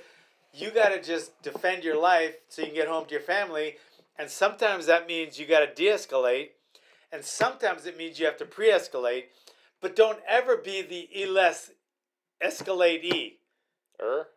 You 0.53 0.71
gotta 0.71 1.01
just 1.01 1.41
defend 1.41 1.83
your 1.83 1.97
life 1.97 2.35
so 2.47 2.61
you 2.61 2.67
can 2.67 2.75
get 2.75 2.87
home 2.87 3.05
to 3.05 3.11
your 3.11 3.21
family. 3.21 3.77
And 4.19 4.29
sometimes 4.29 4.85
that 4.85 5.07
means 5.07 5.39
you 5.39 5.45
got 5.45 5.61
to 5.61 5.73
de 5.73 5.85
escalate. 5.85 6.49
And 7.11 7.23
sometimes 7.23 7.85
it 7.85 7.97
means 7.97 8.19
you 8.19 8.25
have 8.25 8.37
to 8.37 8.45
pre 8.45 8.69
escalate. 8.69 9.25
But 9.81 9.95
don't 9.95 10.19
ever 10.27 10.57
be 10.57 10.81
the 10.81 11.09
E 11.17 11.25
less 11.25 11.71
escalate 12.43 13.03
E. 13.03 13.39
Er? 13.99 14.27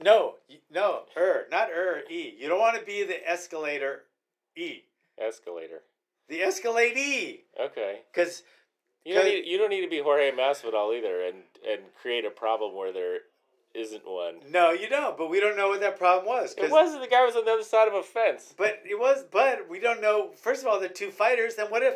No, 0.00 0.34
no, 0.70 1.02
er, 1.16 1.46
not 1.50 1.70
er, 1.70 2.02
E. 2.10 2.34
You 2.38 2.48
don't 2.48 2.60
want 2.60 2.78
to 2.78 2.84
be 2.84 3.02
the 3.04 3.28
escalator 3.28 4.02
E. 4.56 4.80
Escalator. 5.18 5.82
The 6.28 6.40
escalate 6.40 6.96
E. 6.96 7.44
Okay. 7.58 8.00
Because, 8.12 8.42
You 9.04 9.14
don't 9.14 9.24
need 9.24 9.46
you 9.46 9.58
don't 9.58 9.70
need 9.70 9.82
to 9.82 9.88
be 9.88 10.00
Jorge 10.02 10.32
Masvidal 10.32 10.96
either, 10.96 11.22
and 11.22 11.36
and 11.66 11.80
create 12.00 12.24
a 12.24 12.30
problem 12.30 12.74
where 12.74 12.92
there 12.92 13.18
isn't 13.74 14.06
one. 14.06 14.36
no, 14.50 14.70
you 14.70 14.88
don't. 14.88 15.16
But 15.16 15.30
we 15.30 15.40
don't 15.40 15.56
know 15.56 15.68
what 15.68 15.80
that 15.80 15.98
problem 15.98 16.26
was. 16.26 16.54
It 16.58 16.70
wasn't 16.70 17.02
the 17.02 17.08
guy 17.08 17.24
was 17.24 17.36
on 17.36 17.44
the 17.44 17.52
other 17.52 17.62
side 17.62 17.88
of 17.88 17.94
a 17.94 18.02
fence. 18.02 18.54
But 18.56 18.82
it 18.88 18.98
was, 18.98 19.24
but 19.30 19.68
we 19.68 19.78
don't 19.78 20.00
know. 20.00 20.30
First 20.36 20.62
of 20.62 20.68
all, 20.68 20.80
they're 20.80 20.88
two 20.88 21.10
fighters. 21.10 21.54
Then 21.54 21.70
what 21.70 21.82
if, 21.82 21.94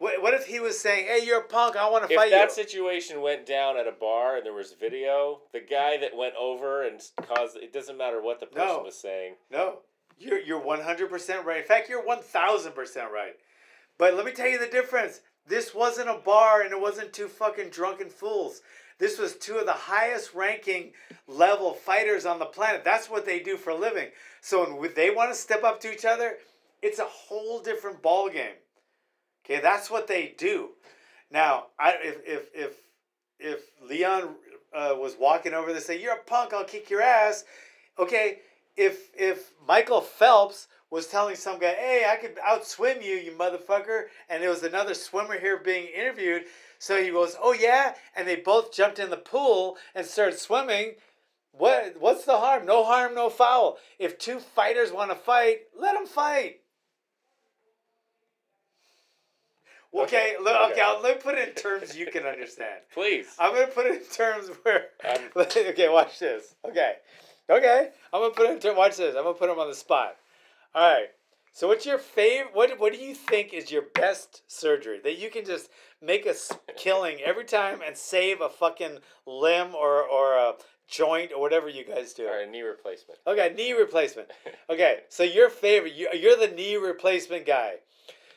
what, 0.00 0.20
what 0.22 0.34
if 0.34 0.46
he 0.46 0.58
was 0.60 0.78
saying, 0.80 1.06
"Hey, 1.06 1.24
you're 1.24 1.40
a 1.40 1.44
punk. 1.44 1.76
I 1.76 1.88
want 1.88 2.08
to 2.08 2.16
fight 2.16 2.30
you"? 2.30 2.36
If 2.36 2.40
that 2.40 2.52
situation 2.52 3.20
went 3.20 3.44
down 3.46 3.76
at 3.76 3.86
a 3.86 3.92
bar 3.92 4.36
and 4.36 4.44
there 4.46 4.54
was 4.54 4.72
video, 4.72 5.42
the 5.52 5.60
guy 5.60 5.98
that 5.98 6.16
went 6.16 6.34
over 6.40 6.82
and 6.82 7.00
caused 7.28 7.56
it 7.56 7.72
doesn't 7.72 7.98
matter 7.98 8.20
what 8.20 8.40
the 8.40 8.46
person 8.46 8.66
No. 8.66 8.82
was 8.82 8.96
saying. 8.96 9.34
No, 9.50 9.80
you're 10.18 10.40
you're 10.40 10.58
one 10.58 10.80
hundred 10.80 11.10
percent 11.10 11.44
right. 11.44 11.58
In 11.58 11.64
fact, 11.64 11.88
you're 11.88 12.04
one 12.04 12.22
thousand 12.22 12.72
percent 12.72 13.12
right. 13.12 13.36
But 13.98 14.14
let 14.14 14.24
me 14.24 14.32
tell 14.32 14.48
you 14.48 14.58
the 14.58 14.66
difference. 14.66 15.20
This 15.46 15.74
wasn't 15.74 16.08
a 16.08 16.14
bar, 16.24 16.62
and 16.62 16.72
it 16.72 16.80
wasn't 16.80 17.12
two 17.12 17.28
fucking 17.28 17.68
drunken 17.68 18.08
fools. 18.08 18.62
This 18.98 19.18
was 19.18 19.36
two 19.36 19.56
of 19.56 19.66
the 19.66 19.72
highest 19.72 20.34
ranking 20.34 20.92
level 21.26 21.72
fighters 21.72 22.24
on 22.26 22.38
the 22.38 22.44
planet. 22.46 22.84
That's 22.84 23.08
what 23.10 23.24
they 23.26 23.40
do 23.40 23.56
for 23.56 23.70
a 23.70 23.74
living. 23.74 24.08
So 24.40 24.74
when 24.76 24.92
they 24.94 25.10
want 25.10 25.30
to 25.30 25.34
step 25.34 25.64
up 25.64 25.80
to 25.80 25.92
each 25.92 26.04
other, 26.04 26.36
it's 26.82 26.98
a 26.98 27.04
whole 27.06 27.60
different 27.60 28.00
ball 28.02 28.28
game. 28.28 28.54
Okay, 29.50 29.60
that's 29.60 29.90
what 29.90 30.06
they 30.06 30.32
do. 30.38 30.70
Now, 31.28 31.66
I 31.76 31.94
if 32.02 32.18
if 32.24 32.42
if 32.54 32.76
if 33.40 33.60
Leon 33.82 34.36
uh, 34.72 34.94
was 34.96 35.16
walking 35.18 35.54
over 35.54 35.72
there 35.72 35.80
say, 35.80 36.00
"You're 36.00 36.14
a 36.14 36.22
punk, 36.22 36.52
I'll 36.52 36.64
kick 36.64 36.88
your 36.88 37.02
ass," 37.02 37.44
okay. 37.98 38.38
If 38.76 39.10
if 39.12 39.52
Michael 39.66 40.02
Phelps 40.02 40.68
was 40.88 41.08
telling 41.08 41.34
some 41.34 41.58
guy, 41.58 41.74
"Hey, 41.74 42.06
I 42.08 42.14
could 42.14 42.36
outswim 42.36 43.02
you, 43.02 43.16
you 43.16 43.32
motherfucker," 43.32 44.04
and 44.28 44.40
there 44.40 44.50
was 44.50 44.62
another 44.62 44.94
swimmer 44.94 45.36
here 45.36 45.56
being 45.56 45.88
interviewed, 45.88 46.44
so 46.78 47.02
he 47.02 47.10
goes, 47.10 47.36
"Oh 47.40 47.52
yeah," 47.52 47.94
and 48.14 48.28
they 48.28 48.36
both 48.36 48.72
jumped 48.72 49.00
in 49.00 49.10
the 49.10 49.16
pool 49.16 49.78
and 49.96 50.06
started 50.06 50.38
swimming. 50.38 50.94
What 51.50 51.96
what's 51.98 52.24
the 52.24 52.38
harm? 52.38 52.66
No 52.66 52.84
harm, 52.84 53.16
no 53.16 53.28
foul. 53.28 53.78
If 53.98 54.16
two 54.16 54.38
fighters 54.38 54.92
want 54.92 55.10
to 55.10 55.16
fight, 55.16 55.62
let 55.76 55.94
them 55.94 56.06
fight. 56.06 56.60
Okay, 59.92 60.04
Okay, 60.04 60.36
le- 60.40 60.70
okay. 60.70 60.80
I'll, 60.80 61.00
let 61.02 61.16
me 61.16 61.22
put 61.22 61.36
it 61.36 61.48
in 61.48 61.54
terms 61.54 61.96
you 61.96 62.06
can 62.06 62.24
understand. 62.24 62.80
Please. 62.94 63.26
I'm 63.38 63.52
gonna 63.54 63.66
put 63.66 63.86
it 63.86 64.02
in 64.02 64.08
terms 64.08 64.48
where. 64.62 64.86
Um, 65.08 65.16
okay, 65.36 65.88
watch 65.88 66.18
this. 66.18 66.54
Okay, 66.68 66.94
okay. 67.48 67.88
I'm 68.12 68.20
gonna 68.22 68.34
put 68.34 68.46
it 68.46 68.52
in 68.52 68.60
terms. 68.60 68.76
Watch 68.78 68.96
this. 68.96 69.16
I'm 69.16 69.24
gonna 69.24 69.34
put 69.34 69.50
him 69.50 69.58
on 69.58 69.68
the 69.68 69.74
spot. 69.74 70.16
All 70.74 70.90
right. 70.92 71.08
So 71.52 71.66
what's 71.66 71.84
your 71.84 71.98
favorite? 71.98 72.54
What 72.54 72.78
What 72.78 72.92
do 72.92 72.98
you 73.00 73.14
think 73.14 73.52
is 73.52 73.72
your 73.72 73.82
best 73.94 74.42
surgery 74.46 75.00
that 75.02 75.18
you 75.18 75.30
can 75.30 75.44
just 75.44 75.68
make 76.00 76.24
a 76.24 76.34
killing 76.76 77.18
every 77.24 77.44
time 77.44 77.80
and 77.84 77.96
save 77.96 78.40
a 78.40 78.48
fucking 78.48 78.98
limb 79.26 79.74
or 79.74 80.02
or 80.04 80.34
a 80.36 80.52
joint 80.88 81.32
or 81.34 81.40
whatever 81.40 81.68
you 81.68 81.84
guys 81.84 82.12
do? 82.14 82.28
All 82.28 82.36
right, 82.36 82.48
knee 82.48 82.62
replacement. 82.62 83.18
Okay, 83.26 83.52
knee 83.56 83.72
replacement. 83.72 84.28
Okay, 84.70 85.00
so 85.08 85.24
your 85.24 85.50
favorite, 85.50 85.94
you- 85.94 86.08
you're 86.14 86.36
the 86.36 86.54
knee 86.54 86.76
replacement 86.76 87.44
guy. 87.46 87.74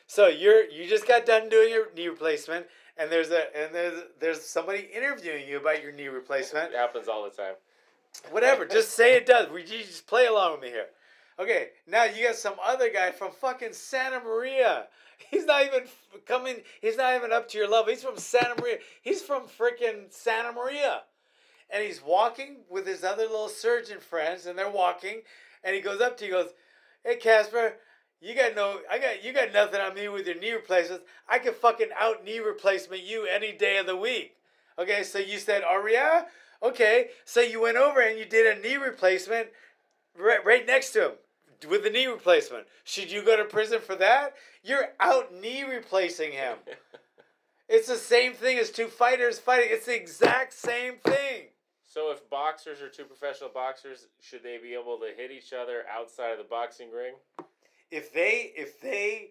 So 0.06 0.26
you're 0.28 0.64
you 0.70 0.88
just 0.88 1.06
got 1.08 1.26
done 1.26 1.48
doing 1.48 1.70
your 1.70 1.86
knee 1.94 2.08
replacement, 2.08 2.66
and 2.96 3.10
there's 3.10 3.30
a 3.30 3.56
and 3.56 3.74
there's 3.74 4.02
there's 4.20 4.42
somebody 4.42 4.88
interviewing 4.94 5.48
you 5.48 5.58
about 5.58 5.82
your 5.82 5.92
knee 5.92 6.08
replacement. 6.08 6.72
It 6.72 6.76
happens 6.76 7.08
all 7.08 7.24
the 7.24 7.30
time. 7.30 7.54
Whatever, 8.30 8.64
just 8.64 8.92
say 8.92 9.16
it 9.16 9.26
does. 9.26 9.50
We 9.50 9.64
just 9.64 10.06
play 10.06 10.26
along 10.26 10.52
with 10.52 10.60
me 10.62 10.68
here. 10.68 10.86
Okay, 11.38 11.70
now 11.88 12.04
you 12.04 12.26
got 12.26 12.36
some 12.36 12.54
other 12.64 12.90
guy 12.90 13.10
from 13.10 13.32
fucking 13.32 13.72
Santa 13.72 14.20
Maria. 14.20 14.86
He's 15.30 15.46
not 15.46 15.64
even 15.64 15.84
coming. 16.26 16.56
He's 16.80 16.96
not 16.96 17.16
even 17.16 17.32
up 17.32 17.48
to 17.48 17.58
your 17.58 17.68
level. 17.68 17.90
He's 17.90 18.04
from 18.04 18.18
Santa 18.18 18.60
Maria. 18.60 18.78
He's 19.02 19.22
from 19.22 19.42
freaking 19.42 20.10
Santa 20.12 20.52
Maria, 20.52 21.02
and 21.70 21.82
he's 21.82 22.02
walking 22.02 22.58
with 22.70 22.86
his 22.86 23.02
other 23.04 23.22
little 23.22 23.48
surgeon 23.48 23.98
friends, 24.00 24.46
and 24.46 24.58
they're 24.58 24.70
walking, 24.70 25.22
and 25.64 25.74
he 25.74 25.80
goes 25.80 26.00
up 26.00 26.16
to 26.18 26.26
you, 26.26 26.32
goes, 26.32 26.50
"Hey 27.04 27.16
Casper, 27.16 27.74
you 28.24 28.34
got 28.34 28.54
no, 28.54 28.80
I 28.90 28.98
got 28.98 29.24
you 29.24 29.32
got 29.32 29.52
nothing 29.52 29.80
on 29.80 29.94
me 29.94 30.08
with 30.08 30.26
your 30.26 30.36
knee 30.36 30.52
replacements. 30.52 31.04
I 31.28 31.38
can 31.38 31.54
fucking 31.54 31.90
out 31.98 32.24
knee 32.24 32.38
replacement 32.38 33.02
you 33.02 33.26
any 33.26 33.52
day 33.52 33.76
of 33.76 33.86
the 33.86 33.96
week." 33.96 34.36
Okay, 34.78 35.02
so 35.02 35.18
you 35.18 35.38
said, 35.38 35.62
Aria. 35.62 36.26
Okay, 36.62 37.10
so 37.24 37.40
you 37.40 37.60
went 37.60 37.76
over 37.76 38.00
and 38.00 38.18
you 38.18 38.24
did 38.24 38.56
a 38.56 38.60
knee 38.60 38.76
replacement 38.76 39.48
right, 40.18 40.44
right 40.44 40.66
next 40.66 40.92
to 40.92 41.06
him 41.06 41.12
with 41.68 41.84
the 41.84 41.90
knee 41.90 42.06
replacement. 42.06 42.66
Should 42.84 43.10
you 43.12 43.24
go 43.24 43.36
to 43.36 43.44
prison 43.44 43.80
for 43.80 43.94
that? 43.96 44.34
You're 44.62 44.88
out 44.98 45.34
knee 45.34 45.62
replacing 45.62 46.32
him. 46.32 46.58
It's 47.66 47.88
the 47.88 47.96
same 47.96 48.34
thing 48.34 48.58
as 48.58 48.70
two 48.70 48.88
fighters 48.88 49.38
fighting. 49.38 49.68
It's 49.70 49.86
the 49.86 49.96
exact 49.96 50.52
same 50.52 50.96
thing. 50.98 51.46
So 51.86 52.10
if 52.10 52.28
boxers 52.28 52.82
are 52.82 52.90
two 52.90 53.04
professional 53.04 53.48
boxers, 53.48 54.06
should 54.20 54.42
they 54.42 54.58
be 54.58 54.74
able 54.74 54.98
to 54.98 55.08
hit 55.16 55.30
each 55.30 55.52
other 55.52 55.84
outside 55.90 56.32
of 56.32 56.38
the 56.38 56.44
boxing 56.44 56.90
ring? 56.90 57.14
If 57.90 58.12
they, 58.12 58.52
if 58.56 58.80
they, 58.80 59.28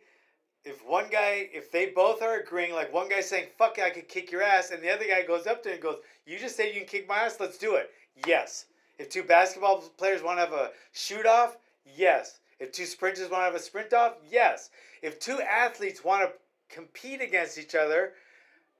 if 0.64 0.86
one 0.88 1.06
guy, 1.12 1.50
if 1.54 1.72
they 1.72 1.88
both 1.88 2.22
are 2.22 2.40
agreeing, 2.40 2.74
like 2.74 2.94
one 2.94 3.10
guy's 3.10 3.30
saying, 3.30 3.48
fuck 3.58 3.78
it, 3.78 3.84
I 3.84 3.90
could 3.90 4.08
kick 4.08 4.32
your 4.32 4.42
ass, 4.42 4.72
and 4.72 4.82
the 4.82 4.94
other 4.94 5.06
guy 5.06 5.24
goes 5.26 5.48
up 5.48 5.64
to 5.64 5.70
him 5.70 5.74
and 5.74 5.84
goes, 5.84 5.98
you 6.26 6.40
just 6.40 6.56
said 6.56 6.68
you 6.68 6.82
can 6.82 6.88
kick 6.88 7.08
my 7.08 7.20
ass, 7.20 7.38
let's 7.40 7.58
do 7.58 7.76
it. 7.76 7.92
Yes. 8.26 8.66
If 9.00 9.10
two 9.10 9.24
basketball 9.24 9.82
players 9.98 10.22
want 10.22 10.38
to 10.38 10.46
have 10.46 10.54
a 10.54 10.72
shoot 10.92 11.26
off, 11.26 11.58
yes. 11.98 12.40
If 12.60 12.72
two 12.72 12.86
sprinters 12.86 13.30
want 13.30 13.42
to 13.42 13.46
have 13.46 13.56
a 13.56 13.60
sprint 13.60 13.94
off, 13.94 14.14
yes. 14.30 14.70
If 15.02 15.20
two 15.20 15.42
athletes 15.42 16.04
want 16.04 16.24
to 16.24 16.34
compete 16.74 17.22
against 17.22 17.58
each 17.58 17.76
other, 17.76 18.14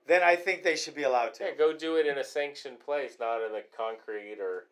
then 0.06 0.22
I 0.22 0.36
think 0.36 0.62
they 0.62 0.76
should 0.76 0.94
be 0.94 1.02
allowed 1.02 1.34
to. 1.34 1.44
Yeah, 1.44 1.54
go 1.56 1.76
do 1.76 1.96
it 1.96 2.06
in 2.06 2.18
a 2.18 2.24
sanctioned 2.24 2.80
place, 2.80 3.16
not 3.18 3.42
in 3.42 3.52
the 3.52 3.64
concrete 3.76 4.38
or 4.40 4.66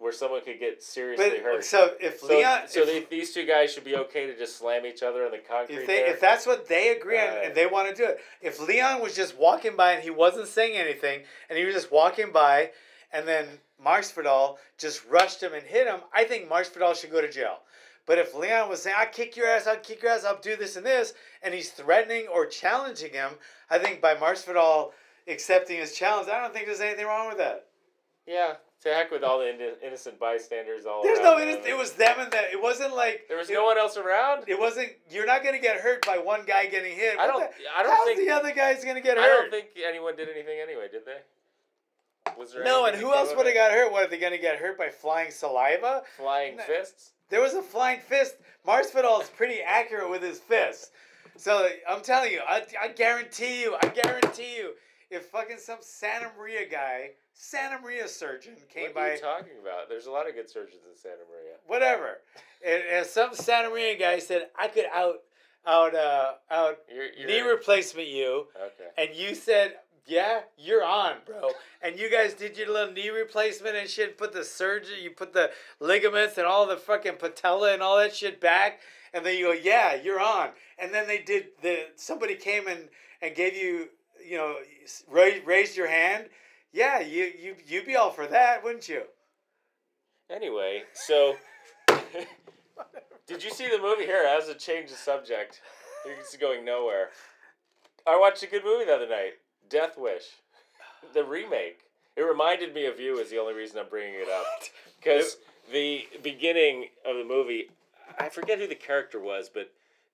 where 0.00 0.12
someone 0.12 0.40
could 0.42 0.58
get 0.58 0.82
seriously 0.82 1.28
But 1.30 1.38
hurt. 1.42 1.64
so 1.64 1.94
if 2.00 2.20
So, 2.20 2.26
Leon, 2.28 2.62
so 2.68 2.80
if, 2.80 2.86
they, 3.08 3.16
these 3.16 3.32
two 3.34 3.44
guys 3.46 3.72
should 3.72 3.84
be 3.84 3.94
okay 3.96 4.26
to 4.26 4.36
just 4.36 4.56
slam 4.56 4.86
each 4.86 5.02
other 5.02 5.24
in 5.26 5.30
the 5.30 5.38
concrete. 5.38 5.76
if 5.76 5.86
they 5.86 5.96
there? 5.98 6.06
if 6.06 6.20
that's 6.20 6.46
what 6.46 6.66
they 6.68 6.88
agree 6.96 7.18
on 7.18 7.28
and 7.44 7.54
they 7.54 7.66
want 7.66 7.88
to 7.88 7.94
do 7.94 8.08
it, 8.08 8.20
if 8.40 8.58
Leon 8.58 9.02
was 9.02 9.14
just 9.14 9.36
walking 9.38 9.76
by 9.76 9.92
and 9.92 10.02
he 10.02 10.10
wasn't 10.10 10.48
saying 10.48 10.76
anything 10.76 11.20
and 11.48 11.58
he 11.58 11.64
was 11.64 11.74
just 11.74 11.92
walking 11.92 12.32
by, 12.32 12.70
and 13.12 13.28
then 13.28 13.46
Masvidal 13.84 14.56
just 14.78 15.04
rushed 15.06 15.42
him 15.42 15.52
and 15.54 15.62
hit 15.64 15.86
him, 15.86 16.00
I 16.14 16.24
think 16.24 16.48
Masvidal 16.48 16.94
should 16.96 17.10
go 17.10 17.20
to 17.20 17.30
jail. 17.30 17.58
But 18.06 18.18
if 18.18 18.34
Leon 18.34 18.68
was 18.68 18.82
saying, 18.82 18.96
"I'll 18.98 19.06
kick 19.06 19.36
your 19.36 19.46
ass, 19.46 19.66
I'll 19.66 19.76
kick 19.76 20.02
your 20.02 20.10
ass, 20.12 20.24
I'll 20.24 20.40
do 20.40 20.56
this 20.56 20.76
and 20.76 20.84
this," 20.86 21.12
and 21.42 21.52
he's 21.54 21.70
threatening 21.70 22.26
or 22.28 22.46
challenging 22.46 23.12
him, 23.12 23.32
I 23.68 23.78
think 23.78 24.00
by 24.00 24.14
Masvidal 24.14 24.92
accepting 25.28 25.76
his 25.78 25.94
challenge, 25.94 26.28
I 26.28 26.40
don't 26.40 26.52
think 26.52 26.66
there's 26.66 26.80
anything 26.80 27.06
wrong 27.06 27.28
with 27.28 27.38
that. 27.38 27.66
yeah, 28.26 28.54
to 28.82 28.88
heck 28.88 29.10
with 29.10 29.22
all 29.22 29.38
the 29.38 29.44
inno- 29.44 29.74
innocent 29.82 30.18
bystanders 30.18 30.86
all 30.86 31.02
There's 31.02 31.18
no, 31.18 31.36
it, 31.38 31.76
was 31.76 31.92
them 31.92 32.18
and 32.18 32.32
that. 32.32 32.52
It 32.52 32.60
wasn't 32.60 32.94
like 32.96 33.26
There 33.28 33.36
was 33.36 33.50
it, 33.50 33.54
no 33.54 33.64
one 33.64 33.78
else 33.78 33.96
around. 33.96 34.44
It 34.48 34.58
wasn't. 34.58 34.90
You're 35.10 35.26
not 35.26 35.44
gonna 35.44 35.58
get 35.60 35.80
hurt 35.80 36.04
by 36.06 36.18
one 36.18 36.44
guy 36.46 36.66
getting 36.66 36.96
hit. 36.96 37.18
I 37.18 37.26
don't. 37.26 37.40
the- 37.40 37.56
I 37.76 37.82
don't 37.82 37.92
how's 37.92 38.06
think. 38.06 38.20
the 38.20 38.30
other 38.30 38.52
guy's 38.52 38.84
gonna 38.84 39.00
get 39.00 39.18
hurt? 39.18 39.24
I 39.24 39.28
don't 39.28 39.50
think 39.50 39.66
anyone 39.86 40.16
did 40.16 40.28
anything 40.28 40.58
anyway. 40.62 40.88
Did 40.90 41.02
they? 41.04 41.18
Was 42.38 42.52
there 42.52 42.64
no, 42.64 42.86
and 42.86 42.96
who 42.96 43.12
else 43.12 43.34
would 43.36 43.46
have 43.46 43.54
got 43.54 43.72
hurt? 43.72 43.92
What 43.92 44.06
are 44.06 44.08
they 44.08 44.18
gonna 44.18 44.38
get 44.38 44.58
hurt 44.58 44.78
by 44.78 44.88
flying 44.88 45.30
saliva? 45.30 46.02
Flying 46.16 46.56
No. 46.56 46.62
fists. 46.62 47.10
There 47.28 47.40
was 47.40 47.54
a 47.54 47.62
flying 47.62 48.00
fist. 48.00 48.36
Masvidal 48.66 49.22
is 49.22 49.28
pretty 49.28 49.60
accurate 49.60 50.10
with 50.10 50.22
his 50.22 50.38
fists. 50.38 50.90
So 51.36 51.68
I'm 51.88 52.02
telling 52.02 52.32
you, 52.32 52.40
I, 52.46 52.62
I 52.80 52.88
guarantee 52.88 53.62
you, 53.62 53.76
I 53.82 53.86
guarantee 53.88 54.56
you, 54.56 54.74
if 55.10 55.26
fucking 55.26 55.58
some 55.58 55.78
Santa 55.80 56.30
Maria 56.38 56.68
guy, 56.68 57.10
Santa 57.34 57.80
Maria 57.80 58.06
surgeon 58.06 58.54
came 58.72 58.84
What 58.84 58.94
by, 58.94 59.08
are 59.10 59.14
you 59.14 59.20
talking 59.20 59.52
about? 59.60 59.88
There's 59.88 60.06
a 60.06 60.10
lot 60.10 60.28
of 60.28 60.34
good 60.34 60.48
surgeons 60.48 60.82
in 60.88 60.96
Santa 60.96 61.22
Maria. 61.30 61.56
whatever, 61.66 62.18
and, 62.64 62.82
and 62.90 63.06
some 63.06 63.34
Santa 63.34 63.70
Maria 63.70 63.98
guy 63.98 64.18
said 64.18 64.48
I 64.58 64.68
could 64.68 64.86
out 64.94 65.16
out 65.66 65.94
uh, 65.94 66.32
out 66.50 66.78
You're, 66.92 67.06
you're, 67.18 67.26
knee 67.28 67.40
replacement 67.40 68.08
you, 68.08 68.46
okay. 68.56 68.90
and 68.96 69.16
you 69.16 69.34
said, 69.34 69.76
"Yeah, 70.06 70.42
you're 70.56 70.84
on, 70.84 71.16
bro." 71.26 71.50
And 71.82 71.98
you 71.98 72.10
guys 72.10 72.34
did 72.34 72.56
your 72.56 72.70
little 72.72 72.92
knee 72.92 73.10
replacement 73.10 73.76
and 73.76 73.88
shit. 73.88 74.16
Put 74.16 74.32
the 74.32 74.44
surgery, 74.44 75.02
you 75.02 75.10
put 75.10 75.32
the 75.32 75.50
ligaments 75.80 76.38
and 76.38 76.46
all 76.46 76.66
the 76.66 76.76
fucking 76.76 77.16
patella 77.16 77.72
and 77.72 77.82
all 77.82 77.96
that 77.98 78.14
shit 78.14 78.40
back, 78.40 78.80
and 79.12 79.24
then 79.24 79.36
you 79.36 79.46
go, 79.46 79.52
"Yeah, 79.52 79.94
you're 79.94 80.20
on." 80.20 80.50
And 80.78 80.94
then 80.94 81.06
they 81.06 81.18
did 81.18 81.48
the 81.62 81.88
somebody 81.96 82.36
came 82.36 82.66
and 82.68 82.88
and 83.22 83.34
gave 83.34 83.54
you, 83.54 83.88
you 84.28 84.36
know, 84.36 84.56
raise, 85.10 85.44
raised 85.44 85.76
your 85.76 85.88
hand. 85.88 86.26
Yeah, 86.72 87.00
you 87.00 87.32
you 87.40 87.56
you'd 87.66 87.86
be 87.86 87.96
all 87.96 88.10
for 88.10 88.26
that, 88.26 88.62
wouldn't 88.62 88.88
you? 88.88 89.02
Anyway, 90.30 90.84
so 90.92 91.36
did 93.26 93.42
you 93.42 93.50
see 93.50 93.68
the 93.68 93.78
movie 93.78 94.04
here? 94.04 94.24
As 94.24 94.48
a 94.48 94.54
change 94.54 94.90
of 94.90 94.96
subject, 94.96 95.60
it's 96.06 96.36
going 96.36 96.64
nowhere. 96.64 97.08
I 98.06 98.18
watched 98.18 98.42
a 98.42 98.46
good 98.46 98.64
movie 98.64 98.84
the 98.84 98.94
other 98.94 99.08
night, 99.08 99.34
Death 99.68 99.98
Wish, 99.98 100.24
the 101.12 101.24
remake. 101.24 101.80
It 102.16 102.22
reminded 102.22 102.74
me 102.74 102.86
of 102.86 103.00
you. 103.00 103.18
Is 103.18 103.30
the 103.30 103.38
only 103.38 103.54
reason 103.54 103.78
I'm 103.78 103.88
bringing 103.88 104.14
it 104.14 104.28
up 104.28 104.46
because 104.98 105.36
the 105.72 106.06
beginning 106.22 106.86
of 107.04 107.16
the 107.16 107.24
movie, 107.24 107.70
I 108.18 108.28
forget 108.28 108.58
who 108.58 108.68
the 108.68 108.74
character 108.74 109.18
was, 109.18 109.50
but 109.52 109.72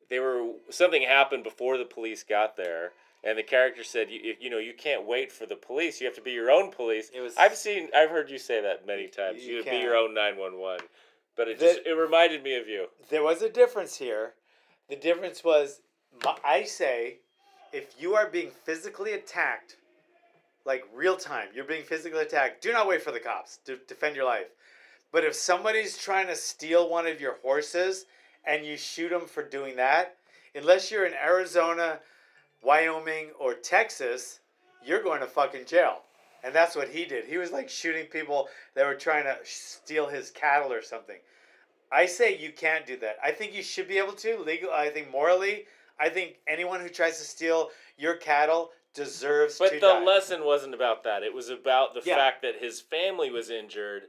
they 0.08 0.20
were 0.20 0.52
something 0.70 1.02
happened 1.02 1.44
before 1.44 1.78
the 1.78 1.84
police 1.84 2.22
got 2.22 2.56
there. 2.56 2.92
And 3.26 3.36
the 3.36 3.42
character 3.42 3.82
said, 3.82 4.08
you, 4.08 4.34
you 4.38 4.48
know, 4.50 4.58
you 4.58 4.72
can't 4.72 5.04
wait 5.04 5.32
for 5.32 5.46
the 5.46 5.56
police. 5.56 6.00
You 6.00 6.06
have 6.06 6.14
to 6.14 6.20
be 6.22 6.30
your 6.30 6.48
own 6.48 6.70
police. 6.70 7.10
It 7.12 7.20
was- 7.20 7.36
I've 7.36 7.56
seen, 7.56 7.88
I've 7.92 8.10
heard 8.10 8.30
you 8.30 8.38
say 8.38 8.60
that 8.60 8.86
many 8.86 9.08
times. 9.08 9.42
You 9.44 9.56
You, 9.56 9.64
be 9.64 9.78
your 9.78 9.96
own 9.96 10.14
nine 10.14 10.36
one 10.36 10.58
one. 10.58 10.78
But 11.34 11.48
it 11.48 11.58
The- 11.58 11.66
just, 11.74 11.80
it 11.86 11.94
reminded 11.94 12.44
me 12.44 12.54
of 12.54 12.68
you. 12.68 12.88
there 13.08 13.24
was 13.24 13.42
a 13.42 13.48
difference 13.48 13.96
here. 13.96 14.34
The 14.88 14.94
difference 14.94 15.42
was, 15.42 15.80
I 16.44 16.62
say, 16.62 17.18
if 17.72 18.00
you 18.00 18.14
are 18.14 18.28
being 18.28 18.52
physically 18.52 19.12
attacked, 19.12 19.76
like 20.64 20.84
real 20.94 21.16
time, 21.16 21.48
you're 21.52 21.64
being 21.64 21.82
physically 21.84 22.20
attacked, 22.22 22.62
do 22.62 22.72
not 22.72 22.86
wait 22.86 23.02
for 23.02 23.10
the 23.10 23.20
cops 23.20 23.56
to 23.64 23.76
defend 23.88 24.14
your 24.14 24.24
life. 24.24 24.46
But 25.10 25.24
if 25.24 25.34
somebody's 25.34 25.98
trying 25.98 26.28
to 26.28 26.36
steal 26.36 26.88
one 26.88 27.08
of 27.08 27.20
your 27.20 27.34
horses 27.42 28.06
and 28.44 28.64
you 28.64 28.76
shoot 28.76 29.08
them 29.08 29.26
for 29.26 29.42
doing 29.42 29.74
that, 29.76 30.16
unless 30.54 30.92
you're 30.92 31.06
in 31.06 31.14
Arizona, 31.14 32.00
Wyoming, 32.62 33.30
or 33.38 33.54
Texas, 33.54 34.40
you're 34.84 35.02
going 35.02 35.20
to 35.20 35.26
fucking 35.26 35.66
jail. 35.66 36.02
And 36.44 36.54
that's 36.54 36.76
what 36.76 36.88
he 36.88 37.04
did. 37.04 37.24
He 37.24 37.38
was 37.38 37.50
like 37.50 37.68
shooting 37.68 38.06
people 38.06 38.48
that 38.74 38.86
were 38.86 38.94
trying 38.94 39.24
to 39.24 39.36
steal 39.44 40.06
his 40.06 40.30
cattle 40.30 40.72
or 40.72 40.82
something. 40.82 41.16
I 41.90 42.06
say 42.06 42.36
you 42.36 42.52
can't 42.52 42.86
do 42.86 42.96
that. 42.98 43.16
I 43.24 43.30
think 43.30 43.54
you 43.54 43.62
should 43.62 43.88
be 43.88 43.98
able 43.98 44.12
to 44.14 44.38
legal. 44.38 44.70
I 44.72 44.90
think 44.90 45.10
morally, 45.10 45.64
I 45.98 46.08
think 46.08 46.36
anyone 46.46 46.80
who 46.80 46.88
tries 46.88 47.18
to 47.18 47.24
steal 47.24 47.70
your 47.96 48.16
cattle 48.16 48.70
deserves 48.94 49.58
But 49.58 49.72
the 49.72 49.80
die. 49.80 50.04
lesson 50.04 50.44
wasn't 50.44 50.74
about 50.74 51.04
that. 51.04 51.22
It 51.22 51.32
was 51.32 51.48
about 51.48 51.94
the 51.94 52.02
Yeah. 52.04 52.16
fact 52.16 52.42
that 52.42 52.56
his 52.56 52.80
family 52.80 53.30
was 53.30 53.50
injured 53.50 54.08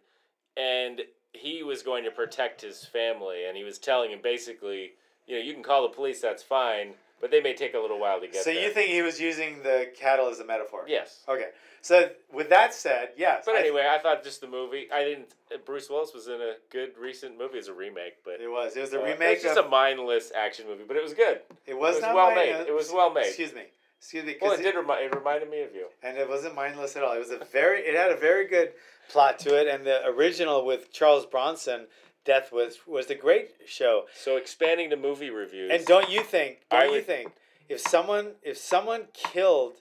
and 0.55 1.01
he 1.33 1.61
was 1.61 1.83
going 1.83 2.03
to 2.03 2.11
protect 2.11 2.61
his 2.61 2.85
family. 2.85 3.45
And 3.45 3.55
he 3.55 3.63
was 3.63 3.77
telling 3.79 4.11
him 4.11 4.21
basically, 4.21 4.93
you 5.27 5.37
know, 5.37 5.43
you 5.43 5.53
can 5.53 5.63
call 5.63 5.83
the 5.83 5.93
police, 5.93 6.21
that's 6.21 6.43
fine, 6.43 6.95
but 7.19 7.31
they 7.31 7.41
may 7.41 7.53
take 7.53 7.73
a 7.73 7.79
little 7.79 7.99
while 7.99 8.19
to 8.19 8.27
get 8.27 8.43
so 8.43 8.51
there. 8.51 8.61
you 8.61 8.71
think 8.71 8.89
he 8.89 9.01
was 9.01 9.19
using 9.19 9.63
the 9.63 9.91
cattle 9.97 10.29
as 10.29 10.39
a 10.39 10.45
metaphor? 10.45 10.85
Yes. 10.87 11.23
Okay. 11.27 11.49
So 11.81 12.09
with 12.33 12.49
that 12.49 12.73
said, 12.73 13.09
yes. 13.17 13.43
But 13.45 13.55
I- 13.55 13.59
anyway, 13.59 13.87
I 13.89 13.97
thought 13.99 14.23
just 14.23 14.41
the 14.41 14.47
movie. 14.47 14.87
I 14.93 15.03
didn't. 15.03 15.33
Bruce 15.65 15.89
Willis 15.89 16.13
was 16.13 16.27
in 16.27 16.41
a 16.41 16.55
good 16.69 16.91
recent 16.99 17.37
movie 17.37 17.59
as 17.59 17.67
a 17.67 17.73
remake, 17.73 18.23
but 18.25 18.41
it 18.41 18.49
was. 18.49 18.75
It 18.75 18.81
was 18.81 18.93
a 18.93 18.99
uh, 19.01 19.05
remake. 19.05 19.21
It 19.21 19.33
was 19.35 19.43
just 19.43 19.57
of, 19.59 19.65
a 19.65 19.69
mindless 19.69 20.31
action 20.35 20.67
movie, 20.67 20.83
but 20.87 20.97
it 20.97 21.03
was 21.03 21.13
good. 21.13 21.41
it 21.65 21.77
was 21.77 21.95
it 21.95 21.97
was 21.97 22.01
not 22.01 22.15
well 22.15 22.35
made. 22.35 22.49
It 22.49 22.73
was 22.73 22.91
well 22.91 23.11
made. 23.13 23.27
Excuse 23.27 23.53
me. 23.53 23.63
Excuse 23.99 24.25
me. 24.25 24.35
Well, 24.41 24.51
'cause 24.51 24.59
it 24.59 24.63
did. 24.63 24.75
Remi- 24.75 25.03
it 25.05 25.15
reminded 25.15 25.49
me 25.49 25.61
of 25.61 25.73
you. 25.73 25.87
and 26.03 26.17
it 26.17 26.27
wasn't 26.29 26.55
mindless 26.55 26.95
at 26.95 27.03
all. 27.03 27.13
It 27.13 27.19
was 27.19 27.31
a 27.31 27.43
very. 27.45 27.81
It 27.81 27.95
had 27.95 28.11
a 28.11 28.17
very 28.17 28.47
good 28.47 28.73
plot 29.09 29.39
to 29.39 29.55
it, 29.59 29.67
and 29.67 29.85
the 29.85 30.05
original 30.07 30.65
with 30.65 30.91
Charles 30.91 31.25
Bronson 31.25 31.87
Death 32.27 32.51
Wish 32.51 32.75
was 32.85 33.07
the 33.07 33.15
great 33.15 33.51
show. 33.65 34.03
So 34.13 34.35
expanding 34.35 34.89
to 34.91 34.97
movie 34.97 35.29
reviews. 35.29 35.71
And 35.73 35.85
don't 35.85 36.09
you 36.09 36.21
think? 36.21 36.59
Don't 36.69 36.81
I 36.81 36.85
you 36.85 36.91
would- 36.91 37.05
think 37.07 37.31
if 37.69 37.79
someone 37.79 38.35
if 38.43 38.57
someone 38.57 39.07
killed 39.13 39.77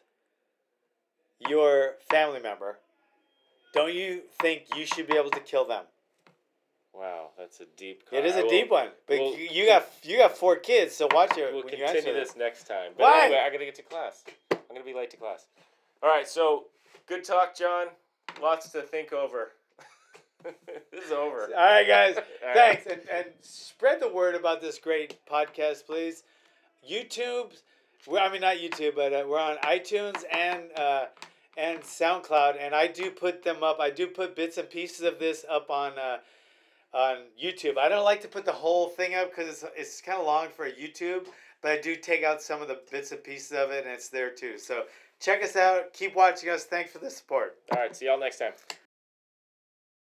your 1.49 1.97
family 2.09 2.41
member, 2.41 2.79
don't 3.75 3.93
you 3.93 4.23
think 4.41 4.75
you 4.77 4.87
should 4.87 5.07
be 5.07 5.17
able 5.17 5.31
to 5.31 5.41
kill 5.41 5.67
them? 5.67 5.85
wow, 6.95 7.29
that's 7.37 7.61
a 7.61 7.67
deep. 7.77 8.05
it 8.11 8.25
is 8.25 8.37
a 8.37 8.43
will- 8.43 8.49
deep 8.49 8.71
one, 8.71 8.89
but 9.07 9.19
we'll 9.19 9.37
you 9.37 9.49
you 9.51 9.67
got 9.67 9.87
you 10.03 10.17
got 10.17 10.35
four 10.39 10.57
kids, 10.57 10.95
so 10.97 11.07
watch 11.13 11.37
it 11.37 11.53
We'll 11.53 11.63
continue 11.63 12.15
this. 12.15 12.37
next 12.37 12.65
time. 12.67 12.93
But 12.97 13.03
Why? 13.03 13.25
anyway, 13.27 13.41
I 13.41 13.51
gotta 13.51 13.65
get 13.67 13.75
to 13.75 13.83
class. 13.83 14.25
I'm 14.51 14.59
gonna 14.71 14.83
be 14.85 14.95
late 14.95 15.11
to 15.11 15.17
class. 15.19 15.47
All 16.03 16.09
right, 16.09 16.27
so 16.27 16.67
good 17.07 17.23
talk, 17.25 17.55
John. 17.57 17.89
Lots 18.41 18.71
to 18.71 18.81
think 18.83 19.13
over. 19.13 19.53
this 20.93 21.05
is 21.07 21.13
over. 21.13 21.51
All 21.57 21.65
right, 21.65 21.87
guys. 21.87 22.17
All 22.17 22.23
right. 22.47 22.55
Thanks, 22.55 22.87
and 22.87 23.01
and 23.13 23.27
spread 23.41 24.01
the 24.01 24.09
word 24.09 24.35
about 24.35 24.61
this 24.61 24.79
great 24.79 25.19
podcast, 25.31 25.87
please. 25.87 26.25
YouTube, 26.89 27.53
well, 28.07 28.27
I 28.27 28.33
mean 28.33 28.41
not 28.41 28.57
YouTube, 28.57 28.95
but 28.95 29.13
uh, 29.13 29.25
we're 29.29 29.41
on 29.41 29.57
iTunes 29.59 30.23
and 30.33 30.65
uh, 30.77 31.07
and 31.57 31.81
SoundCloud, 31.81 32.57
and 32.61 32.75
I 32.75 32.87
do 32.87 33.11
put 33.11 33.43
them 33.43 33.63
up. 33.63 33.81
I 33.81 33.91
do 33.91 34.07
put 34.07 34.37
bits 34.37 34.59
and 34.59 34.69
pieces 34.69 35.03
of 35.03 35.19
this 35.19 35.45
up 35.49 35.71
on 35.71 35.93
uh, 35.99 36.19
on 36.93 37.19
YouTube. 37.43 37.79
I 37.79 37.89
don't 37.89 38.05
like 38.05 38.21
to 38.23 38.29
put 38.29 38.45
the 38.45 38.53
whole 38.53 38.89
thing 38.89 39.15
up 39.15 39.31
because 39.31 39.49
it's 39.49 39.65
it's 39.77 40.01
kind 40.01 40.19
of 40.19 40.27
long 40.27 40.49
for 40.49 40.69
YouTube, 40.69 41.27
but 41.63 41.73
I 41.73 41.81
do 41.81 41.97
take 41.97 42.23
out 42.23 42.41
some 42.41 42.63
of 42.63 42.69
the 42.69 42.81
bits 42.91 43.13
and 43.13 43.23
pieces 43.23 43.53
of 43.53 43.71
it, 43.71 43.85
and 43.85 43.93
it's 43.93 44.09
there 44.09 44.31
too. 44.31 44.59
So 44.59 44.85
check 45.21 45.43
us 45.43 45.57
out. 45.57 45.93
Keep 45.93 46.15
watching 46.15 46.51
us. 46.51 46.65
Thanks 46.65 46.93
for 46.93 46.99
the 46.99 47.11
support. 47.11 47.57
All 47.73 47.81
right, 47.81 47.97
see 47.97 48.07
y'all 48.07 48.21
next 48.21 48.39
time. 48.39 48.53